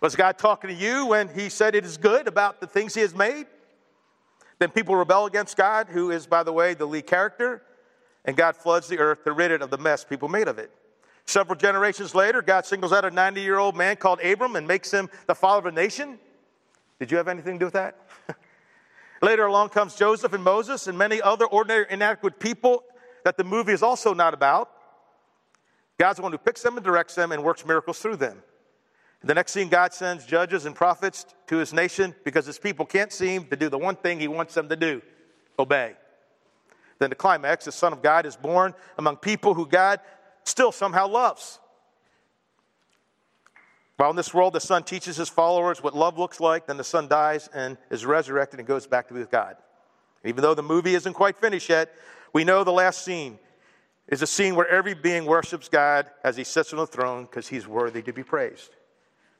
Was 0.00 0.16
God 0.16 0.38
talking 0.38 0.68
to 0.68 0.74
you 0.74 1.06
when 1.06 1.28
He 1.28 1.48
said 1.48 1.74
it 1.74 1.84
is 1.84 1.96
good 1.96 2.26
about 2.26 2.60
the 2.60 2.66
things 2.66 2.94
He 2.94 3.02
has 3.02 3.14
made? 3.14 3.46
Then 4.58 4.70
people 4.70 4.96
rebel 4.96 5.26
against 5.26 5.56
God, 5.56 5.88
who 5.88 6.10
is, 6.10 6.26
by 6.26 6.42
the 6.42 6.52
way, 6.52 6.74
the 6.74 6.86
lead 6.86 7.06
character, 7.06 7.62
and 8.24 8.36
God 8.36 8.56
floods 8.56 8.88
the 8.88 8.98
earth 8.98 9.24
to 9.24 9.32
rid 9.32 9.50
it 9.50 9.62
of 9.62 9.70
the 9.70 9.78
mess 9.78 10.04
people 10.04 10.28
made 10.28 10.48
of 10.48 10.58
it. 10.58 10.72
Several 11.26 11.56
generations 11.56 12.14
later, 12.14 12.42
God 12.42 12.66
singles 12.66 12.92
out 12.92 13.04
a 13.04 13.10
90 13.10 13.40
year 13.40 13.58
old 13.58 13.76
man 13.76 13.96
called 13.96 14.20
Abram 14.20 14.56
and 14.56 14.66
makes 14.66 14.90
him 14.90 15.08
the 15.26 15.34
father 15.34 15.68
of 15.68 15.74
a 15.74 15.76
nation. 15.76 16.18
Did 16.98 17.10
you 17.10 17.16
have 17.16 17.28
anything 17.28 17.54
to 17.54 17.58
do 17.58 17.66
with 17.66 17.74
that? 17.74 17.98
Later 19.22 19.46
along 19.46 19.70
comes 19.70 19.94
Joseph 19.94 20.32
and 20.32 20.42
Moses 20.42 20.88
and 20.88 20.98
many 20.98 21.22
other 21.22 21.46
ordinary, 21.46 21.86
inadequate 21.90 22.40
people 22.40 22.84
that 23.24 23.36
the 23.36 23.44
movie 23.44 23.72
is 23.72 23.82
also 23.82 24.14
not 24.14 24.34
about. 24.34 24.70
God's 25.98 26.16
the 26.16 26.22
one 26.22 26.32
who 26.32 26.38
picks 26.38 26.62
them 26.62 26.76
and 26.76 26.84
directs 26.84 27.14
them 27.14 27.30
and 27.30 27.44
works 27.44 27.64
miracles 27.64 28.00
through 28.00 28.16
them. 28.16 28.42
The 29.24 29.34
next 29.34 29.52
scene, 29.52 29.68
God 29.68 29.94
sends 29.94 30.26
judges 30.26 30.66
and 30.66 30.74
prophets 30.74 31.26
to 31.46 31.56
his 31.58 31.72
nation 31.72 32.14
because 32.24 32.44
his 32.44 32.58
people 32.58 32.84
can't 32.84 33.12
seem 33.12 33.44
to 33.46 33.56
do 33.56 33.68
the 33.68 33.78
one 33.78 33.94
thing 33.94 34.18
he 34.18 34.26
wants 34.26 34.54
them 34.54 34.68
to 34.68 34.76
do 34.76 35.00
obey. 35.58 35.94
Then 36.98 37.10
the 37.10 37.16
climax, 37.16 37.64
the 37.66 37.72
Son 37.72 37.92
of 37.92 38.02
God 38.02 38.26
is 38.26 38.36
born 38.36 38.74
among 38.98 39.16
people 39.16 39.54
who 39.54 39.66
God 39.66 40.00
still 40.44 40.72
somehow 40.72 41.08
loves. 41.08 41.58
While 43.96 44.10
in 44.10 44.16
this 44.16 44.34
world 44.34 44.52
the 44.52 44.60
Son 44.60 44.82
teaches 44.82 45.16
his 45.16 45.28
followers 45.28 45.82
what 45.82 45.94
love 45.94 46.18
looks 46.18 46.40
like, 46.40 46.66
then 46.66 46.76
the 46.76 46.84
Son 46.84 47.06
dies 47.08 47.48
and 47.54 47.76
is 47.90 48.04
resurrected 48.04 48.58
and 48.58 48.66
goes 48.66 48.86
back 48.86 49.08
to 49.08 49.14
be 49.14 49.20
with 49.20 49.30
God. 49.30 49.56
Even 50.24 50.42
though 50.42 50.54
the 50.54 50.62
movie 50.62 50.94
isn't 50.94 51.14
quite 51.14 51.36
finished 51.36 51.68
yet, 51.68 51.94
we 52.32 52.44
know 52.44 52.64
the 52.64 52.72
last 52.72 53.04
scene 53.04 53.38
is 54.08 54.22
a 54.22 54.26
scene 54.26 54.54
where 54.54 54.68
every 54.68 54.94
being 54.94 55.24
worships 55.26 55.68
God 55.68 56.10
as 56.24 56.36
he 56.36 56.44
sits 56.44 56.72
on 56.72 56.78
the 56.78 56.86
throne 56.86 57.24
because 57.24 57.48
he's 57.48 57.66
worthy 57.66 58.02
to 58.02 58.12
be 58.12 58.22
praised. 58.22 58.70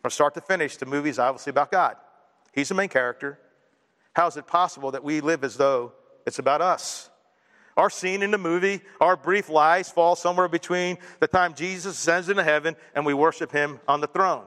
From 0.00 0.10
start 0.10 0.34
to 0.34 0.40
finish, 0.40 0.76
the 0.76 0.86
movie 0.86 1.10
is 1.10 1.18
obviously 1.18 1.50
about 1.50 1.70
God. 1.70 1.96
He's 2.52 2.68
the 2.68 2.74
main 2.74 2.88
character. 2.88 3.38
How 4.14 4.26
is 4.26 4.36
it 4.36 4.46
possible 4.46 4.90
that 4.90 5.02
we 5.02 5.20
live 5.20 5.42
as 5.44 5.56
though 5.56 5.92
it's 6.26 6.38
about 6.38 6.60
us? 6.60 7.10
Our 7.76 7.88
scene 7.90 8.22
in 8.22 8.30
the 8.30 8.38
movie, 8.38 8.82
our 9.00 9.16
brief 9.16 9.48
lives 9.48 9.90
fall 9.90 10.14
somewhere 10.14 10.48
between 10.48 10.98
the 11.20 11.26
time 11.26 11.54
Jesus 11.54 11.96
ascends 11.96 12.28
into 12.28 12.42
heaven 12.42 12.76
and 12.94 13.06
we 13.06 13.14
worship 13.14 13.50
him 13.50 13.80
on 13.88 14.00
the 14.00 14.06
throne. 14.06 14.44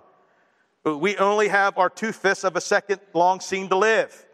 We 0.84 1.18
only 1.18 1.48
have 1.48 1.78
our 1.80 1.90
two 1.90 2.12
fifths 2.12 2.44
of 2.44 2.56
a 2.56 2.62
second 2.62 3.00
long 3.14 3.40
scene 3.40 3.70
to 3.70 3.76
live. 3.76 4.26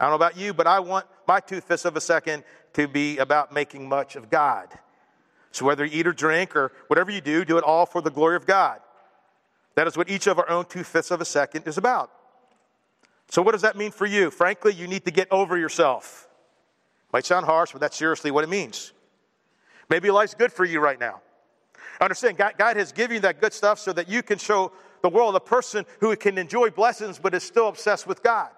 I 0.00 0.04
don't 0.04 0.10
know 0.10 0.16
about 0.16 0.36
you, 0.36 0.52
but 0.52 0.66
I 0.66 0.80
want 0.80 1.06
my 1.28 1.38
two 1.38 1.60
fifths 1.60 1.84
of 1.84 1.96
a 1.96 2.00
second 2.00 2.42
to 2.72 2.88
be 2.88 3.18
about 3.18 3.52
making 3.52 3.88
much 3.88 4.16
of 4.16 4.28
God. 4.28 4.68
So 5.52 5.64
whether 5.64 5.84
you 5.84 6.00
eat 6.00 6.06
or 6.08 6.12
drink 6.12 6.56
or 6.56 6.72
whatever 6.88 7.12
you 7.12 7.20
do, 7.20 7.44
do 7.44 7.58
it 7.58 7.64
all 7.64 7.86
for 7.86 8.00
the 8.00 8.10
glory 8.10 8.34
of 8.34 8.46
God. 8.46 8.80
That 9.76 9.86
is 9.86 9.96
what 9.96 10.10
each 10.10 10.26
of 10.26 10.38
our 10.38 10.48
own 10.50 10.64
two 10.64 10.82
fifths 10.82 11.10
of 11.10 11.20
a 11.20 11.24
second 11.24 11.68
is 11.68 11.78
about. 11.78 12.10
So, 13.28 13.40
what 13.40 13.52
does 13.52 13.62
that 13.62 13.76
mean 13.76 13.92
for 13.92 14.04
you? 14.04 14.30
Frankly, 14.30 14.74
you 14.74 14.86
need 14.86 15.06
to 15.06 15.10
get 15.10 15.28
over 15.30 15.56
yourself. 15.56 16.28
Might 17.12 17.26
sound 17.26 17.46
harsh, 17.46 17.72
but 17.72 17.80
that's 17.80 17.96
seriously 17.96 18.30
what 18.30 18.44
it 18.44 18.50
means. 18.50 18.92
Maybe 19.90 20.10
life's 20.10 20.34
good 20.34 20.52
for 20.52 20.64
you 20.64 20.80
right 20.80 20.98
now. 20.98 21.20
Understand, 22.00 22.38
God, 22.38 22.54
God 22.58 22.76
has 22.76 22.92
given 22.92 23.16
you 23.16 23.20
that 23.20 23.40
good 23.40 23.52
stuff 23.52 23.78
so 23.78 23.92
that 23.92 24.08
you 24.08 24.22
can 24.22 24.38
show 24.38 24.72
the 25.02 25.08
world 25.08 25.36
a 25.36 25.40
person 25.40 25.84
who 26.00 26.14
can 26.16 26.38
enjoy 26.38 26.70
blessings 26.70 27.18
but 27.18 27.34
is 27.34 27.42
still 27.42 27.68
obsessed 27.68 28.06
with 28.06 28.22
God. 28.22 28.48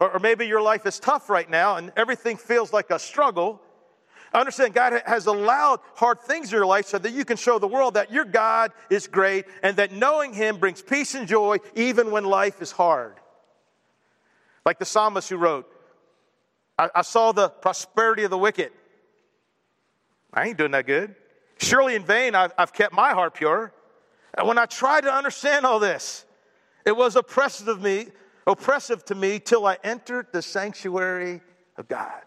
Or, 0.00 0.12
or 0.12 0.18
maybe 0.18 0.46
your 0.46 0.60
life 0.60 0.86
is 0.86 1.00
tough 1.00 1.30
right 1.30 1.48
now 1.48 1.76
and 1.76 1.92
everything 1.96 2.36
feels 2.36 2.72
like 2.72 2.90
a 2.90 2.98
struggle. 2.98 3.60
Understand, 4.34 4.74
God 4.74 5.00
has 5.06 5.26
allowed 5.26 5.80
hard 5.94 6.20
things 6.20 6.52
in 6.52 6.56
your 6.56 6.66
life 6.66 6.86
so 6.86 6.98
that 6.98 7.12
you 7.12 7.24
can 7.24 7.38
show 7.38 7.58
the 7.58 7.66
world 7.66 7.94
that 7.94 8.12
your 8.12 8.26
God 8.26 8.72
is 8.90 9.06
great 9.06 9.46
and 9.62 9.76
that 9.78 9.90
knowing 9.90 10.34
Him 10.34 10.58
brings 10.58 10.82
peace 10.82 11.14
and 11.14 11.26
joy 11.26 11.56
even 11.74 12.10
when 12.10 12.24
life 12.24 12.60
is 12.60 12.70
hard. 12.70 13.14
Like 14.66 14.78
the 14.78 14.84
psalmist 14.84 15.30
who 15.30 15.38
wrote, 15.38 15.66
I, 16.78 16.88
I 16.94 17.02
saw 17.02 17.32
the 17.32 17.48
prosperity 17.48 18.24
of 18.24 18.30
the 18.30 18.38
wicked. 18.38 18.70
I 20.32 20.48
ain't 20.48 20.58
doing 20.58 20.70
that 20.72 20.86
good. 20.86 21.14
Surely 21.58 21.94
in 21.94 22.04
vain 22.04 22.34
I've, 22.34 22.52
I've 22.56 22.72
kept 22.72 22.94
my 22.94 23.12
heart 23.12 23.34
pure. 23.34 23.72
And 24.36 24.46
when 24.46 24.58
I 24.58 24.66
tried 24.66 25.02
to 25.02 25.12
understand 25.12 25.66
all 25.66 25.80
this, 25.80 26.24
it 26.84 26.96
was 26.96 27.16
oppressive 27.16 27.68
of 27.68 27.82
me, 27.82 28.06
oppressive 28.46 29.04
to 29.06 29.14
me 29.14 29.40
till 29.40 29.66
I 29.66 29.78
entered 29.82 30.28
the 30.32 30.42
sanctuary 30.42 31.40
of 31.76 31.88
God. 31.88 32.22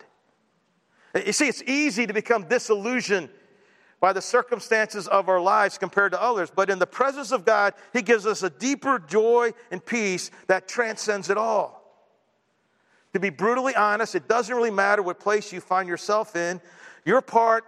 You 1.26 1.34
see, 1.34 1.48
it's 1.48 1.64
easy 1.64 2.08
to 2.08 2.14
become 2.14 2.48
disillusioned 2.48 3.30
by 4.00 4.14
the 4.14 4.22
circumstances 4.22 5.08
of 5.08 5.30
our 5.30 5.40
lives 5.40 5.78
compared 5.78 6.12
to 6.14 6.22
others, 6.22 6.52
but 6.54 6.70
in 6.70 6.80
the 6.80 6.88
presence 6.88 7.32
of 7.32 7.46
God, 7.46 7.74
He 7.94 8.02
gives 8.02 8.26
us 8.26 8.44
a 8.44 8.50
deeper 8.50 8.98
joy 8.98 9.52
and 9.70 9.86
peace 9.86 10.32
that 10.48 10.68
transcends 10.68 11.30
it 11.30 11.38
all. 11.38 11.81
To 13.14 13.20
be 13.20 13.30
brutally 13.30 13.76
honest, 13.76 14.16
it 14.16 14.28
doesn't 14.28 14.56
really 14.56 14.72
matter 14.72 15.02
what 15.02 15.20
place 15.20 15.52
you 15.52 15.60
find 15.60 15.88
yourself 15.88 16.36
in. 16.36 16.62
Your 17.06 17.22
part 17.22 17.66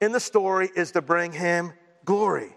in 0.00 0.12
the 0.12 0.20
story 0.20 0.70
is 0.74 0.92
to 0.92 1.00
bring 1.00 1.32
him 1.32 1.72
glory. 2.04 2.52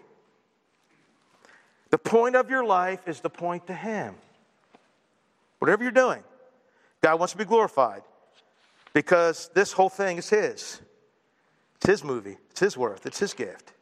The 1.90 1.98
point 1.98 2.36
of 2.36 2.50
your 2.50 2.64
life 2.64 3.06
is 3.06 3.20
to 3.20 3.30
point 3.30 3.68
to 3.68 3.74
him. 3.74 4.16
Whatever 5.60 5.82
you're 5.82 5.92
doing, 5.92 6.22
God 7.00 7.18
wants 7.18 7.32
to 7.32 7.38
be 7.38 7.44
glorified 7.44 8.02
because 8.92 9.50
this 9.54 9.72
whole 9.72 9.88
thing 9.88 10.18
is 10.18 10.28
his. 10.28 10.80
It's 11.76 11.86
his 11.86 12.04
movie, 12.04 12.36
it's 12.50 12.60
his 12.60 12.76
worth, 12.76 13.06
it's 13.06 13.18
his 13.18 13.32
gift. 13.32 13.72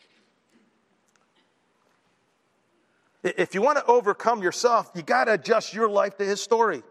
If 3.25 3.55
you 3.55 3.63
want 3.63 3.79
to 3.79 3.85
overcome 3.87 4.43
yourself, 4.43 4.91
you 4.95 5.03
got 5.03 5.25
to 5.25 5.33
adjust 5.33 5.73
your 5.73 5.89
life 5.89 6.19
to 6.19 6.25
his 6.25 6.43
story 6.43 6.83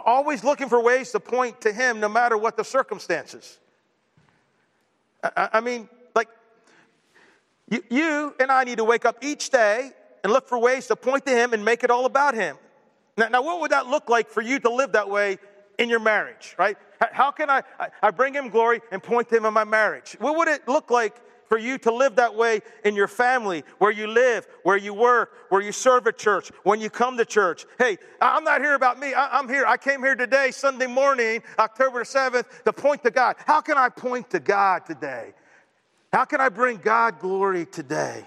always 0.00 0.42
looking 0.42 0.68
for 0.68 0.80
ways 0.80 1.10
to 1.12 1.20
point 1.20 1.60
to 1.62 1.72
Him 1.72 2.00
no 2.00 2.08
matter 2.08 2.36
what 2.36 2.56
the 2.56 2.64
circumstances. 2.64 3.58
I, 5.22 5.48
I 5.54 5.60
mean, 5.60 5.88
like, 6.14 6.28
you, 7.68 7.82
you, 7.90 8.34
and 8.40 8.50
I 8.50 8.64
need 8.64 8.78
to 8.78 8.84
wake 8.84 9.04
up 9.04 9.22
each 9.22 9.50
day 9.50 9.90
and 10.24 10.32
look 10.32 10.48
for 10.48 10.58
ways 10.58 10.86
to 10.88 10.96
point 10.96 11.26
to 11.26 11.32
Him 11.32 11.52
and 11.52 11.64
make 11.64 11.84
it 11.84 11.90
all 11.90 12.06
about 12.06 12.34
Him. 12.34 12.56
Now, 13.16 13.28
now 13.28 13.42
what 13.42 13.60
would 13.60 13.70
that 13.72 13.86
look 13.86 14.08
like 14.08 14.28
for 14.28 14.42
you 14.42 14.58
to 14.60 14.70
live 14.70 14.92
that 14.92 15.08
way 15.08 15.38
in 15.78 15.88
your 15.88 16.00
marriage, 16.00 16.54
right? 16.58 16.76
How 17.10 17.30
can 17.30 17.50
I, 17.50 17.62
I 18.02 18.10
bring 18.10 18.34
Him 18.34 18.48
glory 18.48 18.80
and 18.90 19.02
point 19.02 19.28
to 19.30 19.36
Him 19.36 19.44
in 19.44 19.52
my 19.52 19.64
marriage? 19.64 20.16
What 20.18 20.36
would 20.36 20.48
it 20.48 20.66
look 20.68 20.90
like 20.90 21.20
for 21.52 21.58
you 21.58 21.76
to 21.76 21.92
live 21.92 22.16
that 22.16 22.34
way 22.34 22.62
in 22.82 22.96
your 22.96 23.06
family, 23.06 23.62
where 23.76 23.90
you 23.90 24.06
live, 24.06 24.48
where 24.62 24.78
you 24.78 24.94
work, 24.94 25.34
where 25.50 25.60
you 25.60 25.70
serve 25.70 26.06
at 26.06 26.16
church, 26.16 26.50
when 26.62 26.80
you 26.80 26.88
come 26.88 27.18
to 27.18 27.26
church. 27.26 27.66
Hey, 27.78 27.98
I'm 28.22 28.42
not 28.42 28.62
here 28.62 28.72
about 28.72 28.98
me. 28.98 29.12
I'm 29.14 29.46
here. 29.50 29.66
I 29.66 29.76
came 29.76 30.00
here 30.00 30.14
today, 30.14 30.50
Sunday 30.50 30.86
morning, 30.86 31.42
October 31.58 32.04
7th, 32.04 32.46
to 32.64 32.72
point 32.72 33.02
to 33.02 33.10
God. 33.10 33.36
How 33.46 33.60
can 33.60 33.76
I 33.76 33.90
point 33.90 34.30
to 34.30 34.40
God 34.40 34.86
today? 34.86 35.34
How 36.10 36.24
can 36.24 36.40
I 36.40 36.48
bring 36.48 36.78
God 36.78 37.20
glory 37.20 37.66
today? 37.66 38.24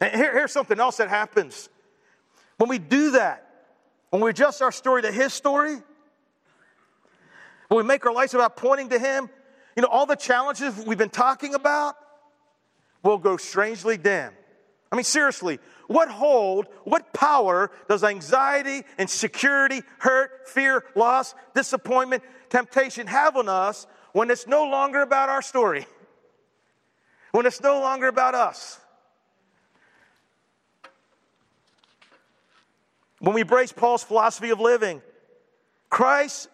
And 0.00 0.12
here, 0.12 0.32
here's 0.32 0.50
something 0.50 0.80
else 0.80 0.96
that 0.96 1.08
happens. 1.08 1.68
When 2.56 2.68
we 2.68 2.80
do 2.80 3.12
that, 3.12 3.46
when 4.10 4.20
we 4.22 4.30
adjust 4.30 4.60
our 4.60 4.72
story 4.72 5.02
to 5.02 5.12
His 5.12 5.32
story, 5.32 5.76
when 7.68 7.78
we 7.78 7.84
make 7.84 8.04
our 8.04 8.12
lives 8.12 8.34
about 8.34 8.56
pointing 8.56 8.88
to 8.88 8.98
Him, 8.98 9.30
you 9.76 9.82
know, 9.82 9.88
all 9.88 10.06
the 10.06 10.16
challenges 10.16 10.76
we've 10.86 10.98
been 10.98 11.10
talking 11.10 11.54
about 11.54 11.96
will 13.02 13.18
go 13.18 13.36
strangely 13.36 13.96
dim. 13.96 14.32
I 14.90 14.96
mean, 14.96 15.04
seriously, 15.04 15.58
what 15.86 16.08
hold, 16.08 16.66
what 16.84 17.14
power 17.14 17.70
does 17.88 18.04
anxiety, 18.04 18.82
insecurity, 18.98 19.82
hurt, 19.98 20.48
fear, 20.48 20.84
loss, 20.94 21.34
disappointment, 21.54 22.22
temptation 22.50 23.06
have 23.06 23.36
on 23.36 23.48
us 23.48 23.86
when 24.12 24.30
it's 24.30 24.46
no 24.46 24.64
longer 24.64 25.00
about 25.00 25.30
our 25.30 25.40
story? 25.40 25.86
When 27.30 27.46
it's 27.46 27.62
no 27.62 27.80
longer 27.80 28.08
about 28.08 28.34
us? 28.34 28.78
When 33.20 33.34
we 33.34 33.42
embrace 33.42 33.72
Paul's 33.72 34.04
philosophy 34.04 34.50
of 34.50 34.60
living, 34.60 35.00
Christ's 35.88 36.48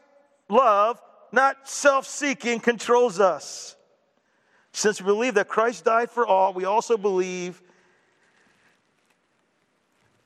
love 0.48 1.00
not 1.32 1.68
self 1.68 2.06
seeking, 2.06 2.60
controls 2.60 3.20
us. 3.20 3.76
Since 4.72 5.00
we 5.00 5.06
believe 5.06 5.34
that 5.34 5.48
Christ 5.48 5.84
died 5.84 6.10
for 6.10 6.26
all, 6.26 6.52
we 6.52 6.64
also 6.64 6.96
believe 6.96 7.60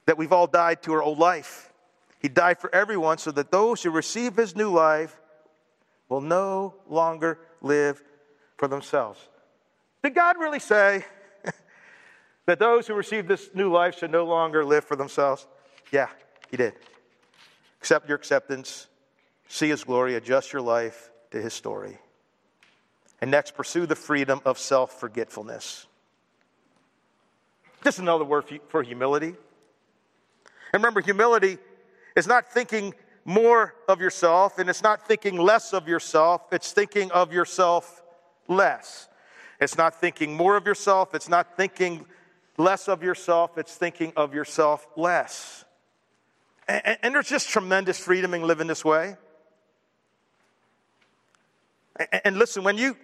that 0.07 0.19
we've 0.19 0.33
all 0.33 0.47
died 0.47 0.83
to 0.83 0.93
our 0.93 1.03
old 1.03 1.19
life. 1.19 1.73
He 2.19 2.29
died 2.29 2.61
for 2.61 2.73
everyone 2.75 3.19
so 3.19 3.31
that 3.33 3.51
those 3.51 3.83
who 3.83 3.91
receive 3.91 4.37
his 4.37 4.55
new 4.55 4.71
life 4.71 5.21
will 6.09 6.21
no 6.21 6.75
longer 6.89 7.39
live 7.61 8.03
for 8.57 8.69
themselves. 8.69 9.29
Did 10.03 10.15
God 10.15 10.37
really 10.39 10.59
say 10.59 11.05
that 12.47 12.59
those 12.59 12.87
who 12.87 12.95
receive 12.95 13.27
this 13.27 13.51
new 13.55 13.73
life 13.73 13.99
should 13.99 14.11
no 14.11 14.25
longer 14.25 14.65
live 14.65 14.85
for 14.85 14.97
themselves? 14.97 15.47
Yeah, 15.91 16.09
he 16.51 16.57
did. 16.57 16.75
Accept 17.81 18.09
your 18.09 18.17
acceptance 18.17 18.89
see 19.53 19.69
His 19.69 19.85
glory, 19.85 20.15
adjust 20.15 20.53
your 20.53 20.63
life 20.63 21.11
to 21.31 21.41
His 21.41 21.53
story. 21.53 21.99
And 23.21 23.31
next, 23.31 23.55
pursue 23.55 23.87
the 23.87 23.95
freedom 23.95 24.41
of 24.45 24.59
self 24.59 24.99
forgetfulness. 24.99 25.87
Just 27.85 27.99
another 27.99 28.25
word 28.25 28.45
for 28.69 28.83
humility. 28.83 29.35
And 30.73 30.83
remember, 30.83 31.03
humility 31.03 31.59
is 32.17 32.27
not 32.27 32.51
thinking 32.51 32.95
more 33.25 33.75
of 33.89 34.01
yourself 34.01 34.59
and 34.59 34.71
it's 34.71 34.83
not 34.83 35.07
thinking 35.07 35.37
less 35.37 35.75
of 35.75 35.87
yourself, 35.87 36.43
it's 36.51 36.73
thinking 36.73 37.13
of 37.13 37.33
yourself 37.33 38.03
less. 38.49 39.09
It's 39.61 39.77
not 39.77 40.01
thinking 40.01 40.35
more 40.35 40.57
of 40.57 40.67
yourself, 40.67 41.15
it's 41.15 41.29
not 41.29 41.57
thinking 41.57 42.07
less 42.57 42.89
of 42.89 43.03
yourself, 43.03 43.59
it's 43.59 43.77
thinking 43.77 44.13
of 44.17 44.35
yourself 44.35 44.87
less. 44.97 45.65
And, 46.67 46.99
and 47.03 47.15
there's 47.15 47.29
just 47.29 47.51
tremendous 47.51 47.99
freedom 47.99 48.33
in 48.35 48.43
living 48.43 48.67
this 48.67 48.85
way. 48.85 49.17
And 52.25 52.39
listen, 52.39 52.65
when 52.65 52.79
you 52.79 52.97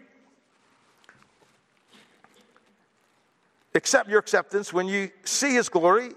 accept 3.75 4.09
your 4.09 4.19
acceptance, 4.19 4.73
when 4.73 4.89
you 4.89 5.11
see 5.25 5.55
His 5.55 5.69
glory 5.69 6.11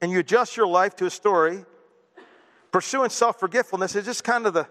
and 0.00 0.10
you 0.10 0.18
adjust 0.20 0.56
your 0.56 0.66
life 0.66 0.96
to 0.96 1.04
His 1.04 1.14
story, 1.14 1.64
pursuing 2.72 3.10
self 3.10 3.38
forgetfulness 3.38 3.94
is 3.94 4.04
just 4.04 4.24
kind 4.24 4.46
of 4.46 4.54
the 4.54 4.66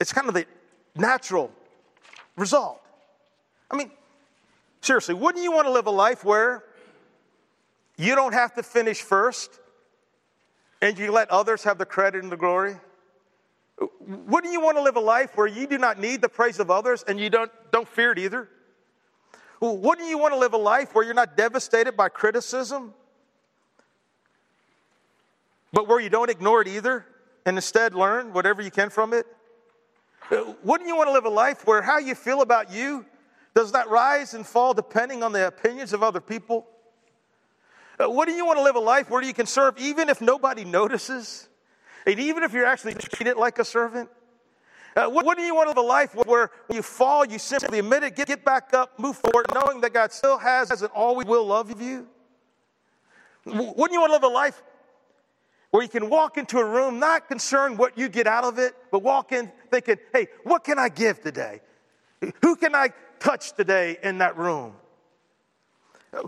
it's 0.00 0.12
kind 0.12 0.26
of 0.26 0.34
the 0.34 0.46
natural 0.96 1.52
result. 2.36 2.80
I 3.70 3.76
mean, 3.76 3.90
seriously, 4.80 5.14
wouldn't 5.14 5.44
you 5.44 5.52
want 5.52 5.66
to 5.66 5.70
live 5.70 5.86
a 5.86 5.92
life 5.92 6.24
where 6.24 6.64
you 7.96 8.16
don't 8.16 8.32
have 8.32 8.54
to 8.54 8.64
finish 8.64 9.00
first 9.00 9.60
and 10.80 10.98
you 10.98 11.12
let 11.12 11.30
others 11.30 11.62
have 11.62 11.78
the 11.78 11.86
credit 11.86 12.22
and 12.22 12.32
the 12.32 12.36
glory? 12.36 12.74
Wouldn't 14.00 14.52
you 14.52 14.60
want 14.60 14.76
to 14.76 14.82
live 14.82 14.96
a 14.96 15.00
life 15.00 15.36
where 15.36 15.46
you 15.46 15.66
do 15.66 15.78
not 15.78 15.98
need 15.98 16.20
the 16.20 16.28
praise 16.28 16.58
of 16.58 16.70
others 16.70 17.04
and 17.06 17.18
you 17.18 17.30
don't, 17.30 17.50
don't 17.70 17.88
fear 17.88 18.12
it 18.12 18.18
either? 18.18 18.48
Wouldn't 19.60 20.08
you 20.08 20.18
want 20.18 20.34
to 20.34 20.38
live 20.38 20.54
a 20.54 20.58
life 20.58 20.94
where 20.94 21.04
you're 21.04 21.14
not 21.14 21.36
devastated 21.36 21.96
by 21.96 22.08
criticism, 22.08 22.94
but 25.72 25.86
where 25.86 26.00
you 26.00 26.10
don't 26.10 26.30
ignore 26.30 26.62
it 26.62 26.68
either 26.68 27.06
and 27.46 27.56
instead 27.56 27.94
learn 27.94 28.32
whatever 28.32 28.60
you 28.60 28.70
can 28.70 28.90
from 28.90 29.12
it? 29.12 29.26
Wouldn't 30.64 30.88
you 30.88 30.96
want 30.96 31.08
to 31.08 31.12
live 31.12 31.26
a 31.26 31.30
life 31.30 31.66
where 31.66 31.80
how 31.80 31.98
you 31.98 32.14
feel 32.14 32.42
about 32.42 32.72
you 32.72 33.06
does 33.54 33.72
not 33.72 33.88
rise 33.88 34.34
and 34.34 34.46
fall 34.46 34.74
depending 34.74 35.22
on 35.22 35.32
the 35.32 35.46
opinions 35.46 35.92
of 35.92 36.02
other 36.02 36.20
people? 36.20 36.66
Wouldn't 38.00 38.36
you 38.36 38.44
want 38.44 38.58
to 38.58 38.62
live 38.64 38.76
a 38.76 38.80
life 38.80 39.10
where 39.10 39.22
you 39.22 39.34
can 39.34 39.46
serve 39.46 39.78
even 39.78 40.08
if 40.08 40.20
nobody 40.20 40.64
notices? 40.64 41.48
And 42.06 42.18
even 42.18 42.42
if 42.42 42.52
you're 42.52 42.66
actually 42.66 42.94
treated 42.94 43.36
like 43.36 43.58
a 43.58 43.64
servant? 43.64 44.08
Uh, 44.94 45.08
wouldn't 45.10 45.46
you 45.46 45.54
want 45.54 45.66
to 45.66 45.70
live 45.70 45.78
a 45.78 45.88
life 45.88 46.14
where 46.14 46.50
when 46.66 46.76
you 46.76 46.82
fall, 46.82 47.24
you 47.24 47.38
simply 47.38 47.78
admit 47.78 48.02
it, 48.02 48.14
get, 48.14 48.28
get 48.28 48.44
back 48.44 48.74
up, 48.74 48.98
move 48.98 49.16
forward, 49.16 49.46
knowing 49.54 49.80
that 49.80 49.94
God 49.94 50.12
still 50.12 50.36
has 50.36 50.70
and 50.70 50.90
always 50.92 51.26
will 51.26 51.46
love 51.46 51.80
you? 51.80 52.06
Wouldn't 53.46 53.92
you 53.92 54.00
want 54.00 54.10
to 54.10 54.12
live 54.12 54.22
a 54.22 54.28
life 54.28 54.62
where 55.70 55.82
you 55.82 55.88
can 55.88 56.10
walk 56.10 56.36
into 56.36 56.58
a 56.58 56.64
room 56.64 56.98
not 56.98 57.28
concerned 57.28 57.78
what 57.78 57.96
you 57.96 58.08
get 58.08 58.26
out 58.26 58.44
of 58.44 58.58
it, 58.58 58.74
but 58.90 59.02
walk 59.02 59.32
in 59.32 59.50
thinking, 59.70 59.96
hey, 60.12 60.26
what 60.44 60.62
can 60.64 60.78
I 60.78 60.90
give 60.90 61.22
today? 61.22 61.60
Who 62.42 62.56
can 62.56 62.74
I 62.74 62.90
touch 63.18 63.52
today 63.54 63.96
in 64.02 64.18
that 64.18 64.36
room? 64.36 64.74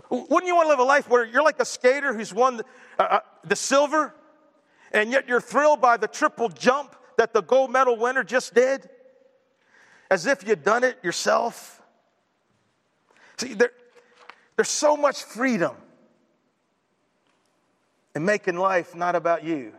Wouldn't 0.09 0.47
you 0.47 0.55
want 0.55 0.65
to 0.65 0.69
live 0.69 0.79
a 0.79 0.83
life 0.83 1.07
where 1.07 1.23
you're 1.23 1.43
like 1.43 1.59
a 1.59 1.65
skater 1.65 2.13
who's 2.13 2.33
won 2.33 2.57
the, 2.57 2.65
uh, 2.97 3.03
uh 3.03 3.19
the 3.43 3.55
silver, 3.55 4.15
and 4.95 5.11
yet 5.11 5.27
you're 5.27 5.41
thrilled 5.41 5.81
by 5.81 5.97
the 5.97 6.07
triple 6.07 6.47
jump 6.47 6.95
that 7.17 7.33
the 7.33 7.41
gold 7.41 7.69
medal 7.69 7.97
winner 7.97 8.23
just 8.23 8.53
did? 8.53 8.89
As 10.09 10.25
if 10.25 10.47
you'd 10.47 10.63
done 10.63 10.85
it 10.85 10.97
yourself? 11.03 11.81
See, 13.37 13.53
there, 13.53 13.71
there's 14.55 14.69
so 14.69 14.95
much 14.95 15.21
freedom 15.23 15.75
in 18.15 18.23
making 18.23 18.55
life 18.55 18.95
not 18.95 19.15
about 19.15 19.43
you 19.43 19.73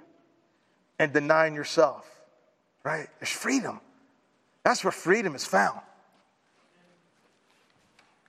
and 0.98 1.14
denying 1.14 1.54
yourself, 1.54 2.06
right? 2.84 3.08
There's 3.18 3.30
freedom. 3.30 3.80
That's 4.64 4.84
where 4.84 4.92
freedom 4.92 5.34
is 5.34 5.46
found. 5.46 5.80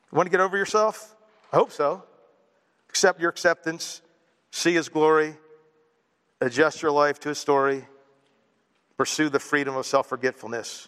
You 0.09 0.15
want 0.15 0.27
to 0.27 0.31
get 0.31 0.39
over 0.39 0.55
yourself? 0.55 1.13
I 1.51 1.57
hope 1.57 1.73
so. 1.73 2.03
Accept 2.87 3.19
your 3.19 3.29
acceptance, 3.29 4.01
see 4.51 4.73
His 4.73 4.87
glory, 4.87 5.35
adjust 6.41 6.81
your 6.81 6.91
life 6.91 7.19
to 7.21 7.29
His 7.29 7.37
story, 7.37 7.85
pursue 8.97 9.29
the 9.29 9.39
freedom 9.39 9.75
of 9.75 9.85
self 9.85 10.07
forgetfulness. 10.07 10.87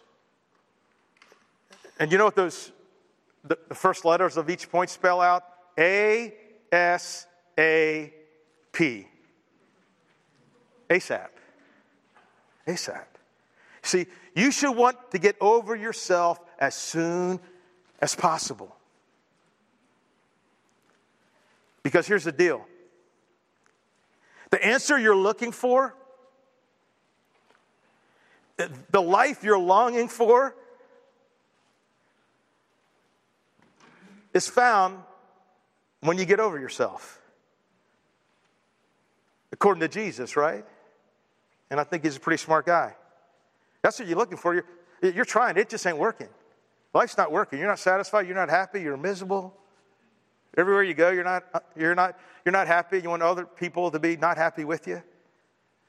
And 2.00 2.12
you 2.12 2.18
know 2.18 2.26
what 2.26 2.36
those, 2.36 2.72
the, 3.44 3.58
the 3.68 3.76
first 3.76 4.06
letters 4.06 4.38
of 4.38 4.50
each 4.50 4.70
point 4.72 4.90
spell 4.90 5.22
out? 5.22 5.44
A 5.78 6.34
S 6.72 7.28
A 7.58 8.14
P. 8.72 9.08
ASAP. 10.90 11.30
ASAP. 12.68 13.06
See, 13.82 14.08
you 14.36 14.52
should 14.52 14.76
want 14.76 14.98
to 15.12 15.20
get 15.20 15.36
over 15.40 15.76
yourself 15.76 16.40
as 16.58 16.76
soon 16.76 17.40
as 18.02 18.16
possible. 18.16 18.76
Because 21.84 22.08
here's 22.08 22.24
the 22.24 22.32
deal 22.32 22.66
the 24.50 24.64
answer 24.66 24.98
you're 24.98 25.16
looking 25.16 25.52
for, 25.52 25.96
the 28.92 29.02
life 29.02 29.44
you're 29.44 29.60
longing 29.60 30.08
for, 30.08 30.56
is 34.34 34.48
found 34.48 34.98
when 36.02 36.18
you 36.18 36.26
get 36.26 36.40
over 36.40 36.60
yourself. 36.60 37.20
According 39.52 39.82
to 39.82 39.88
Jesus, 39.88 40.36
right? 40.36 40.66
And 41.70 41.80
I 41.80 41.84
think 41.84 42.04
he's 42.04 42.18
a 42.18 42.20
pretty 42.20 42.42
smart 42.42 42.66
guy. 42.66 42.96
That's 43.82 44.00
what 44.00 44.08
you're 44.08 44.18
looking 44.18 44.38
for. 44.38 44.54
You're, 44.54 44.66
you're 45.02 45.26
trying, 45.26 45.58
it 45.58 45.70
just 45.70 45.86
ain't 45.88 45.98
working. 45.98 46.30
Life's 46.94 47.18
not 47.18 47.32
working. 47.32 47.60
You're 47.60 47.68
not 47.68 47.80
satisfied. 47.80 48.28
You're 48.28 48.36
not 48.36 48.50
happy. 48.50 48.82
You're 48.82 48.98
miserable. 48.98 49.56
Everywhere 50.58 50.84
you 50.84 50.94
go, 50.94 51.12
you're 51.12 51.24
not, 51.24 51.44
you're 51.76 51.96
not, 51.96 52.18
you're 52.44 52.52
not 52.52 52.68
happy. 52.68 53.00
You 53.00 53.10
want 53.10 53.24
other 53.24 53.46
people 53.46 53.92
to 53.92 54.00
be 54.00 54.18
not 54.18 54.38
happy 54.38 54.66
with 54.66 54.88
you. 54.88 55.02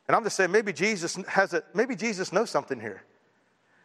And 0.06 0.16
I'm 0.16 0.24
just 0.24 0.36
saying, 0.36 0.50
maybe 0.50 0.72
Jesus 0.72 1.16
has 1.28 1.54
a, 1.54 1.62
maybe 1.74 1.96
Jesus 1.96 2.32
knows 2.32 2.50
something 2.50 2.80
here. 2.80 3.02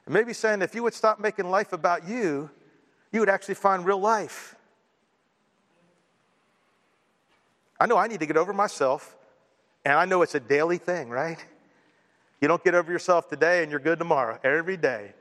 And 0.05 0.13
maybe 0.13 0.33
saying 0.33 0.61
if 0.61 0.75
you 0.75 0.83
would 0.83 0.93
stop 0.93 1.19
making 1.19 1.49
life 1.49 1.73
about 1.73 2.07
you, 2.07 2.49
you 3.11 3.19
would 3.19 3.29
actually 3.29 3.55
find 3.55 3.85
real 3.85 3.99
life. 3.99 4.55
I 7.79 7.85
know 7.87 7.97
I 7.97 8.07
need 8.07 8.19
to 8.21 8.25
get 8.25 8.37
over 8.37 8.53
myself, 8.53 9.15
and 9.83 9.93
I 9.93 10.05
know 10.05 10.21
it's 10.21 10.35
a 10.35 10.39
daily 10.39 10.77
thing, 10.77 11.09
right? 11.09 11.43
You 12.41 12.47
don't 12.47 12.63
get 12.63 12.75
over 12.75 12.91
yourself 12.91 13.29
today 13.29 13.63
and 13.63 13.71
you're 13.71 13.79
good 13.79 13.99
tomorrow. 13.99 14.39
Every 14.43 14.77
day, 14.77 15.13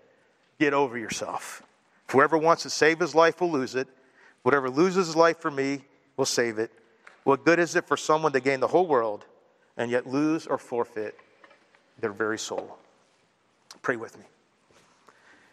get 0.59 0.74
over 0.74 0.98
yourself. 0.98 1.62
Whoever 2.09 2.36
wants 2.36 2.64
to 2.64 2.70
save 2.70 3.00
his 3.00 3.14
life 3.14 3.40
will 3.40 3.50
lose 3.50 3.74
it. 3.74 3.88
Whatever 4.45 4.70
loses 4.70 5.16
life 5.16 5.40
for 5.40 5.51
me 5.51 5.80
will 6.16 6.24
save 6.24 6.61
it. 6.61 6.70
What 7.24 7.45
good 7.45 7.59
is 7.59 7.74
it 7.74 7.88
for 7.88 7.97
someone 7.97 8.30
to 8.32 8.40
gain 8.40 8.61
the 8.61 8.68
whole 8.68 8.86
world 8.86 9.24
and 9.76 9.90
yet 9.90 10.07
lose 10.07 10.47
or 10.47 10.57
forfeit 10.57 11.18
their 11.99 12.12
very 12.12 12.38
soul? 12.38 12.78
Pray 13.82 13.97
with 13.97 14.16
me. 14.16 14.24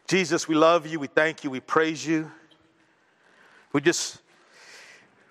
Jesus, 0.08 0.48
we 0.48 0.54
love 0.54 0.86
you. 0.86 1.00
We 1.00 1.08
thank 1.08 1.44
you. 1.44 1.50
We 1.50 1.60
praise 1.62 2.06
you. 2.06 2.32
We 3.74 3.82
just, 3.82 4.20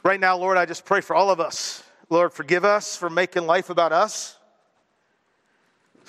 right 0.03 0.19
now, 0.19 0.37
Lord, 0.37 0.57
I 0.57 0.67
just 0.67 0.85
pray 0.85 1.01
for 1.01 1.15
all 1.15 1.31
of 1.31 1.39
us. 1.39 1.85
Lord, 2.09 2.33
forgive 2.33 2.65
us 2.65 2.97
for 2.97 3.09
making 3.09 3.47
life 3.47 3.71
about 3.71 3.93
us 3.93 4.37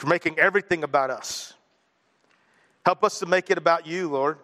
for 0.02 0.08
making 0.08 0.40
everything 0.40 0.84
about 0.84 1.12
us. 1.12 1.54
Help 2.84 3.04
us 3.04 3.20
to 3.20 3.28
make 3.28 3.52
it 3.52 3.60
about 3.60 3.86
you, 3.86 4.10
Lord. 4.10 4.40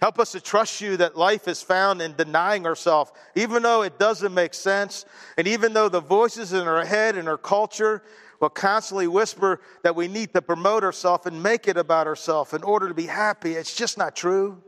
Help 0.00 0.18
us 0.18 0.32
to 0.32 0.40
trust 0.40 0.80
you 0.80 0.96
that 0.98 1.16
life 1.16 1.48
is 1.48 1.62
found 1.62 2.02
in 2.02 2.14
denying 2.14 2.66
ourselves, 2.66 3.12
even 3.34 3.62
though 3.62 3.82
it 3.82 3.98
doesn't 3.98 4.34
make 4.34 4.52
sense, 4.52 5.06
and 5.38 5.46
even 5.46 5.72
though 5.72 5.88
the 5.88 6.00
voices 6.00 6.52
in 6.52 6.68
our 6.68 6.84
head 6.84 7.16
and 7.16 7.28
our 7.28 7.38
culture 7.38 8.02
will 8.40 8.50
constantly 8.50 9.06
whisper 9.06 9.60
that 9.82 9.96
we 9.96 10.08
need 10.08 10.34
to 10.34 10.42
promote 10.42 10.84
ourselves 10.84 11.26
and 11.26 11.42
make 11.42 11.66
it 11.68 11.78
about 11.78 12.06
ourselves 12.06 12.52
in 12.52 12.62
order 12.62 12.88
to 12.88 12.94
be 12.94 13.06
happy. 13.06 13.52
It's 13.52 13.74
just 13.74 13.96
not 13.96 14.14
true. 14.14 14.62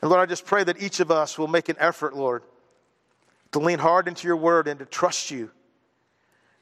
And 0.00 0.10
Lord, 0.10 0.20
I 0.20 0.26
just 0.26 0.44
pray 0.44 0.64
that 0.64 0.82
each 0.82 0.98
of 0.98 1.12
us 1.12 1.38
will 1.38 1.46
make 1.46 1.68
an 1.68 1.76
effort, 1.78 2.16
Lord, 2.16 2.42
to 3.52 3.60
lean 3.60 3.78
hard 3.78 4.08
into 4.08 4.26
your 4.26 4.36
word 4.36 4.66
and 4.66 4.80
to 4.80 4.86
trust 4.86 5.30
you 5.30 5.50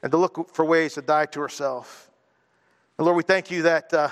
and 0.03 0.11
to 0.11 0.17
look 0.17 0.53
for 0.53 0.63
ways 0.63 0.93
to 0.93 1.01
die 1.01 1.25
to 1.27 1.39
ourselves. 1.39 1.89
And 2.97 3.05
Lord, 3.05 3.17
we 3.17 3.23
thank 3.23 3.49
you 3.49 3.63
that 3.63 3.91
uh, 3.93 4.09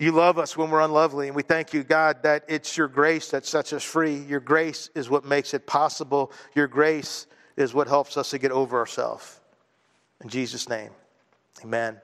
you 0.00 0.12
love 0.12 0.38
us 0.38 0.56
when 0.56 0.70
we're 0.70 0.80
unlovely. 0.80 1.26
And 1.26 1.36
we 1.36 1.42
thank 1.42 1.74
you, 1.74 1.82
God, 1.82 2.22
that 2.22 2.44
it's 2.48 2.76
your 2.76 2.88
grace 2.88 3.30
that 3.30 3.44
sets 3.46 3.72
us 3.72 3.82
free. 3.82 4.16
Your 4.16 4.40
grace 4.40 4.90
is 4.94 5.10
what 5.10 5.24
makes 5.24 5.54
it 5.54 5.66
possible. 5.66 6.32
Your 6.54 6.68
grace 6.68 7.26
is 7.56 7.74
what 7.74 7.88
helps 7.88 8.16
us 8.16 8.30
to 8.30 8.38
get 8.38 8.52
over 8.52 8.78
ourselves. 8.78 9.40
In 10.22 10.28
Jesus' 10.28 10.68
name, 10.68 10.90
amen. 11.64 12.00